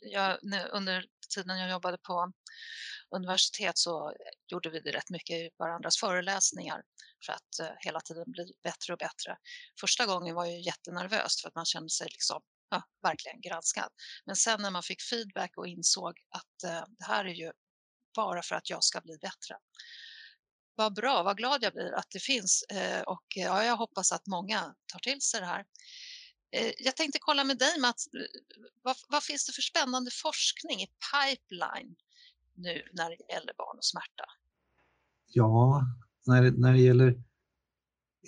jag, 0.00 0.38
under 0.72 1.04
tiden 1.34 1.58
jag 1.58 1.70
jobbade 1.70 1.98
på 1.98 2.32
universitet 3.10 3.78
så 3.78 4.12
gjorde 4.52 4.70
vi 4.70 4.80
det 4.80 4.92
rätt 4.92 5.10
mycket 5.10 5.36
i 5.36 5.50
varandras 5.58 5.96
föreläsningar 5.96 6.82
för 7.26 7.32
att 7.32 7.58
eh, 7.60 7.76
hela 7.80 8.00
tiden 8.00 8.24
bli 8.26 8.52
bättre 8.62 8.92
och 8.92 8.98
bättre. 8.98 9.36
Första 9.80 10.06
gången 10.06 10.34
var 10.34 10.44
jag 10.44 10.60
jättenervös 10.60 11.40
för 11.42 11.48
att 11.48 11.54
man 11.54 11.64
kände 11.64 11.90
sig 11.90 12.06
liksom 12.10 12.42
ja, 12.70 12.82
verkligen 13.02 13.40
granskad. 13.40 13.88
Men 14.24 14.36
sen 14.36 14.62
när 14.62 14.70
man 14.70 14.82
fick 14.82 15.02
feedback 15.02 15.56
och 15.56 15.66
insåg 15.66 16.18
att 16.30 16.70
eh, 16.70 16.84
det 16.98 17.04
här 17.04 17.24
är 17.24 17.34
ju 17.34 17.52
bara 18.16 18.42
för 18.42 18.54
att 18.54 18.70
jag 18.70 18.84
ska 18.84 19.00
bli 19.00 19.18
bättre. 19.18 19.56
Vad 20.74 20.94
bra, 20.94 21.22
vad 21.22 21.36
glad 21.36 21.62
jag 21.62 21.72
blir 21.72 21.92
att 21.92 22.10
det 22.10 22.20
finns 22.20 22.62
eh, 22.62 23.02
och 23.02 23.24
ja, 23.34 23.64
jag 23.64 23.76
hoppas 23.76 24.12
att 24.12 24.26
många 24.26 24.74
tar 24.92 24.98
till 24.98 25.20
sig 25.20 25.40
det 25.40 25.46
här. 25.46 25.64
Eh, 26.50 26.72
jag 26.78 26.96
tänkte 26.96 27.18
kolla 27.20 27.44
med 27.44 27.58
dig 27.58 27.80
Mats, 27.80 28.06
eh, 28.06 28.20
vad, 28.82 28.96
vad, 29.08 29.22
finns 29.22 29.46
det 29.46 29.52
för 29.52 29.62
spännande 29.62 30.10
forskning 30.10 30.80
i 30.82 30.86
pipeline 31.12 31.96
nu 32.54 32.82
när 32.92 33.10
det 33.10 33.34
gäller 33.34 33.54
barn 33.58 33.76
och 33.76 33.84
smärta? 33.84 34.24
Ja, 35.26 35.82
när, 36.26 36.50
när 36.50 36.72
det 36.72 36.80
gäller 36.80 37.14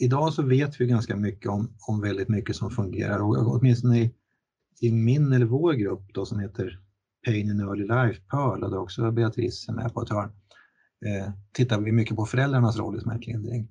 Idag 0.00 0.32
så 0.32 0.42
vet 0.42 0.80
vi 0.80 0.86
ganska 0.86 1.16
mycket 1.16 1.50
om, 1.50 1.74
om 1.88 2.00
väldigt 2.00 2.28
mycket 2.28 2.56
som 2.56 2.70
fungerar 2.70 3.18
och 3.18 3.54
åtminstone 3.54 3.98
i, 3.98 4.14
i 4.80 4.92
min 4.92 5.32
eller 5.32 5.46
vår 5.46 5.72
grupp 5.72 6.14
då 6.14 6.26
som 6.26 6.40
heter 6.40 6.80
Pain 7.24 7.50
in 7.50 7.60
Early 7.60 7.86
Life, 7.86 8.20
PEARL, 8.30 8.64
och 8.64 8.70
där 8.70 8.78
också 8.78 9.10
Beatrice 9.10 9.68
är 9.68 9.72
med 9.72 9.94
på 9.94 10.02
ett 10.02 10.10
hörn, 10.10 10.32
eh, 11.06 11.32
tittar 11.52 11.80
vi 11.80 11.92
mycket 11.92 12.16
på 12.16 12.26
föräldrarnas 12.26 12.76
roll 12.76 12.96
i 12.96 13.00
smärtlindring. 13.00 13.68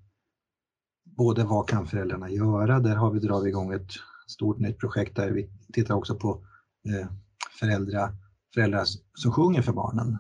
Både 1.04 1.44
vad 1.44 1.70
kan 1.70 1.88
föräldrarna 1.88 2.30
göra? 2.30 2.80
Där 2.80 2.96
har 2.96 3.12
vi 3.12 3.20
dragit 3.20 3.50
igång 3.50 3.74
ett 3.74 3.92
stort 4.28 4.60
nytt 4.60 4.80
projekt 4.80 5.16
där 5.16 5.32
vi 5.32 5.50
tittar 5.74 5.96
också 5.96 6.16
på 6.16 6.46
eh, 6.90 7.08
föräldrar, 7.60 8.16
föräldrar 8.54 8.86
som 9.14 9.32
sjunger 9.32 9.62
för 9.62 9.74
barnen. 9.74 10.18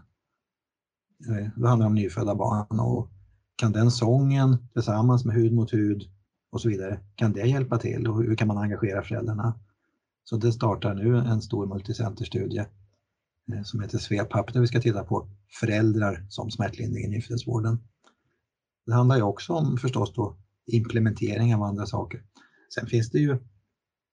Eh, 1.29 1.49
det 1.55 1.67
handlar 1.67 1.87
om 1.87 1.95
nyfödda 1.95 2.35
barn 2.35 2.79
och 2.79 3.09
kan 3.55 3.71
den 3.71 3.91
sången 3.91 4.57
tillsammans 4.73 5.25
med 5.25 5.35
hud 5.35 5.53
mot 5.53 5.73
hud 5.73 6.09
och 6.49 6.61
så 6.61 6.69
vidare, 6.69 6.99
kan 7.15 7.33
det 7.33 7.47
hjälpa 7.47 7.77
till 7.77 8.07
och 8.07 8.23
hur 8.23 8.35
kan 8.35 8.47
man 8.47 8.57
engagera 8.57 9.03
föräldrarna? 9.03 9.59
Så 10.23 10.37
det 10.37 10.51
startar 10.51 10.93
nu 10.93 11.17
en 11.17 11.41
stor 11.41 11.65
multicenterstudie 11.65 12.65
eh, 13.53 13.63
som 13.63 13.79
heter 13.79 13.97
Svepapp 13.97 14.53
där 14.53 14.61
vi 14.61 14.67
ska 14.67 14.81
titta 14.81 15.03
på 15.03 15.27
föräldrar 15.59 16.25
som 16.29 16.51
smärtlindring 16.51 17.03
i 17.03 17.07
nyföddhetsvården. 17.07 17.79
Det 18.85 18.93
handlar 18.93 19.15
ju 19.15 19.21
också 19.21 19.53
om 19.53 19.77
förstås 19.77 20.13
då 20.13 20.37
implementering 20.65 21.55
av 21.55 21.63
andra 21.63 21.85
saker. 21.85 22.23
Sen 22.75 22.87
finns 22.87 23.09
det 23.09 23.19
ju, 23.19 23.37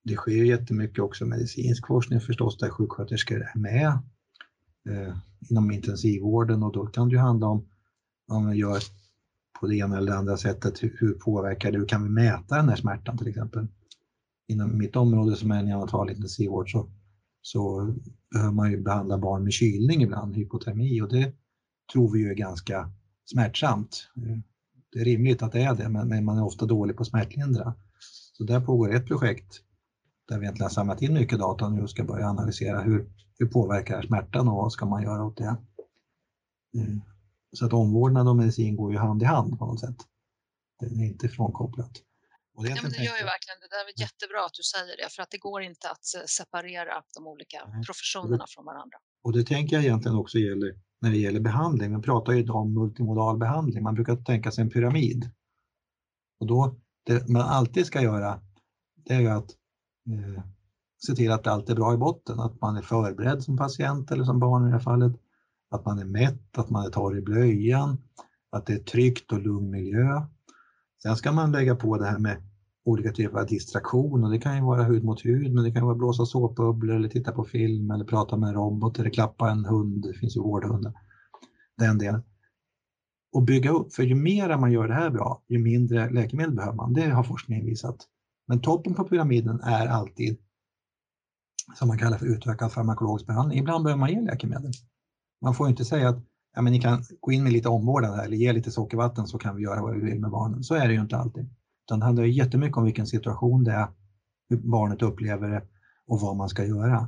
det 0.05 0.15
sker 0.15 0.43
jättemycket 0.43 0.99
också 0.99 1.25
medicinsk 1.25 1.87
forskning 1.87 2.21
förstås 2.21 2.57
där 2.57 2.69
sjuksköterskor 2.69 3.41
är 3.41 3.59
med 3.59 3.87
eh, 4.89 5.15
inom 5.49 5.71
intensivvården 5.71 6.63
och 6.63 6.73
då 6.73 6.85
kan 6.85 7.09
det 7.09 7.15
ju 7.15 7.19
handla 7.19 7.47
om 7.47 7.67
om 8.27 8.43
man 8.43 8.57
gör 8.57 8.79
på 9.59 9.67
det 9.67 9.75
ena 9.75 9.97
eller 9.97 10.11
det 10.11 10.17
andra 10.17 10.37
sättet, 10.37 10.83
hur, 10.83 10.97
hur 10.99 11.13
påverkar 11.13 11.71
det, 11.71 11.77
hur 11.77 11.85
kan 11.85 12.03
vi 12.03 12.09
mäta 12.09 12.55
den 12.55 12.69
här 12.69 12.75
smärtan 12.75 13.17
till 13.17 13.27
exempel? 13.27 13.67
Inom 14.47 14.77
mitt 14.77 14.95
område 14.95 15.35
som 15.35 15.51
är 15.51 15.63
neonatal 15.63 16.09
intensivvård 16.09 16.71
så, 16.71 16.89
så 17.41 17.93
behöver 18.31 18.53
man 18.53 18.71
ju 18.71 18.81
behandla 18.81 19.17
barn 19.17 19.43
med 19.43 19.53
kylning 19.53 20.01
ibland, 20.01 20.35
hypotermi 20.35 21.01
och 21.01 21.09
det 21.09 21.33
tror 21.93 22.11
vi 22.11 22.19
ju 22.19 22.29
är 22.29 22.35
ganska 22.35 22.91
smärtsamt. 23.25 24.09
Eh, 24.17 24.37
det 24.91 24.99
är 24.99 25.05
rimligt 25.05 25.41
att 25.41 25.51
det 25.51 25.61
är 25.61 25.75
det, 25.75 25.89
men 25.89 26.25
man 26.25 26.37
är 26.37 26.45
ofta 26.45 26.65
dålig 26.65 26.97
på 26.97 27.05
smärtlindra. 27.05 27.73
Så 28.33 28.43
där 28.43 28.61
pågår 28.61 28.93
ett 28.93 29.07
projekt 29.07 29.61
där 30.27 30.39
vi 30.39 30.45
egentligen 30.45 30.69
samlat 30.69 31.01
in 31.01 31.13
mycket 31.13 31.39
data 31.39 31.69
nu 31.69 31.81
och 31.81 31.89
ska 31.89 32.03
börja 32.03 32.27
analysera 32.27 32.81
hur, 32.81 33.09
hur 33.39 33.45
påverkar 33.47 34.01
smärtan 34.01 34.47
och 34.47 34.55
vad 34.55 34.71
ska 34.71 34.85
man 34.85 35.03
göra 35.03 35.25
åt 35.25 35.37
det. 35.37 35.57
Mm. 36.75 37.01
Så 37.51 37.65
att 37.65 37.73
omvårdnad 37.73 38.27
och 38.27 38.35
medicin 38.35 38.75
går 38.75 38.91
ju 38.91 38.97
hand 38.97 39.21
i 39.21 39.25
hand 39.25 39.59
på 39.59 39.65
något 39.65 39.79
sätt. 39.79 39.97
Det 40.79 40.85
är 40.85 41.05
inte 41.05 41.29
frånkopplat. 41.29 41.91
Och 42.55 42.63
det, 42.63 42.69
ja, 42.69 42.75
men 42.83 42.91
det 42.91 42.97
gör 42.97 43.17
ju 43.17 43.23
verkligen 43.23 43.59
det. 43.59 43.75
Är 43.75 44.01
jättebra 44.01 44.45
att 44.45 44.53
du 44.53 44.63
säger 44.63 44.97
det, 44.97 45.13
för 45.13 45.21
att 45.21 45.31
det 45.31 45.37
går 45.37 45.61
inte 45.61 45.89
att 45.89 46.15
eh, 46.15 46.25
separera 46.25 47.03
de 47.15 47.27
olika 47.27 47.59
professionerna 47.85 48.45
från 48.49 48.65
varandra. 48.65 48.97
Och 49.23 49.33
det 49.33 49.43
tänker 49.43 49.75
jag 49.75 49.85
egentligen 49.85 50.17
också 50.17 50.37
gäller 50.37 50.75
när 51.01 51.09
det 51.11 51.17
gäller 51.17 51.39
behandling. 51.39 51.91
Man 51.91 52.01
pratar 52.01 52.33
ju 52.33 52.49
om 52.49 52.73
multimodal 52.73 53.37
behandling. 53.37 53.83
Man 53.83 53.95
brukar 53.95 54.15
tänka 54.15 54.51
sig 54.51 54.61
en 54.61 54.69
pyramid. 54.69 55.31
Och 56.39 56.47
då, 56.47 56.75
det 57.03 57.29
man 57.29 57.41
alltid 57.41 57.85
ska 57.85 58.01
göra, 58.01 58.41
det 58.95 59.13
är 59.13 59.19
ju 59.19 59.29
att 59.29 59.49
eh, 60.09 60.43
se 61.07 61.15
till 61.15 61.31
att 61.31 61.47
allt 61.47 61.69
är 61.69 61.75
bra 61.75 61.93
i 61.93 61.97
botten, 61.97 62.39
att 62.39 62.61
man 62.61 62.75
är 62.75 62.81
förberedd 62.81 63.43
som 63.43 63.57
patient 63.57 64.11
eller 64.11 64.23
som 64.23 64.39
barn 64.39 64.63
i 64.63 64.65
det 64.65 64.71
här 64.71 64.79
fallet, 64.79 65.13
att 65.71 65.85
man 65.85 65.99
är 65.99 66.05
mätt, 66.05 66.57
att 66.57 66.69
man 66.69 66.85
är 66.85 66.89
torr 66.89 67.17
i 67.17 67.21
blöjan, 67.21 67.97
att 68.51 68.65
det 68.65 68.73
är 68.73 68.79
tryggt 68.79 69.31
och 69.31 69.41
lugn 69.41 69.69
miljö. 69.69 70.21
Sen 71.03 71.15
ska 71.15 71.31
man 71.31 71.51
lägga 71.51 71.75
på 71.75 71.97
det 71.97 72.05
här 72.05 72.19
med 72.19 72.37
olika 72.85 73.11
typer 73.11 73.39
av 73.39 73.47
distraktion 73.47 74.23
och 74.23 74.31
det 74.31 74.39
kan 74.39 74.55
ju 74.55 74.63
vara 74.63 74.83
hud 74.83 75.03
mot 75.03 75.25
hud 75.25 75.53
men 75.53 75.63
det 75.63 75.71
kan 75.71 75.85
vara 75.85 75.95
blåsa 75.95 76.25
såpbubblor 76.25 76.95
eller 76.95 77.09
titta 77.09 77.31
på 77.31 77.43
film 77.43 77.91
eller 77.91 78.05
prata 78.05 78.37
med 78.37 78.49
en 78.49 78.55
robot 78.55 78.99
eller 78.99 79.09
klappa 79.09 79.51
en 79.51 79.65
hund, 79.65 80.01
det 80.01 80.13
finns 80.13 80.37
ju 80.37 80.41
vårdhundar. 80.41 80.93
Den 81.77 81.97
delen. 81.97 82.21
Och 83.31 83.43
bygga 83.43 83.71
upp, 83.71 83.93
för 83.93 84.03
ju 84.03 84.15
mer 84.15 84.57
man 84.57 84.71
gör 84.71 84.87
det 84.87 84.93
här 84.93 85.09
bra, 85.09 85.43
ju 85.47 85.59
mindre 85.59 86.09
läkemedel 86.09 86.55
behöver 86.55 86.75
man. 86.75 86.93
Det 86.93 87.09
har 87.09 87.23
forskningen 87.23 87.65
visat. 87.65 88.07
Men 88.47 88.61
toppen 88.61 88.93
på 88.93 89.03
pyramiden 89.03 89.61
är 89.61 89.87
alltid 89.87 90.37
som 91.75 91.87
man 91.87 91.97
kallar 91.97 92.17
för 92.17 92.25
utökad 92.25 92.71
farmakologisk 92.71 93.27
behandling. 93.27 93.59
Ibland 93.59 93.83
behöver 93.83 93.99
man 93.99 94.11
ge 94.11 94.21
läkemedel. 94.21 94.71
Man 95.41 95.55
får 95.55 95.69
inte 95.69 95.85
säga 95.85 96.09
att 96.09 96.23
ja, 96.55 96.61
men 96.61 96.73
ni 96.73 96.81
kan 96.81 97.03
gå 97.19 97.31
in 97.31 97.43
med 97.43 97.53
lite 97.53 97.69
omvårdnad 97.69 98.15
här, 98.15 98.25
eller 98.25 98.37
ge 98.37 98.53
lite 98.53 98.71
sockervatten 98.71 99.27
så 99.27 99.37
kan 99.37 99.55
vi 99.55 99.63
göra 99.63 99.81
vad 99.81 99.95
vi 99.95 100.01
vill 100.01 100.19
med 100.19 100.31
barnen. 100.31 100.63
Så 100.63 100.75
är 100.75 100.87
det 100.87 100.93
ju 100.93 101.01
inte 101.01 101.17
alltid. 101.17 101.49
Utan 101.85 101.99
det 101.99 102.05
handlar 102.05 102.23
jättemycket 102.23 102.77
om 102.77 102.83
vilken 102.83 103.07
situation 103.07 103.63
det 103.63 103.71
är, 103.71 103.87
hur 104.49 104.57
barnet 104.57 105.01
upplever 105.01 105.49
det 105.49 105.63
och 106.07 106.21
vad 106.21 106.35
man 106.35 106.49
ska 106.49 106.65
göra. 106.65 107.07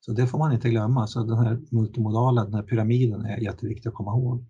Så 0.00 0.12
det 0.12 0.26
får 0.26 0.38
man 0.38 0.52
inte 0.52 0.70
glömma. 0.70 1.06
Så 1.06 1.24
den 1.24 1.38
här 1.38 1.60
multimodala, 1.70 2.44
den 2.44 2.54
här 2.54 2.62
pyramiden 2.62 3.24
är 3.24 3.38
jätteviktig 3.38 3.88
att 3.88 3.94
komma 3.94 4.10
ihåg. 4.10 4.44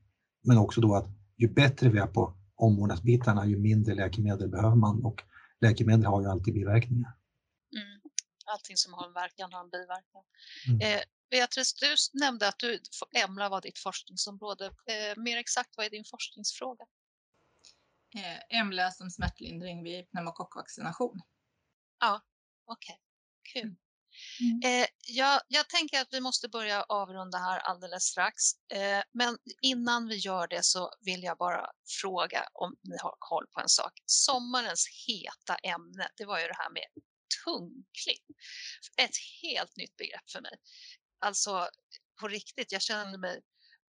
Men 0.44 0.58
också 0.58 0.80
då 0.80 0.94
att 0.94 1.08
ju 1.36 1.48
bättre 1.48 1.88
vi 1.88 1.98
är 1.98 2.06
på 2.06 2.34
omvårdnadsbitarna, 2.56 3.46
ju 3.46 3.58
mindre 3.58 3.94
läkemedel 3.94 4.48
behöver 4.48 4.76
man 4.76 5.04
och 5.04 5.22
läkemedel 5.62 6.06
har 6.06 6.22
ju 6.22 6.28
alltid 6.28 6.54
biverkningar. 6.54 7.12
Mm. 7.76 8.00
Allting 8.46 8.76
som 8.76 8.92
har 8.94 9.06
en 9.06 9.12
verkan 9.12 9.52
har 9.52 9.60
en 9.60 9.70
biverkan. 9.70 10.24
Mm. 10.68 10.80
Eh, 10.80 11.02
Beatrice, 11.30 11.74
du 11.80 12.18
nämnde 12.20 12.48
att 12.48 12.58
du, 12.58 12.80
EMLA 13.12 13.48
var 13.48 13.60
ditt 13.60 13.78
forskningsområde. 13.78 14.66
Eh, 14.66 15.22
mer 15.22 15.36
exakt, 15.36 15.76
vad 15.76 15.86
är 15.86 15.90
din 15.90 16.04
forskningsfråga? 16.04 16.84
Eh, 18.14 18.58
EMLA 18.58 18.90
som 18.90 19.10
smärtlindring 19.10 19.84
vid 19.84 20.10
pneumokockvaccination. 20.10 21.20
Ja, 22.00 22.20
okej. 22.64 23.00
Okay. 23.42 23.62
Kul. 23.62 23.76
Mm. 24.40 24.82
Eh, 24.82 24.86
jag, 25.08 25.40
jag, 25.48 25.68
tänker 25.68 26.00
att 26.00 26.08
vi 26.10 26.20
måste 26.20 26.48
börja 26.48 26.82
avrunda 26.82 27.38
här 27.38 27.58
alldeles 27.58 28.02
strax. 28.02 28.34
Eh, 28.72 29.02
men 29.12 29.38
innan 29.62 30.08
vi 30.08 30.16
gör 30.16 30.48
det 30.48 30.64
så 30.64 30.92
vill 31.00 31.22
jag 31.22 31.38
bara 31.38 31.66
fråga 32.00 32.46
om 32.52 32.76
ni 32.82 32.96
har 32.98 33.16
koll 33.18 33.46
på 33.46 33.60
en 33.60 33.68
sak. 33.68 33.92
Sommarens 34.06 34.86
heta 35.06 35.54
ämne, 35.54 36.08
det 36.16 36.24
var 36.24 36.40
ju 36.40 36.46
det 36.46 36.56
här 36.56 36.70
med 36.70 36.86
tungklipp. 37.44 38.26
Ett 38.96 39.16
helt 39.42 39.76
nytt 39.76 39.96
begrepp 39.96 40.30
för 40.30 40.40
mig. 40.40 40.52
Alltså 41.20 41.68
på 42.20 42.28
riktigt, 42.28 42.72
jag 42.72 42.82
känner 42.82 43.18
mig 43.18 43.40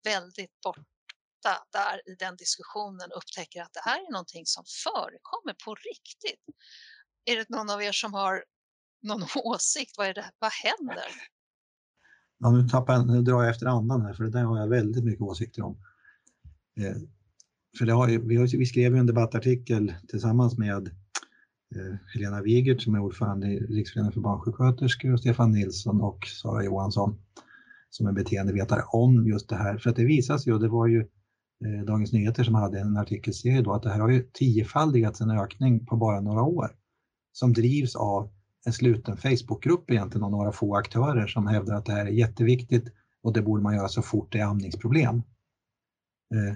väldigt 0.04 0.62
borta 0.62 1.66
där 1.72 2.10
i 2.10 2.16
den 2.16 2.36
diskussionen 2.36 3.12
och 3.12 3.18
upptäcker 3.18 3.62
att 3.62 3.74
det 3.74 3.82
här 3.86 4.00
är 4.00 4.12
någonting 4.12 4.46
som 4.46 4.64
förekommer 4.84 5.54
på 5.66 5.76
riktigt. 5.76 6.46
Är 7.26 7.36
det 7.36 7.50
någon 7.50 7.70
av 7.70 7.84
er 7.84 7.92
som 7.92 8.14
har 8.14 8.46
någon 9.04 9.24
åsikt? 9.44 9.98
Vad, 9.98 10.08
är 10.08 10.14
det, 10.14 10.26
vad 10.40 10.52
händer? 10.52 11.06
Ja, 12.38 12.52
nu, 12.52 12.70
tappar, 12.70 13.06
nu 13.06 13.22
drar 13.22 13.44
jag 13.44 13.50
efter 13.50 13.66
andan 13.66 14.02
här, 14.02 14.14
för 14.14 14.24
det 14.24 14.30
där 14.30 14.44
har 14.44 14.60
jag 14.60 14.68
väldigt 14.68 15.04
mycket 15.04 15.22
åsikter 15.22 15.62
om. 15.62 15.78
Eh, 16.80 16.96
för 17.78 17.86
det 17.86 17.94
har, 17.94 18.08
vi, 18.08 18.36
har, 18.36 18.58
vi 18.58 18.66
skrev 18.66 18.94
ju 18.94 19.00
en 19.00 19.06
debattartikel 19.06 19.94
tillsammans 20.08 20.58
med 20.58 20.88
eh, 21.76 21.96
Helena 22.14 22.42
Wigert 22.42 22.82
som 22.82 22.96
är 22.96 23.00
ordförande 23.00 23.48
i 23.48 23.60
Riksföreningen 23.60 24.14
för 24.14 24.22
barnsjuksköterskor 24.22 25.14
och 25.14 25.20
Stefan 25.20 25.52
Nilsson 25.52 26.02
och 26.02 26.28
Sara 26.28 26.64
Johansson 26.64 27.20
som 27.90 28.08
är 28.08 28.12
beteendevetare 28.12 28.84
om 28.88 29.28
just 29.28 29.50
det 29.50 29.56
här. 29.56 29.78
För 29.78 29.90
att 29.90 29.96
det 29.96 30.06
visar 30.06 30.38
sig, 30.38 30.54
och 30.54 30.60
det 30.60 30.68
var 30.68 30.88
ju 30.88 31.00
eh, 31.66 31.86
Dagens 31.86 32.14
Nyheter 32.14 32.44
som 32.44 32.56
hade 32.56 32.80
en 32.80 32.98
artikelserie 32.98 33.62
då, 33.62 33.74
att 33.74 33.84
det 33.84 33.90
här 33.90 34.00
har 34.00 34.10
ju 34.10 34.24
tiofaldigats 34.34 35.22
en 35.22 35.32
ökning 35.32 35.86
på 35.86 35.96
bara 35.96 36.22
några 36.22 36.42
år 36.42 36.76
som 37.32 37.54
drivs 37.54 37.96
av 37.96 38.30
en 38.66 38.74
sluten 38.74 39.18
Facebookgrupp 39.18 39.92
egentligen 39.92 40.24
och 40.24 40.32
några 40.32 40.52
få 40.52 40.76
aktörer 40.76 41.28
som 41.28 41.48
hävdar 41.48 41.76
att 41.76 41.86
det 41.86 41.94
här 41.94 42.06
är 42.06 42.12
jätteviktigt 42.12 42.94
och 43.24 43.34
det 43.34 43.42
borde 43.42 43.64
man 43.64 43.76
göra 43.76 43.88
så 43.88 44.02
fort 44.02 44.32
det 44.32 44.40
är 44.40 44.46
amningsproblem. 44.46 45.16
Eh, 46.34 46.56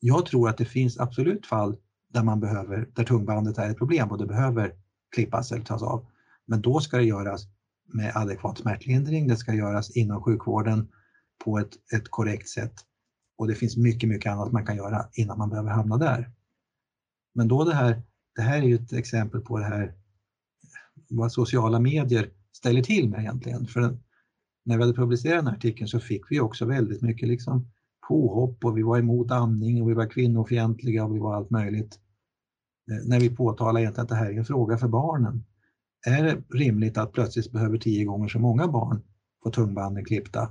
jag 0.00 0.26
tror 0.26 0.48
att 0.48 0.58
det 0.58 0.64
finns 0.64 0.98
absolut 0.98 1.46
fall 1.46 1.76
där 2.08 2.22
man 2.22 2.40
behöver, 2.40 2.88
där 2.94 3.04
tungbandet 3.04 3.58
är 3.58 3.70
ett 3.70 3.78
problem 3.78 4.10
och 4.10 4.18
det 4.18 4.26
behöver 4.26 4.74
klippas 5.14 5.52
eller 5.52 5.64
tas 5.64 5.82
av. 5.82 6.06
Men 6.46 6.62
då 6.62 6.80
ska 6.80 6.96
det 6.96 7.04
göras 7.04 7.42
med 7.94 8.12
adekvat 8.16 8.58
smärtlindring, 8.58 9.28
det 9.28 9.36
ska 9.36 9.54
göras 9.54 9.96
inom 9.96 10.22
sjukvården 10.22 10.88
på 11.44 11.58
ett, 11.58 11.92
ett 11.94 12.10
korrekt 12.10 12.48
sätt 12.48 12.74
och 13.38 13.46
det 13.46 13.54
finns 13.54 13.76
mycket, 13.76 14.08
mycket 14.08 14.32
annat 14.32 14.52
man 14.52 14.66
kan 14.66 14.76
göra 14.76 15.08
innan 15.12 15.38
man 15.38 15.50
behöver 15.50 15.70
hamna 15.70 15.96
där. 15.96 16.30
Men 17.34 17.48
då 17.48 17.64
det 17.64 17.74
här, 17.74 18.02
det 18.36 18.42
här 18.42 18.58
är 18.58 18.62
ju 18.62 18.74
ett 18.74 18.92
exempel 18.92 19.40
på 19.40 19.58
det 19.58 19.64
här 19.64 19.94
vad 21.08 21.32
sociala 21.32 21.80
medier 21.80 22.30
ställer 22.52 22.82
till 22.82 23.08
med 23.08 23.20
egentligen. 23.20 23.66
För 23.66 23.98
när 24.64 24.76
vi 24.76 24.82
hade 24.82 24.94
publicerat 24.94 25.38
den 25.38 25.46
här 25.46 25.56
artikeln 25.56 25.88
så 25.88 26.00
fick 26.00 26.30
vi 26.30 26.40
också 26.40 26.64
väldigt 26.64 27.02
mycket 27.02 27.28
liksom 27.28 27.68
påhopp 28.08 28.64
och 28.64 28.78
vi 28.78 28.82
var 28.82 28.98
emot 28.98 29.30
amning 29.30 29.82
och 29.82 29.90
vi 29.90 29.94
var 29.94 30.10
kvinnofientliga 30.10 31.04
och 31.04 31.14
vi 31.14 31.18
var 31.18 31.34
allt 31.34 31.50
möjligt. 31.50 31.98
Eh, 32.90 33.08
när 33.08 33.20
vi 33.20 33.36
påtalar 33.36 33.80
egentligen 33.80 34.02
att 34.02 34.08
det 34.08 34.14
här 34.14 34.30
är 34.30 34.38
en 34.38 34.44
fråga 34.44 34.78
för 34.78 34.88
barnen. 34.88 35.44
Är 36.06 36.24
det 36.24 36.42
rimligt 36.58 36.98
att 36.98 37.12
plötsligt 37.12 37.52
behöver 37.52 37.78
tio 37.78 38.04
gånger 38.04 38.28
så 38.28 38.38
många 38.38 38.68
barn 38.68 39.02
få 39.42 39.50
tungbanden 39.50 40.04
klippta? 40.04 40.42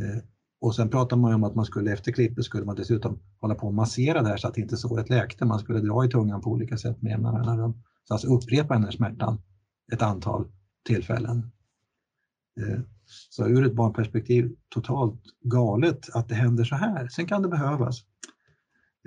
Eh, 0.00 0.22
och 0.60 0.74
sen 0.74 0.88
pratar 0.88 1.16
man 1.16 1.34
om 1.34 1.44
att 1.44 1.54
man 1.54 1.64
skulle 1.64 1.92
efter 1.92 2.12
klippet 2.12 2.44
skulle 2.44 2.64
man 2.64 2.76
dessutom 2.76 3.18
hålla 3.40 3.54
på 3.54 3.66
och 3.66 3.74
massera 3.74 4.22
det 4.22 4.28
här 4.28 4.36
så 4.36 4.48
att 4.48 4.58
inte 4.58 4.76
såret 4.76 5.10
läkte. 5.10 5.44
Man 5.44 5.58
skulle 5.58 5.80
dra 5.80 6.04
i 6.04 6.08
tungan 6.08 6.40
på 6.40 6.50
olika 6.50 6.76
sätt 6.76 7.02
med 7.02 7.10
jämna 7.10 7.32
mellanrum. 7.32 7.82
Så 8.04 8.14
alltså 8.14 8.28
upprepa 8.28 8.74
den 8.74 8.84
här 8.84 8.90
smärtan 8.90 9.38
ett 9.92 10.02
antal 10.02 10.44
tillfällen. 10.86 11.50
Eh, 12.60 12.80
så 13.06 13.46
ur 13.46 13.66
ett 13.66 13.74
barnperspektiv 13.74 14.56
totalt 14.68 15.22
galet 15.40 16.14
att 16.14 16.28
det 16.28 16.34
händer 16.34 16.64
så 16.64 16.74
här. 16.74 17.08
Sen 17.08 17.26
kan 17.26 17.42
det 17.42 17.48
behövas. 17.48 18.00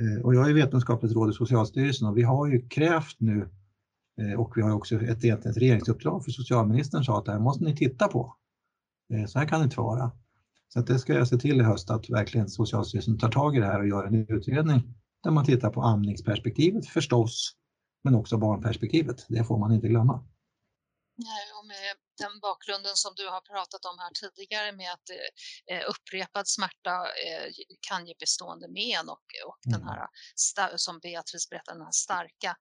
Eh, 0.01 0.25
och 0.25 0.35
jag 0.35 0.49
är 0.49 0.53
vetenskapligt 0.53 1.13
råd 1.13 1.29
i 1.29 1.33
Socialstyrelsen 1.33 2.07
och 2.07 2.17
vi 2.17 2.23
har 2.23 2.47
ju 2.47 2.67
krävt 2.67 3.15
nu 3.19 3.49
eh, 4.21 4.39
och 4.39 4.57
vi 4.57 4.61
har 4.61 4.71
också 4.71 4.95
ett, 4.95 5.23
ett 5.23 5.57
regeringsuppdrag 5.57 6.23
för 6.23 6.31
socialministern 6.31 7.03
sa 7.03 7.17
att 7.17 7.25
det 7.25 7.31
här 7.31 7.39
måste 7.39 7.63
ni 7.63 7.75
titta 7.75 8.07
på. 8.07 8.35
Så 9.27 9.39
här 9.39 9.47
kan 9.47 9.59
det 9.59 9.63
inte 9.63 9.79
vara. 9.79 10.11
Så 10.67 10.79
att 10.79 10.87
det 10.87 10.99
ska 10.99 11.13
jag 11.13 11.27
se 11.27 11.37
till 11.37 11.61
i 11.61 11.63
höst 11.63 11.89
att 11.89 12.09
verkligen 12.09 12.49
Socialstyrelsen 12.49 13.17
tar 13.17 13.31
tag 13.31 13.55
i 13.55 13.59
det 13.59 13.65
här 13.65 13.79
och 13.79 13.87
gör 13.87 14.03
en 14.03 14.15
utredning 14.29 14.81
där 15.23 15.31
man 15.31 15.45
tittar 15.45 15.69
på 15.69 15.81
amningsperspektivet 15.81 16.85
förstås, 16.85 17.55
men 18.03 18.15
också 18.15 18.37
barnperspektivet. 18.37 19.25
Det 19.29 19.43
får 19.43 19.59
man 19.59 19.71
inte 19.71 19.87
glömma. 19.87 20.23
Nej, 21.17 21.51
och 21.59 21.65
med 21.65 21.95
den 22.17 22.39
bakgrunden 22.39 22.95
som 22.95 23.13
du 23.15 23.27
har 23.27 23.41
pratat 23.41 23.85
om 23.85 23.99
här 23.99 24.11
tidigare 24.13 24.71
med 24.71 24.91
att 24.93 25.09
eh, 25.71 25.89
upprepad 25.89 26.47
smärta 26.47 27.07
eh, 27.25 27.51
kan 27.79 28.07
ge 28.07 28.13
bestående 28.19 28.67
men 28.67 29.09
och, 29.09 29.25
och 29.45 29.67
mm. 29.67 29.79
den 29.79 29.87
här, 29.87 30.07
som 30.77 30.99
Beatrice 30.99 31.49
berättade, 31.49 31.77
den 31.77 31.85
här 31.85 31.91
starka 31.91 32.57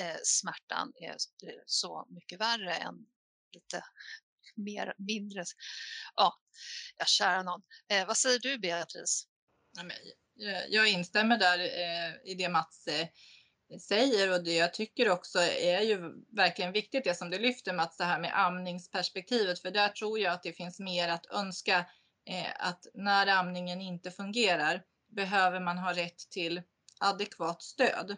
eh, 0.00 0.16
smärtan 0.24 0.92
är 0.96 1.16
så 1.66 2.06
mycket 2.10 2.40
värre 2.40 2.74
än 2.74 2.94
lite 3.54 3.84
mer, 4.54 4.94
mindre. 4.98 5.44
Ja, 6.14 6.34
jag 6.96 7.08
kära 7.08 7.42
någon. 7.42 7.62
Vad 8.06 8.16
säger 8.16 8.38
du 8.38 8.58
Beatrice? 8.58 9.26
Jag 10.68 10.88
instämmer 10.88 11.38
där 11.38 11.58
i 12.28 12.34
det 12.34 12.48
Mats 12.48 12.88
säger 13.80 14.32
och 14.32 14.44
det 14.44 14.54
jag 14.54 14.74
tycker 14.74 15.10
också 15.10 15.38
är 15.38 15.80
ju 15.80 16.24
verkligen 16.30 16.72
viktigt 16.72 17.04
det 17.04 17.14
som 17.14 17.30
du 17.30 17.38
lyfter 17.38 17.72
Mats, 17.72 17.96
det 17.96 18.04
här 18.04 18.20
med 18.20 18.32
amningsperspektivet, 18.34 19.60
för 19.60 19.70
där 19.70 19.88
tror 19.88 20.18
jag 20.18 20.32
att 20.32 20.42
det 20.42 20.52
finns 20.52 20.80
mer 20.80 21.08
att 21.08 21.26
önska 21.26 21.78
eh, 22.24 22.68
att 22.68 22.86
när 22.94 23.26
amningen 23.26 23.80
inte 23.80 24.10
fungerar 24.10 24.82
behöver 25.08 25.60
man 25.60 25.78
ha 25.78 25.92
rätt 25.92 26.30
till 26.30 26.62
adekvat 27.00 27.62
stöd. 27.62 28.16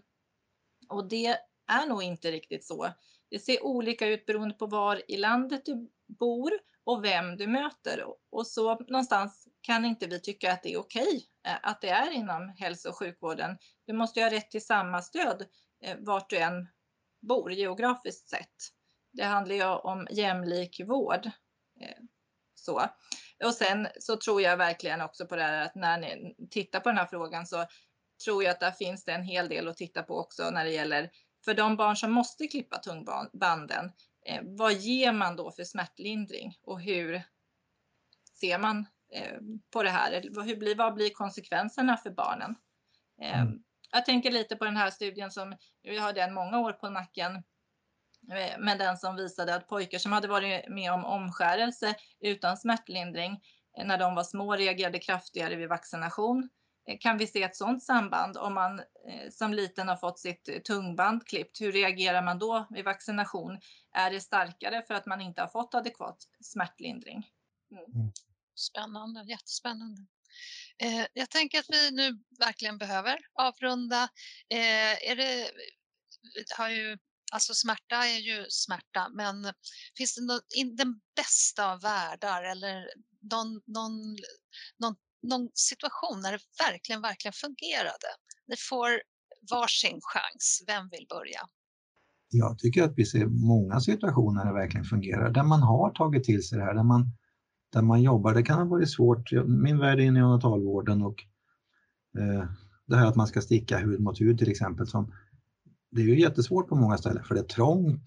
Och 0.88 1.08
det 1.08 1.36
är 1.66 1.86
nog 1.86 2.02
inte 2.02 2.30
riktigt 2.30 2.64
så. 2.64 2.92
Det 3.30 3.38
ser 3.38 3.64
olika 3.64 4.06
ut 4.06 4.26
beroende 4.26 4.54
på 4.54 4.66
var 4.66 5.02
i 5.08 5.16
landet 5.16 5.64
du 5.64 5.90
bor 6.06 6.52
och 6.84 7.04
vem 7.04 7.36
du 7.36 7.46
möter. 7.46 8.04
Och 8.30 8.46
så 8.46 8.78
någonstans 8.78 9.48
kan 9.60 9.84
inte 9.84 10.06
vi 10.06 10.20
tycka 10.20 10.52
att 10.52 10.62
det 10.62 10.72
är 10.72 10.78
okej 10.78 11.26
eh, 11.46 11.56
att 11.62 11.80
det 11.80 11.88
är 11.88 12.10
inom 12.10 12.54
hälso 12.58 12.88
och 12.88 12.98
sjukvården. 12.98 13.58
Du 13.86 13.92
måste 13.92 14.20
ju 14.20 14.26
ha 14.26 14.32
rätt 14.32 14.50
till 14.50 14.66
samma 14.66 15.02
stöd 15.02 15.46
eh, 15.84 15.96
vart 15.98 16.30
du 16.30 16.38
än 16.38 16.68
bor 17.20 17.52
geografiskt 17.52 18.28
sett. 18.28 18.56
Det 19.12 19.24
handlar 19.24 19.54
ju 19.54 19.64
om 19.64 20.06
jämlik 20.10 20.80
vård. 20.86 21.26
Eh, 21.80 22.02
så. 22.54 22.82
Och 23.44 23.54
sen 23.54 23.88
så 24.00 24.16
tror 24.16 24.42
jag 24.42 24.56
verkligen 24.56 25.00
också 25.00 25.26
på 25.26 25.36
det 25.36 25.42
här 25.42 25.66
att 25.66 25.74
när 25.74 25.98
ni 25.98 26.36
tittar 26.50 26.80
på 26.80 26.88
den 26.88 26.98
här 26.98 27.06
frågan 27.06 27.46
så 27.46 27.66
tror 28.24 28.44
jag 28.44 28.50
att 28.50 28.60
där 28.60 28.70
finns 28.70 29.04
det 29.04 29.12
en 29.12 29.22
hel 29.22 29.48
del 29.48 29.68
att 29.68 29.76
titta 29.76 30.02
på 30.02 30.18
också 30.18 30.50
när 30.50 30.64
det 30.64 30.70
gäller 30.70 31.10
för 31.44 31.54
de 31.54 31.76
barn 31.76 31.96
som 31.96 32.12
måste 32.12 32.46
klippa 32.46 32.78
tungbanden. 32.78 33.92
Vad 34.42 34.72
ger 34.72 35.12
man 35.12 35.36
då 35.36 35.52
för 35.52 35.64
smärtlindring 35.64 36.58
och 36.62 36.80
hur 36.80 37.22
ser 38.40 38.58
man 38.58 38.86
på 39.72 39.82
det 39.82 39.90
här? 39.90 40.12
Hur 40.44 40.56
blir, 40.56 40.74
vad 40.74 40.94
blir 40.94 41.10
konsekvenserna 41.10 41.96
för 41.96 42.10
barnen? 42.10 42.54
Eh, 43.22 43.40
mm. 43.40 43.62
Jag 43.92 44.04
tänker 44.04 44.30
lite 44.30 44.56
på 44.56 44.64
den 44.64 44.76
här 44.76 44.90
studien 44.90 45.30
som, 45.30 45.56
vi 45.82 45.98
har 45.98 46.12
den 46.12 46.34
många 46.34 46.58
år 46.58 46.72
på 46.72 46.88
nacken, 46.88 47.34
eh, 48.32 48.58
men 48.58 48.78
den 48.78 48.96
som 48.96 49.16
visade 49.16 49.54
att 49.54 49.68
pojkar 49.68 49.98
som 49.98 50.12
hade 50.12 50.28
varit 50.28 50.68
med 50.68 50.92
om 50.92 51.04
omskärelse 51.04 51.94
utan 52.20 52.56
smärtlindring 52.56 53.40
eh, 53.78 53.86
när 53.86 53.98
de 53.98 54.14
var 54.14 54.24
små 54.24 54.56
reagerade 54.56 54.98
kraftigare 54.98 55.56
vid 55.56 55.68
vaccination 55.68 56.48
Eh, 56.90 56.98
kan 56.98 57.18
vi 57.18 57.26
se 57.26 57.42
ett 57.42 57.56
sådant 57.56 57.82
samband 57.82 58.36
om 58.36 58.54
man 58.54 58.78
eh, 58.78 59.30
som 59.30 59.54
liten 59.54 59.88
har 59.88 59.96
fått 59.96 60.18
sitt 60.18 60.48
eh, 60.48 60.58
tungband 60.58 61.26
klippt? 61.26 61.60
Hur 61.60 61.72
reagerar 61.72 62.22
man 62.22 62.38
då 62.38 62.66
vid 62.70 62.84
vaccination? 62.84 63.58
Är 63.92 64.10
det 64.10 64.20
starkare 64.20 64.82
för 64.82 64.94
att 64.94 65.06
man 65.06 65.20
inte 65.20 65.40
har 65.40 65.48
fått 65.48 65.74
adekvat 65.74 66.16
smärtlindring? 66.40 67.26
Mm. 67.70 68.12
Spännande, 68.54 69.24
jättespännande. 69.28 70.06
Eh, 70.82 71.06
jag 71.12 71.30
tänker 71.30 71.58
att 71.58 71.66
vi 71.68 71.90
nu 71.90 72.18
verkligen 72.38 72.78
behöver 72.78 73.18
avrunda. 73.34 74.02
Eh, 74.50 75.10
är 75.10 75.16
det, 75.16 75.50
har 76.56 76.68
ju, 76.68 76.98
alltså 77.32 77.54
smärta 77.54 77.96
är 77.96 78.18
ju 78.18 78.46
smärta, 78.48 79.08
men 79.08 79.52
finns 79.96 80.14
det 80.14 80.24
någon, 80.24 80.40
in 80.56 80.76
den 80.76 81.00
bästa 81.16 81.72
av 81.72 81.80
världar 81.80 82.42
eller 82.42 82.90
någon, 83.20 83.62
någon, 83.66 84.16
någon 84.78 84.96
någon 85.22 85.48
situation 85.54 86.20
när 86.20 86.32
det 86.32 86.38
verkligen, 86.68 87.02
verkligen 87.02 87.32
fungerade? 87.32 88.08
Ni 88.48 88.56
får 88.56 88.90
varsin 89.50 89.98
chans. 90.02 90.64
Vem 90.66 90.88
vill 90.88 91.06
börja? 91.08 91.40
Jag 92.30 92.58
tycker 92.58 92.82
att 92.82 92.94
vi 92.96 93.06
ser 93.06 93.26
många 93.26 93.80
situationer 93.80 94.44
där 94.44 94.52
det 94.52 94.58
verkligen 94.60 94.84
fungerar, 94.84 95.30
där 95.30 95.42
man 95.42 95.62
har 95.62 95.90
tagit 95.90 96.24
till 96.24 96.42
sig 96.48 96.58
det 96.58 96.64
här, 96.64 96.74
där 96.74 96.82
man, 96.82 97.02
där 97.72 97.82
man 97.82 98.02
jobbar. 98.02 98.34
Det 98.34 98.42
kan 98.42 98.58
ha 98.58 98.64
varit 98.64 98.90
svårt. 98.90 99.32
Min 99.46 99.78
värld 99.78 100.00
är 100.00 100.10
neonatalvården 100.10 101.02
och 101.02 101.24
eh, 102.18 102.44
det 102.86 102.96
här 102.96 103.06
att 103.06 103.16
man 103.16 103.26
ska 103.26 103.40
sticka 103.40 103.78
hud 103.78 104.00
mot 104.00 104.20
hud 104.20 104.38
till 104.38 104.50
exempel. 104.50 104.86
Som, 104.86 105.12
det 105.90 106.00
är 106.00 106.06
ju 106.06 106.20
jättesvårt 106.20 106.68
på 106.68 106.76
många 106.76 106.96
ställen 106.96 107.24
för 107.24 107.34
det 107.34 107.40
är 107.40 107.44
trångt. 107.44 108.04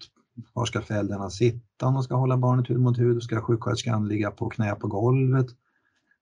Var 0.52 0.64
ska 0.64 0.80
föräldrarna 0.80 1.30
sitta 1.30 1.86
om 1.86 1.94
de 1.94 2.02
ska 2.02 2.16
hålla 2.16 2.36
barnet 2.36 2.70
hud 2.70 2.80
mot 2.80 2.98
hud? 2.98 3.22
Ska 3.22 3.40
sjuksköterskan 3.40 4.08
ligga 4.08 4.30
på 4.30 4.48
knä 4.48 4.74
på 4.74 4.88
golvet? 4.88 5.46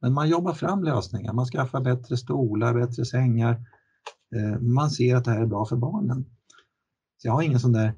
Men 0.00 0.12
man 0.12 0.28
jobbar 0.28 0.52
fram 0.52 0.84
lösningar, 0.84 1.32
man 1.32 1.46
skaffar 1.46 1.80
bättre 1.80 2.16
stolar, 2.16 2.74
bättre 2.74 3.04
sängar. 3.04 3.52
Eh, 4.36 4.60
man 4.60 4.90
ser 4.90 5.16
att 5.16 5.24
det 5.24 5.30
här 5.30 5.42
är 5.42 5.46
bra 5.46 5.66
för 5.66 5.76
barnen. 5.76 6.24
Så 7.16 7.28
jag 7.28 7.32
har 7.32 7.42
ingen 7.42 7.60
sån 7.60 7.72
där 7.72 7.94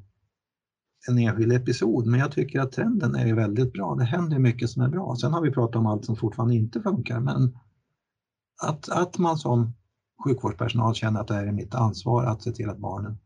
en 1.09 1.18
enskild 1.18 1.52
episod, 1.52 2.07
men 2.07 2.20
jag 2.20 2.32
tycker 2.32 2.61
att 2.61 2.72
trenden 2.72 3.14
är 3.14 3.34
väldigt 3.34 3.72
bra. 3.72 3.94
Det 3.94 4.05
händer 4.05 4.38
mycket 4.38 4.70
som 4.70 4.82
är 4.82 4.88
bra. 4.88 5.16
Sen 5.16 5.32
har 5.32 5.42
vi 5.42 5.50
pratat 5.50 5.76
om 5.76 5.86
allt 5.86 6.05
som 6.05 6.16
fortfarande 6.16 6.55
inte 6.55 6.82
funkar, 6.82 7.20
men 7.20 7.59
att, 8.62 8.88
att 8.88 9.18
man 9.18 9.38
som 9.38 9.72
sjukvårdspersonal 10.24 10.94
känner 10.94 11.20
att 11.20 11.28
det 11.28 11.34
här 11.34 11.46
är 11.46 11.52
mitt 11.52 11.74
ansvar 11.74 12.24
att 12.24 12.42
se 12.42 12.52
till 12.52 12.70
att 12.70 12.78
barnen 12.78 13.18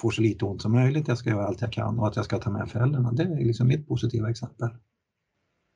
får 0.00 0.10
så 0.10 0.22
lite 0.22 0.44
ont 0.44 0.62
som 0.62 0.72
möjligt. 0.72 1.08
Jag 1.08 1.18
ska 1.18 1.30
göra 1.30 1.46
allt 1.46 1.60
jag 1.60 1.72
kan 1.72 1.98
och 1.98 2.06
att 2.08 2.16
jag 2.16 2.24
ska 2.24 2.38
ta 2.38 2.50
med 2.50 2.70
föräldrarna. 2.70 3.12
Det 3.12 3.22
är 3.22 3.44
liksom 3.44 3.68
mitt 3.68 3.88
positiva 3.88 4.30
exempel. 4.30 4.68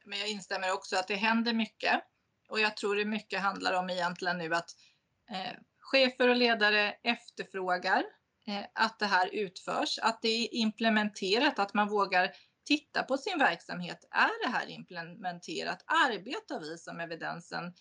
Men 0.05 0.19
jag 0.19 0.29
instämmer 0.29 0.73
också 0.75 0.97
att 0.97 1.09
det 1.09 1.15
händer 1.15 1.55
mycket. 1.55 2.03
Och 2.49 2.61
jag 2.61 2.77
tror 2.77 2.97
det 2.97 3.05
mycket 3.05 3.41
handlar 3.41 3.79
om 3.79 3.91
egentligen 3.91 4.39
nu 4.39 4.55
att 4.55 4.71
eh, 5.31 5.59
chefer 5.79 6.29
och 6.29 6.37
ledare 6.37 6.91
efterfrågar 6.91 8.03
Eh, 8.47 8.65
att 8.75 8.99
det 8.99 9.07
här 9.07 9.35
utförs, 9.35 9.99
att 10.03 10.23
det 10.23 10.29
är 10.29 10.55
implementerat, 10.55 11.59
att 11.59 11.75
man 11.75 11.89
vågar 11.89 12.33
titta 12.65 13.03
på 13.03 13.17
sin 13.17 13.39
verksamhet. 13.39 14.09
Är 14.11 14.47
det 14.47 14.53
här 14.53 14.67
implementerat? 14.67 15.85
Arbetar 15.87 16.61
vi 16.61 16.79
som 16.79 17.01
evidensen 17.01 17.75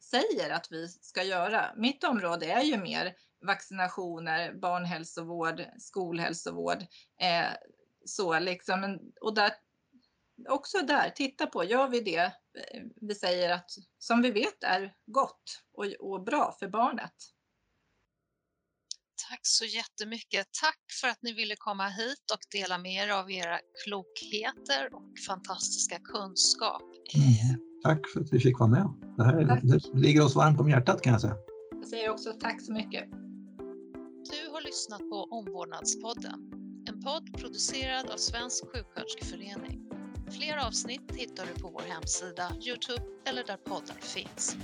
säger 0.00 0.50
att 0.50 0.72
vi 0.72 0.88
ska 0.88 1.22
göra? 1.22 1.72
Mitt 1.76 2.04
område 2.04 2.46
är 2.46 2.62
ju 2.62 2.78
mer 2.78 3.14
vaccinationer, 3.46 4.54
barnhälsovård, 4.54 5.64
skolhälsovård. 5.78 6.86
Eh, 7.20 7.50
så 8.04 8.38
liksom, 8.38 9.00
och 9.20 9.34
där 9.34 9.52
också 10.48 10.78
där, 10.78 11.10
titta 11.10 11.46
på, 11.46 11.64
gör 11.64 11.88
vi 11.88 12.00
det 12.00 12.24
eh, 12.58 12.82
vi 12.96 13.14
säger 13.14 13.52
att 13.52 13.70
som 13.98 14.22
vi 14.22 14.30
vet 14.30 14.64
är 14.64 14.94
gott 15.06 15.62
och, 15.72 15.84
och 15.84 16.24
bra 16.24 16.56
för 16.58 16.68
barnet? 16.68 17.33
Så 19.42 19.64
jättemycket. 19.64 20.46
Tack 20.62 20.80
för 21.00 21.08
att 21.08 21.18
ni 21.22 21.32
ville 21.32 21.54
komma 21.58 21.88
hit 21.88 22.30
och 22.32 22.38
dela 22.52 22.78
med 22.78 23.04
er 23.04 23.08
av 23.08 23.30
era 23.30 23.58
klokheter 23.84 24.94
och 24.94 25.18
fantastiska 25.26 25.98
kunskap. 25.98 26.82
Mm. 27.14 27.60
Tack 27.82 28.00
för 28.12 28.20
att 28.20 28.32
vi 28.32 28.40
fick 28.40 28.58
vara 28.58 28.70
med. 28.70 28.88
Det 29.16 29.24
här 29.24 29.60
det 29.62 30.00
ligger 30.00 30.24
oss 30.24 30.36
varmt 30.36 30.60
om 30.60 30.68
hjärtat 30.70 31.02
kan 31.02 31.12
jag 31.12 31.20
säga. 31.20 31.36
Jag 31.70 31.88
säger 31.88 32.10
också 32.10 32.32
tack 32.32 32.62
så 32.62 32.72
mycket. 32.72 33.04
Du 34.30 34.50
har 34.52 34.60
lyssnat 34.60 35.00
på 35.00 35.28
Omvårdnadspodden, 35.30 36.38
en 36.88 37.02
podd 37.02 37.38
producerad 37.38 38.10
av 38.10 38.16
Svensk 38.16 38.64
sjuksköterskeförening. 38.72 39.80
Fler 40.30 40.66
avsnitt 40.66 41.12
hittar 41.14 41.46
du 41.46 41.62
på 41.62 41.70
vår 41.70 41.82
hemsida, 41.88 42.52
Youtube 42.66 43.04
eller 43.24 43.44
där 43.44 43.56
poddar 43.56 43.96
finns. 44.00 44.56